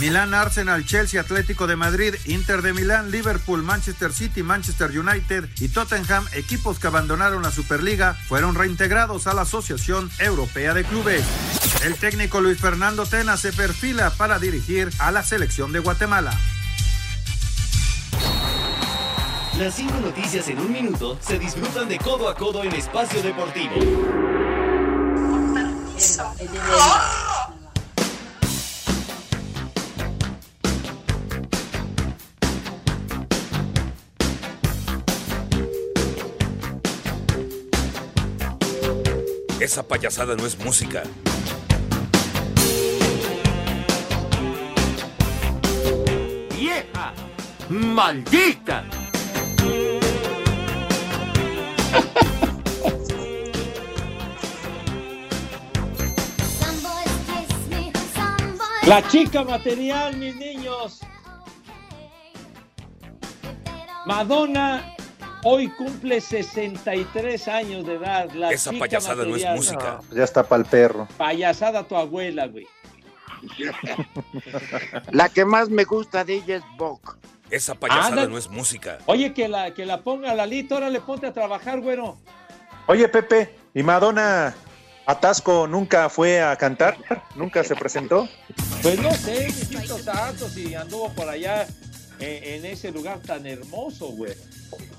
Milán, 0.00 0.32
Arsenal, 0.32 0.86
Chelsea, 0.86 1.20
Atlético 1.20 1.66
de 1.66 1.76
Madrid, 1.76 2.14
Inter 2.24 2.62
de 2.62 2.72
Milán, 2.72 3.10
Liverpool, 3.10 3.62
Manchester 3.62 4.12
City, 4.12 4.42
Manchester 4.42 4.98
United 4.98 5.48
y 5.60 5.68
Tottenham, 5.68 6.26
equipos 6.32 6.78
que 6.78 6.86
abandonaron 6.86 7.42
la 7.42 7.50
Superliga, 7.50 8.14
fueron 8.26 8.54
reintegrados 8.54 9.01
a 9.02 9.34
la 9.34 9.42
Asociación 9.42 10.08
Europea 10.20 10.74
de 10.74 10.84
Clubes. 10.84 11.24
El 11.84 11.96
técnico 11.96 12.40
Luis 12.40 12.60
Fernando 12.60 13.04
Tena 13.04 13.36
se 13.36 13.52
perfila 13.52 14.10
para 14.10 14.38
dirigir 14.38 14.90
a 15.00 15.10
la 15.10 15.24
selección 15.24 15.72
de 15.72 15.80
Guatemala. 15.80 16.38
Las 19.58 19.74
cinco 19.74 19.98
noticias 19.98 20.46
en 20.48 20.60
un 20.60 20.72
minuto 20.72 21.18
se 21.20 21.36
disfrutan 21.36 21.88
de 21.88 21.98
codo 21.98 22.28
a 22.28 22.36
codo 22.36 22.62
en 22.62 22.72
Espacio 22.72 23.20
Deportivo. 23.22 23.74
Esa 39.72 39.88
payasada 39.88 40.36
no 40.36 40.44
es 40.44 40.58
música. 40.58 41.02
¡Vieja! 46.54 47.14
¡Maldita! 47.70 48.84
La 58.86 59.08
chica 59.08 59.42
material, 59.42 60.18
mis 60.18 60.36
niños. 60.36 61.00
Madonna 64.04 64.91
hoy 65.44 65.68
cumple 65.68 66.20
63 66.20 67.48
años 67.48 67.86
de 67.86 67.94
edad. 67.94 68.30
La 68.32 68.50
Esa 68.50 68.70
chica 68.70 68.80
payasada 68.86 69.24
no 69.24 69.36
es 69.36 69.44
música. 69.54 70.00
Ya 70.10 70.24
está 70.24 70.42
para 70.42 70.62
el 70.62 70.68
perro. 70.68 71.08
Payasada 71.16 71.84
tu 71.84 71.96
abuela, 71.96 72.46
güey. 72.46 72.66
La 75.10 75.28
que 75.28 75.44
más 75.44 75.68
me 75.68 75.84
gusta 75.84 76.24
de 76.24 76.34
ella 76.34 76.56
es 76.56 76.62
Bok. 76.76 77.16
Esa 77.50 77.74
payasada 77.74 78.08
Anda. 78.08 78.28
no 78.28 78.38
es 78.38 78.48
música. 78.48 78.98
Oye, 79.06 79.34
que 79.34 79.48
la, 79.48 79.74
que 79.74 79.84
la 79.84 80.02
ponga 80.02 80.34
Lalito, 80.34 80.74
ahora 80.74 80.88
le 80.88 81.00
ponte 81.00 81.26
a 81.26 81.32
trabajar, 81.32 81.80
güero. 81.80 82.16
Oye, 82.86 83.08
Pepe, 83.08 83.54
¿y 83.74 83.82
Madonna 83.82 84.54
Atasco 85.06 85.66
nunca 85.66 86.08
fue 86.08 86.40
a 86.40 86.56
cantar? 86.56 86.96
¿Nunca 87.34 87.62
se 87.62 87.76
presentó? 87.76 88.28
Pues 88.80 88.98
no 89.00 89.12
sé, 89.12 89.46
mijito 89.48 89.98
santo, 89.98 90.48
si 90.48 90.74
anduvo 90.74 91.12
por 91.12 91.28
allá 91.28 91.66
en, 92.22 92.44
en 92.44 92.64
ese 92.66 92.90
lugar 92.92 93.20
tan 93.20 93.46
hermoso, 93.46 94.08
güey. 94.08 94.34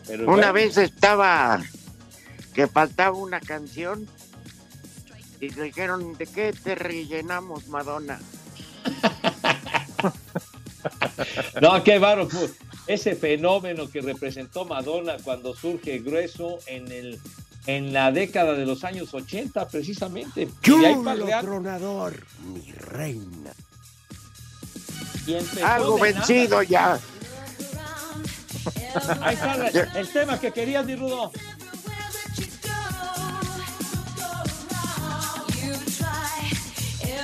Pero 0.08 0.32
Una 0.32 0.52
vez 0.52 0.78
estaba 0.78 1.62
que 2.54 2.68
faltaba 2.68 3.18
una 3.18 3.40
canción 3.40 4.08
y 5.40 5.50
le 5.50 5.64
dijeron, 5.64 6.14
¿de 6.18 6.28
qué 6.28 6.54
te 6.54 6.76
rellenamos, 6.76 7.68
Madonna? 7.68 8.20
No, 11.62 11.82
qué 11.84 11.98
baro. 12.00 12.28
pues, 12.28 12.52
Ese 12.88 13.16
fenómeno 13.16 13.90
que 13.90 14.02
representó 14.02 14.66
Madonna 14.66 15.16
cuando 15.24 15.56
surge 15.56 16.00
grueso 16.00 16.60
en 16.68 16.92
el 16.92 17.20
en 17.66 17.94
la 17.94 18.12
década 18.12 18.56
de 18.56 18.66
los 18.66 18.84
años 18.84 19.14
80, 19.14 19.70
precisamente. 19.70 20.50
Y 20.64 20.80
de 20.82 20.88
ahí 20.88 20.96
para 21.02 21.18
Chulo 21.20 21.40
tronador, 21.42 22.26
mi 22.54 22.70
reina. 22.74 23.54
y 25.26 25.36
Algo 25.62 25.98
nada. 25.98 26.12
vencido 26.12 26.62
ya. 26.64 27.00
Ahí 29.22 29.36
está 29.36 30.00
el 30.00 30.08
tema 30.10 30.40
que 30.40 30.52
querías, 30.52 30.86
mi 30.86 30.96
Rudo. 30.96 31.32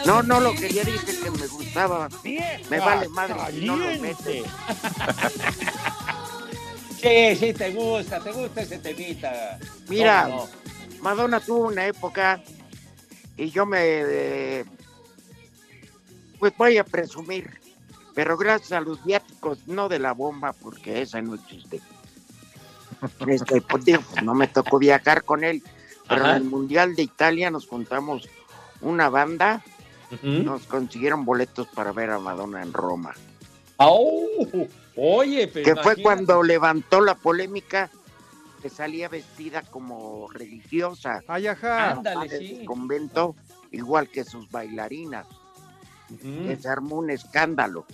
No, 0.06 0.24
no 0.24 0.40
lo 0.40 0.54
quería, 0.54 0.84
dije 0.84 1.06
que 1.22 1.32
me 1.32 1.48
gustaba. 1.48 2.10
Me 2.24 2.80
vale 2.80 3.08
madre 3.10 3.36
si 3.52 3.66
no 3.66 3.76
lo 3.76 4.00
metes. 4.00 4.46
Sí, 7.02 7.34
sí, 7.40 7.54
te 7.54 7.72
gusta, 7.72 8.20
te 8.20 8.30
gusta 8.34 8.60
ese 8.62 8.78
temita. 8.78 9.58
Mira. 9.88 10.30
Madonna 11.00 11.40
tuvo 11.40 11.68
una 11.68 11.86
época 11.86 12.42
y 13.38 13.50
yo 13.52 13.66
me... 13.66 13.80
eh, 13.82 14.66
pues 16.40 16.54
voy 16.58 16.78
a 16.78 16.84
presumir, 16.84 17.59
pero 18.20 18.36
gracias 18.36 18.74
a 18.74 18.82
los 18.82 19.02
viáticos, 19.06 19.66
no 19.66 19.88
de 19.88 19.98
la 19.98 20.12
bomba, 20.12 20.52
porque 20.52 21.02
esa 21.02 21.22
no 21.22 21.36
existe. 21.36 21.80
Este, 23.26 23.62
pues, 23.62 23.86
digo, 23.86 24.02
pues, 24.12 24.26
no 24.26 24.34
me 24.34 24.50
tocó 24.50 24.78
viajar 24.78 25.24
con 25.24 25.46
él, 25.46 25.64
pero 26.06 26.26
Ajá. 26.26 26.36
en 26.36 26.44
el 26.44 26.50
Mundial 26.50 26.98
de 26.98 27.04
Italia 27.04 27.50
nos 27.50 27.66
juntamos 27.66 28.28
una 28.82 29.08
banda, 29.08 29.64
nos 30.22 30.66
consiguieron 30.66 31.24
boletos 31.24 31.68
para 31.68 31.94
ver 31.94 32.10
a 32.10 32.20
Madonna 32.20 32.62
en 32.62 32.74
Roma. 32.74 33.14
Au, 33.78 34.28
oye, 34.98 35.48
pero 35.48 35.64
que 35.64 35.82
fue 35.82 35.96
cuando 36.02 36.44
levantó 36.44 37.00
la 37.00 37.16
polémica 37.16 37.90
que 38.62 38.70
salía 38.70 39.08
vestida 39.08 39.62
como 39.62 40.28
religiosa. 40.30 41.24
Ándale, 41.26 42.28
del 42.28 42.48
sí. 42.48 42.66
convento, 42.66 43.38
igual 43.72 44.10
que 44.10 44.26
sus 44.26 44.52
bailarinas. 44.52 45.26
Que 46.22 46.58
se 46.60 46.68
armó 46.68 46.98
un 46.98 47.12
escándalo. 47.12 47.86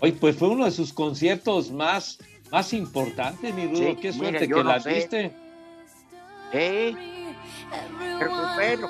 Oye, 0.00 0.12
pues 0.12 0.36
fue 0.36 0.48
uno 0.48 0.64
de 0.64 0.70
sus 0.70 0.92
conciertos 0.92 1.70
más, 1.70 2.18
más 2.50 2.72
importantes, 2.72 3.54
mi 3.54 3.66
Rudo. 3.66 3.76
Sí, 3.90 3.96
Qué 3.96 4.12
suerte 4.12 4.40
que 4.48 4.54
no 4.54 4.62
la 4.64 4.80
sé. 4.80 4.92
viste. 4.94 5.32
¿Eh? 6.52 6.94
Pero 8.18 8.30
pues, 8.30 8.54
bueno, 8.54 8.88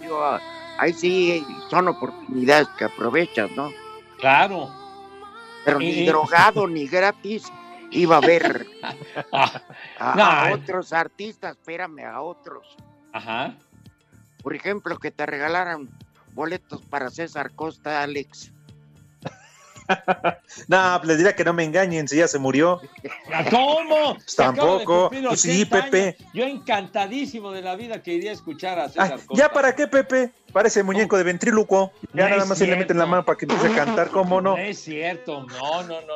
digo, 0.00 0.22
ah, 0.22 0.40
ahí 0.78 0.92
sí 0.92 1.44
son 1.70 1.88
oportunidades 1.88 2.68
que 2.78 2.84
aprovechas, 2.84 3.50
¿no? 3.52 3.70
Claro. 4.18 4.68
Pero 5.64 5.78
ni 5.78 6.06
drogado 6.06 6.66
ni 6.68 6.86
gratis 6.86 7.50
iba 7.90 8.18
a 8.18 8.20
ver 8.20 8.66
a, 9.32 10.14
No. 10.16 10.22
a 10.22 10.50
otros 10.52 10.92
artistas, 10.92 11.56
espérame, 11.56 12.00
a 12.04 12.20
otros. 12.20 12.76
Ajá. 13.12 13.54
Por 14.42 14.54
ejemplo, 14.54 14.98
que 14.98 15.10
te 15.10 15.24
regalaran 15.26 15.88
boletos 16.34 16.82
para 16.82 17.10
César 17.10 17.52
Costa, 17.54 18.02
Alex. 18.02 18.52
No, 20.68 20.94
pues 20.98 21.08
les 21.08 21.16
diría 21.18 21.34
que 21.36 21.44
no 21.44 21.52
me 21.52 21.64
engañen 21.64 22.08
si 22.08 22.16
ya 22.16 22.26
se 22.28 22.38
murió. 22.38 22.80
¿Cómo? 23.50 24.14
De 24.14 24.20
Tampoco. 24.36 25.10
Pues 25.10 25.40
sí, 25.40 25.62
80 25.62 25.84
Pepe. 25.84 26.02
años. 26.02 26.32
Yo 26.34 26.44
encantadísimo 26.44 27.52
de 27.52 27.62
la 27.62 27.76
vida 27.76 28.02
que 28.02 28.12
iría 28.14 28.30
a 28.30 28.34
escuchar 28.34 28.78
a 28.78 28.84
Ay, 28.84 28.88
César 28.90 29.20
Costa. 29.26 29.34
¿Ya 29.34 29.52
para 29.52 29.74
qué, 29.74 29.86
Pepe? 29.86 30.30
Parece 30.52 30.82
muñeco 30.82 31.16
de 31.16 31.24
ventrílocuo. 31.24 31.92
Ya 32.12 32.24
No 32.24 32.30
nada 32.30 32.44
más 32.46 32.58
se 32.58 32.66
le 32.66 32.76
mete 32.76 32.92
en 32.92 32.98
la 32.98 33.06
mano 33.06 33.24
para 33.24 33.38
que 33.38 33.44
empiece 33.44 33.68
a 33.68 33.76
cantar, 33.84 34.08
¿cómo 34.10 34.40
no? 34.40 34.56
No 34.56 34.58
es 34.58 34.78
cierto, 34.78 35.44
no, 35.46 35.82
no, 35.84 36.00
no. 36.02 36.14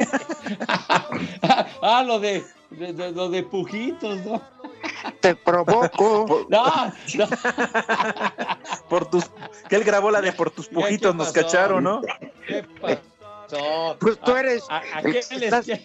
ah, 1.82 2.02
lo 2.06 2.18
de, 2.20 2.42
de- 2.70 2.92
de- 2.92 3.12
lo 3.12 3.28
de 3.28 3.42
pujitos, 3.42 4.24
¿no? 4.24 4.40
Te 5.20 5.34
provoco. 5.34 6.46
No, 6.48 6.92
no. 7.14 7.28
Por 8.88 9.06
tus, 9.10 9.24
que 9.68 9.76
él 9.76 9.84
grabó 9.84 10.10
la 10.10 10.20
de 10.20 10.32
por 10.32 10.50
tus 10.50 10.68
pujitos, 10.68 11.14
nos 11.14 11.32
cacharon, 11.32 11.84
¿no? 11.84 12.02
¿Qué 12.46 12.64
pasó? 12.80 13.96
Pues 14.00 14.18
tú 14.20 14.36
eres. 14.36 14.64
A- 14.68 14.76
a- 14.76 14.98
aquel, 14.98 15.16
estás- 15.16 15.64
sketch, 15.64 15.80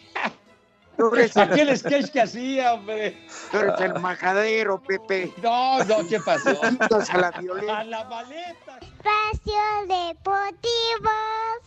tú 0.97 1.13
eres 1.15 1.35
el- 1.35 1.41
aquel 1.43 1.77
sketch 1.77 2.09
que 2.11 2.21
hacía, 2.21 2.73
hombre. 2.73 3.17
tú 3.51 3.57
eres 3.57 3.79
el 3.81 3.99
majadero, 4.01 4.81
Pepe. 4.81 5.33
No, 5.41 5.83
no, 5.85 6.07
¿qué 6.07 6.19
pasó? 6.19 6.49
A 6.63 7.17
la 7.17 7.31
violeta. 7.31 7.79
A 7.79 7.83
la 7.83 8.03
maleta. 8.05 8.79
Espacio 8.81 9.55
Deportivo. 9.87 11.09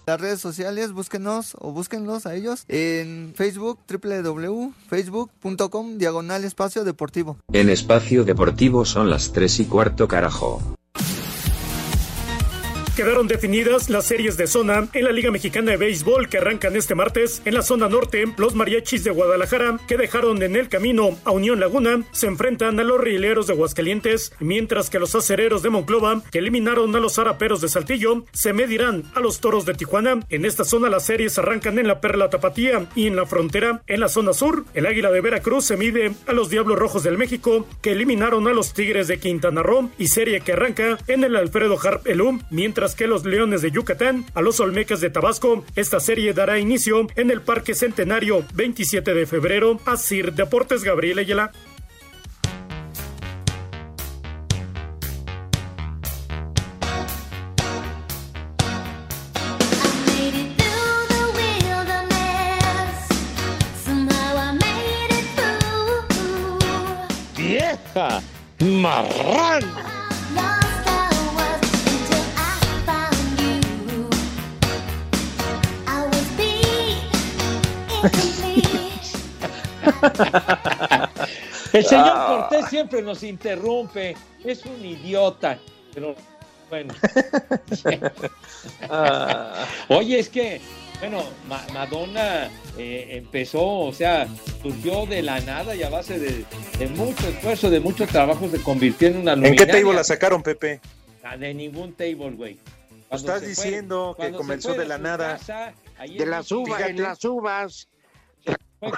Las 0.06 0.20
redes 0.20 0.40
sociales, 0.40 0.92
búsquenos 0.92 1.56
o 1.60 1.72
búsquenlos 1.72 2.26
a 2.26 2.34
ellos 2.34 2.64
en 2.68 3.32
Facebook, 3.36 3.78
www.facebook.com, 3.88 5.98
diagonal 5.98 6.44
espacio 6.44 6.84
deportivo. 6.84 7.36
En 7.52 7.68
espacio 7.68 8.24
deportivo 8.24 8.84
son 8.84 9.10
las 9.10 9.32
3 9.32 9.60
y 9.60 9.64
cuarto 9.66 10.08
carajo. 10.08 10.60
Quedaron 12.98 13.28
definidas 13.28 13.90
las 13.90 14.06
series 14.06 14.36
de 14.36 14.48
zona 14.48 14.88
en 14.92 15.04
la 15.04 15.12
Liga 15.12 15.30
Mexicana 15.30 15.70
de 15.70 15.76
Béisbol 15.76 16.28
que 16.28 16.38
arrancan 16.38 16.74
este 16.74 16.96
martes. 16.96 17.40
En 17.44 17.54
la 17.54 17.62
zona 17.62 17.88
norte, 17.88 18.24
los 18.36 18.56
mariachis 18.56 19.04
de 19.04 19.12
Guadalajara, 19.12 19.78
que 19.86 19.96
dejaron 19.96 20.42
en 20.42 20.56
el 20.56 20.68
camino 20.68 21.16
a 21.24 21.30
Unión 21.30 21.60
Laguna, 21.60 22.02
se 22.10 22.26
enfrentan 22.26 22.80
a 22.80 22.82
los 22.82 23.00
rieleros 23.00 23.46
de 23.46 23.52
Aguascalientes, 23.52 24.32
mientras 24.40 24.90
que 24.90 24.98
los 24.98 25.14
acereros 25.14 25.62
de 25.62 25.70
Monclova, 25.70 26.22
que 26.32 26.40
eliminaron 26.40 26.96
a 26.96 26.98
los 26.98 27.14
zaraperos 27.14 27.60
de 27.60 27.68
Saltillo, 27.68 28.24
se 28.32 28.52
medirán 28.52 29.04
a 29.14 29.20
los 29.20 29.38
toros 29.38 29.64
de 29.64 29.74
Tijuana. 29.74 30.18
En 30.28 30.44
esta 30.44 30.64
zona 30.64 30.90
las 30.90 31.06
series 31.06 31.38
arrancan 31.38 31.78
en 31.78 31.86
la 31.86 32.00
Perla 32.00 32.30
Tapatía 32.30 32.88
y 32.96 33.06
en 33.06 33.14
la 33.14 33.26
frontera. 33.26 33.80
En 33.86 34.00
la 34.00 34.08
zona 34.08 34.32
sur, 34.32 34.64
el 34.74 34.86
Águila 34.86 35.12
de 35.12 35.20
Veracruz 35.20 35.66
se 35.66 35.76
mide 35.76 36.14
a 36.26 36.32
los 36.32 36.50
Diablos 36.50 36.76
Rojos 36.76 37.04
del 37.04 37.16
México, 37.16 37.64
que 37.80 37.92
eliminaron 37.92 38.48
a 38.48 38.52
los 38.52 38.72
Tigres 38.72 39.06
de 39.06 39.20
Quintana 39.20 39.62
Roo, 39.62 39.88
y 39.98 40.08
serie 40.08 40.40
que 40.40 40.54
arranca 40.54 40.98
en 41.06 41.22
el 41.22 41.36
Alfredo 41.36 41.78
Harp 41.80 42.04
Elum, 42.04 42.40
mientras 42.50 42.87
que 42.94 43.06
los 43.06 43.24
Leones 43.24 43.62
de 43.62 43.70
Yucatán 43.70 44.24
a 44.34 44.42
los 44.42 44.60
Olmecas 44.60 45.00
de 45.00 45.10
Tabasco. 45.10 45.64
Esta 45.76 46.00
serie 46.00 46.32
dará 46.32 46.58
inicio 46.58 47.06
en 47.16 47.30
el 47.30 47.40
Parque 47.40 47.74
Centenario 47.74 48.44
27 48.54 49.14
de 49.14 49.26
febrero. 49.26 49.80
Asir 49.84 50.32
Deportes 50.32 50.84
Gabriel 50.84 51.18
Ayala. 51.18 51.52
¡Vieja! 67.36 68.22
¡Marrana! 68.60 69.97
El 81.72 81.84
señor 81.84 82.12
Ah. 82.14 82.46
Cortés 82.48 82.68
siempre 82.70 83.02
nos 83.02 83.22
interrumpe. 83.22 84.16
Es 84.44 84.64
un 84.64 84.84
idiota. 84.84 85.58
Pero 85.94 86.14
bueno. 86.70 86.94
Ah. 88.90 89.66
Oye, 89.88 90.18
es 90.18 90.28
que, 90.28 90.60
bueno, 91.00 91.22
Ma- 91.48 91.64
Madonna 91.72 92.48
eh, 92.76 93.06
empezó, 93.12 93.62
o 93.64 93.92
sea, 93.92 94.26
surgió 94.62 95.06
de 95.06 95.22
la 95.22 95.40
nada 95.40 95.74
y 95.74 95.82
a 95.82 95.88
base 95.90 96.18
de, 96.18 96.44
de 96.78 96.86
mucho 96.88 97.28
esfuerzo, 97.28 97.70
de 97.70 97.80
mucho 97.80 98.06
trabajo, 98.06 98.48
se 98.48 98.62
convirtió 98.62 99.08
en 99.08 99.18
una 99.18 99.32
¿En 99.32 99.42
qué 99.42 99.48
luminaria. 99.50 99.74
table 99.74 99.94
la 99.94 100.04
sacaron, 100.04 100.42
Pepe? 100.42 100.80
Ah, 101.22 101.36
De 101.36 101.52
ningún 101.54 101.92
table, 101.94 102.30
güey. 102.30 102.58
Cuando 103.08 103.26
Estás 103.34 103.38
fue- 103.40 103.48
diciendo 103.48 104.16
que 104.18 104.30
comenzó 104.32 104.74
de 104.74 104.86
la 104.86 104.98
nada. 104.98 105.36
casa, 105.38 105.72
ahí 105.98 106.16
De 106.18 106.26
las 106.26 106.50
uvas, 106.52 106.80
en 106.82 107.02
las 107.02 107.24
uvas. 107.24 107.88
con, 108.80 108.92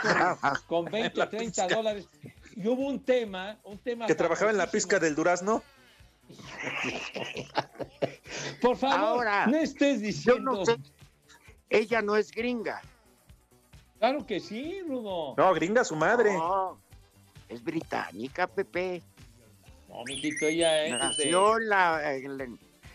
con 0.84 0.92
20 0.92 1.20
o 1.22 1.28
30 1.28 1.68
dólares. 1.68 2.08
Y 2.56 2.66
hubo 2.68 2.86
un 2.86 3.00
tema, 3.04 3.58
un 3.64 3.78
tema. 3.78 4.06
Que 4.06 4.14
trabajaba 4.14 4.50
en 4.50 4.58
la 4.58 4.70
pizca 4.70 4.98
del 4.98 5.14
durazno. 5.14 5.62
Por 8.60 8.76
favor, 8.76 8.98
Ahora, 9.26 9.46
no 9.46 9.56
estés 9.56 10.00
Yo 10.00 10.06
diciendo. 10.06 10.52
no 10.52 10.64
sé. 10.66 10.76
Ella 11.68 12.02
no 12.02 12.16
es 12.16 12.30
gringa. 12.30 12.80
Claro 13.98 14.26
que 14.26 14.40
sí, 14.40 14.80
Rudo. 14.86 15.34
No, 15.36 15.54
gringa 15.54 15.84
su 15.84 15.94
madre. 15.96 16.32
No, 16.34 16.78
es 17.48 17.62
británica, 17.62 18.46
Pepe. 18.46 19.02
No, 19.88 20.04
mijito, 20.04 20.46
ella 20.46 20.84
es. 20.84 20.92
de- 20.92 20.98
Nació 20.98 21.58
la- 21.58 22.14
en 22.16 22.38
la- 22.38 22.48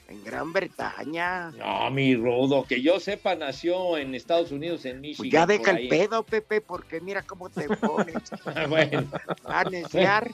en 0.08 0.24
Gran 0.24 0.54
Bretaña. 0.54 1.52
No, 1.52 1.90
mi 1.92 2.16
Rudo, 2.16 2.66
que 2.66 2.82
yo 2.82 3.00
sepa, 3.00 3.36
nació 3.36 3.98
en 3.98 4.16
Estados 4.16 4.52
Unidos, 4.52 4.86
en 4.86 5.02
Michigan. 5.02 5.18
Pues 5.18 5.32
ya 5.32 5.46
deja 5.46 5.72
el 5.72 5.88
pedo, 5.88 6.24
Pepe, 6.24 6.62
porque 6.62 7.02
mira 7.02 7.24
cómo 7.24 7.50
te 7.50 7.68
pones 7.68 8.16
bueno, 8.70 9.06
a 9.46 9.64
neciar. 9.64 10.32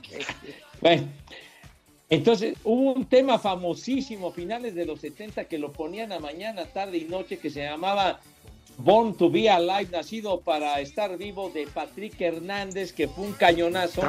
bueno. 0.80 1.08
Entonces, 2.10 2.56
hubo 2.64 2.92
un 2.92 3.06
tema 3.06 3.38
famosísimo, 3.38 4.30
finales 4.30 4.74
de 4.74 4.84
los 4.84 5.00
70, 5.00 5.46
que 5.46 5.58
lo 5.58 5.72
ponían 5.72 6.12
a 6.12 6.20
mañana, 6.20 6.66
tarde 6.66 6.98
y 6.98 7.04
noche, 7.04 7.38
que 7.38 7.50
se 7.50 7.64
llamaba 7.64 8.20
Born 8.76 9.14
to 9.16 9.30
be 9.30 9.48
Alive, 9.48 9.88
nacido 9.92 10.40
para 10.40 10.80
estar 10.80 11.16
vivo, 11.16 11.50
de 11.54 11.66
Patrick 11.66 12.20
Hernández, 12.20 12.92
que 12.92 13.06
fue 13.08 13.24
un 13.26 13.32
cañonazo. 13.32 14.02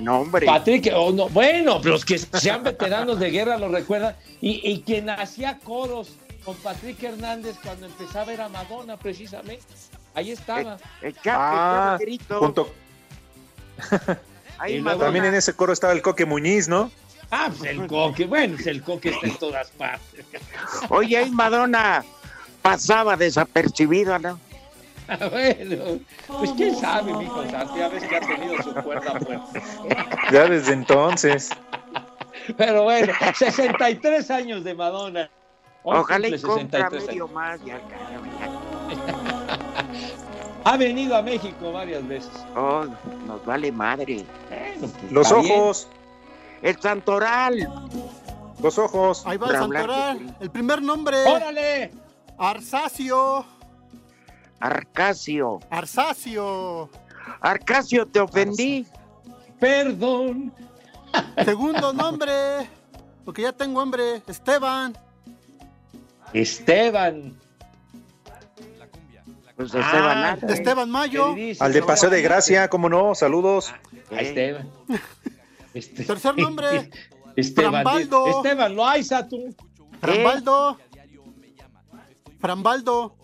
No, 0.00 0.20
hombre. 0.20 0.46
Patrick, 0.46 0.90
oh, 0.94 1.10
no, 1.12 1.28
bueno, 1.30 1.80
los 1.82 2.04
que 2.04 2.18
sean 2.18 2.62
veteranos 2.62 3.18
de 3.18 3.30
guerra 3.30 3.56
lo 3.56 3.68
recuerdan. 3.68 4.14
Y, 4.40 4.60
y 4.70 4.82
quien 4.82 5.08
hacía 5.08 5.58
coros 5.64 6.10
con 6.44 6.56
Patrick 6.56 7.02
Hernández 7.02 7.56
cuando 7.62 7.86
empezaba 7.86 8.32
era 8.32 8.48
Madonna, 8.48 8.96
precisamente. 8.98 9.62
Ahí 10.14 10.30
estaba. 10.32 10.76
Echa- 11.02 11.34
Ah, 11.34 11.96
echaba 11.96 11.98
grito. 11.98 12.38
junto. 12.38 12.70
Ahí, 14.58 14.74
Y 14.74 14.80
luego- 14.80 14.84
Madonna. 14.84 15.04
También 15.06 15.24
en 15.26 15.34
ese 15.34 15.54
coro 15.54 15.72
estaba 15.72 15.92
el 15.94 16.02
Coque 16.02 16.26
Muñiz, 16.26 16.68
¿no? 16.68 16.90
Ah, 17.32 17.48
pues 17.56 17.70
el 17.70 17.86
coque, 17.86 18.26
bueno, 18.26 18.56
pues 18.56 18.66
el 18.66 18.82
coque 18.82 19.10
está 19.10 19.26
en 19.28 19.36
todas 19.36 19.70
partes. 19.70 20.24
Oye, 20.88 21.16
ahí 21.16 21.30
Madonna 21.30 22.04
pasaba 22.62 23.16
desapercibida, 23.16 24.18
¿no? 24.18 24.38
bueno, 25.30 25.98
pues 26.28 26.50
quién 26.52 26.76
sabe, 26.76 27.12
mijo 27.14 27.42
Santi, 27.50 27.78
ya 27.78 27.88
ves 27.88 28.04
que 28.04 28.16
ha 28.16 28.20
tenido 28.20 28.62
su 28.62 28.72
cuerda 28.74 29.18
fuerte. 29.20 29.62
Ya 30.32 30.46
desde 30.46 30.72
entonces. 30.72 31.50
Pero 32.56 32.84
bueno, 32.84 33.12
63 33.36 34.30
años 34.30 34.64
de 34.64 34.74
Madonna. 34.74 35.28
Hoy 35.82 35.98
Ojalá 35.98 36.28
y 36.28 36.40
compra 36.40 36.90
63 36.90 37.06
medio 37.06 37.24
años. 37.24 37.34
más. 37.34 37.64
Ya, 37.64 37.80
Ha 40.64 40.76
venido 40.76 41.16
a 41.16 41.22
México 41.22 41.72
varias 41.72 42.06
veces. 42.06 42.30
Oh, 42.54 42.84
nos 43.26 43.44
vale 43.46 43.72
madre. 43.72 44.24
Pues, 44.48 45.10
Los 45.10 45.28
bien. 45.40 45.52
ojos. 45.52 45.88
El 46.62 46.78
Santoral. 46.80 47.68
Los 48.62 48.78
ojos. 48.78 49.22
Ahí 49.26 49.38
va 49.38 49.48
el 49.48 49.52
Santoral. 49.54 50.36
El 50.38 50.50
primer 50.50 50.82
nombre. 50.82 51.16
¡Órale! 51.24 51.90
Arsacio. 52.40 53.44
Arcasio. 54.58 55.60
Arsacio. 55.70 56.88
Arcasio, 57.42 58.06
te 58.06 58.18
ofendí. 58.20 58.86
Perdón. 59.58 60.52
Segundo 61.44 61.92
nombre. 61.92 62.32
Porque 63.26 63.42
ya 63.42 63.52
tengo 63.52 63.80
hambre. 63.80 64.22
Esteban. 64.26 64.96
Esteban. 66.32 67.38
Pues 69.56 69.74
Esteban 69.74 70.18
Ah, 70.18 70.30
Arce. 70.32 70.46
Esteban 70.54 70.90
Mayo. 70.90 71.34
Al 71.60 71.72
de 71.74 71.82
Paseo 71.82 72.08
de 72.08 72.22
Gracia, 72.22 72.68
¿cómo 72.70 72.88
no? 72.88 73.14
Saludos. 73.14 73.74
A 74.10 74.22
Esteban. 74.22 74.70
Este- 75.74 76.04
Tercer 76.06 76.38
nombre. 76.38 76.90
Esteban. 77.36 77.72
Frambaldo. 77.72 78.26
Esteban 78.38 78.74
Loaiza, 78.74 79.28
tú. 79.28 79.54
Frambaldo. 80.00 80.78
Frambaldo. 82.40 83.16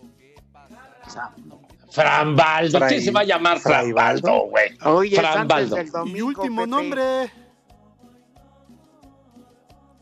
Frambaldo. 1.89 2.79
¿Quién 2.87 3.01
se 3.01 3.11
va 3.11 3.21
a 3.21 3.23
llamar 3.23 3.59
Frambaldo, 3.59 4.47
güey? 4.49 4.77
Oye, 4.85 5.15
Frambaldo. 5.17 5.77
Y 6.05 6.21
último 6.21 6.61
Pepe. 6.61 6.67
nombre. 6.67 7.31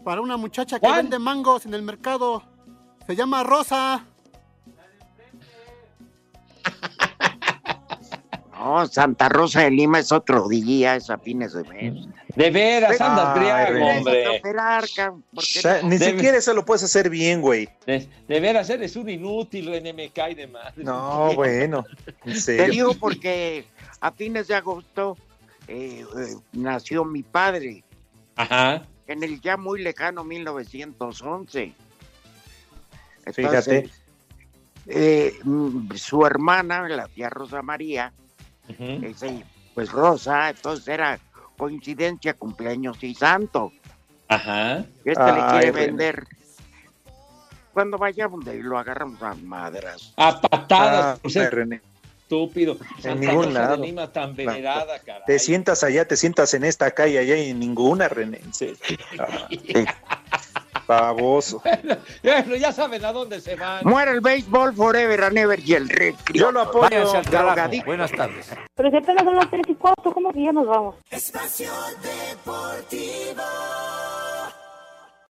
Para 0.04 0.22
una 0.22 0.38
muchacha 0.38 0.80
que 0.80 0.86
¿Cuál? 0.86 1.04
vende 1.04 1.20
mangos 1.20 1.66
en 1.66 1.74
el 1.74 1.82
mercado. 1.82 2.44
Se 3.08 3.16
llama 3.16 3.44
Rosa. 3.44 4.06
No, 8.66 8.88
Santa 8.88 9.30
Rosa 9.30 9.62
de 9.62 9.70
Lima 9.70 10.00
es 10.00 10.12
otro 10.12 10.50
día, 10.50 10.96
es 10.96 11.12
a 11.12 11.20
fines 11.20 11.54
de 11.54 11.64
mes. 11.66 12.08
De 12.36 12.50
veras, 12.50 13.00
andas 13.00 13.38
briago, 13.38 13.86
hombre. 13.86 14.28
Operar, 14.40 14.86
ni 15.84 16.00
siquiera 16.00 16.40
eso 16.40 16.52
lo 16.56 16.66
puedes 16.66 16.82
hacer 16.82 17.12
bien, 17.12 17.42
güey. 17.42 17.70
De, 17.86 18.10
de 18.28 18.40
veras, 18.40 18.68
eres 18.72 18.96
un 18.96 19.08
inútil, 19.08 19.68
René, 19.68 19.94
me 19.94 20.10
cae 20.10 20.34
de 20.34 20.48
madre. 20.48 20.84
No, 20.84 21.32
bueno. 21.36 21.86
En 22.26 22.34
Te 22.34 22.40
serio. 22.40 22.72
digo 22.72 22.94
porque 22.96 23.66
a 24.02 24.12
fines 24.12 24.48
de 24.48 24.56
agosto 24.56 25.16
eh, 25.68 26.04
eh, 26.18 26.36
nació 26.54 27.06
mi 27.06 27.22
padre, 27.22 27.84
Ajá. 28.36 28.82
en 29.06 29.22
el 29.22 29.40
ya 29.42 29.58
muy 29.58 29.80
lejano 29.84 30.24
1911. 30.24 31.72
Fíjate. 33.32 33.92
eh, 34.88 35.34
su 35.94 36.26
hermana, 36.26 36.90
la 36.90 37.08
tía 37.08 37.30
Rosa 37.30 37.62
María, 37.62 38.12
Ujú. 38.70 39.06
ese, 39.06 39.44
pues 39.74 39.92
Rosa, 39.92 40.50
entonces 40.50 40.88
era 40.88 41.20
coincidencia, 41.58 42.34
cumpleaños 42.34 43.02
y 43.04 43.14
santo. 43.14 43.72
Ajá. 44.28 44.86
Este 45.04 45.24
le 45.32 45.42
Ay, 45.42 45.50
quiere 45.52 45.72
René. 45.72 45.86
vender. 45.88 46.24
Cuando 47.74 47.98
vayamos 47.98 48.44
de 48.46 48.52
ahí 48.52 48.62
lo 48.62 48.78
agarramos 48.80 49.22
a 49.22 49.34
madras. 49.36 50.14
A 50.18 50.40
patadas, 50.42 51.20
Ah, 51.24 51.50
René. 51.50 51.82
estúpido. 52.22 52.78
Santa 53.00 53.20
ningún 53.20 53.46
Rosa 53.48 53.60
lado. 53.62 53.78
de 53.78 53.88
Lima 53.88 54.12
tan 54.12 54.36
venerada, 54.36 54.98
caray. 55.00 55.24
Te 55.28 55.38
sientas 55.40 55.84
allá, 55.84 56.08
te 56.08 56.16
sientas 56.16 56.54
en 56.54 56.64
esta 56.64 56.92
calle, 56.92 57.20
allá 57.20 57.36
y 57.38 57.50
en 57.52 57.60
ninguna, 57.60 58.08
René. 58.08 58.40
En 58.44 58.54
serio. 58.54 58.78
Ah, 59.20 59.48
baboso. 60.88 61.62
Bueno, 62.24 62.56
ya 62.56 62.72
saben 62.72 63.04
a 63.06 63.12
dónde 63.12 63.40
se 63.40 63.56
van. 63.56 63.82
Muere 63.84 64.12
el 64.12 64.22
béisbol 64.22 64.74
forever 64.74 65.24
and 65.24 65.38
ever 65.38 65.60
y 65.60 65.74
el 65.74 65.88
recreo. 65.90 66.16
Yo 66.34 66.52
lo 66.52 66.62
apoyo. 66.62 67.14
Al. 67.14 67.26
Drogadicto. 67.26 67.86
Buenas 67.86 68.12
tardes. 68.12 68.50
Pero 68.76 68.90
si 68.90 68.98
apenas 68.98 69.24
son 69.24 69.36
las 69.36 69.50
3 69.50 69.62
y 69.68 69.76
4, 69.76 70.14
¿cómo 70.14 70.32
que 70.34 70.44
ya 70.44 70.52
nos 70.52 70.68
vamos? 70.68 70.96
Espacio 71.10 71.72
Deportivo. 72.02 73.44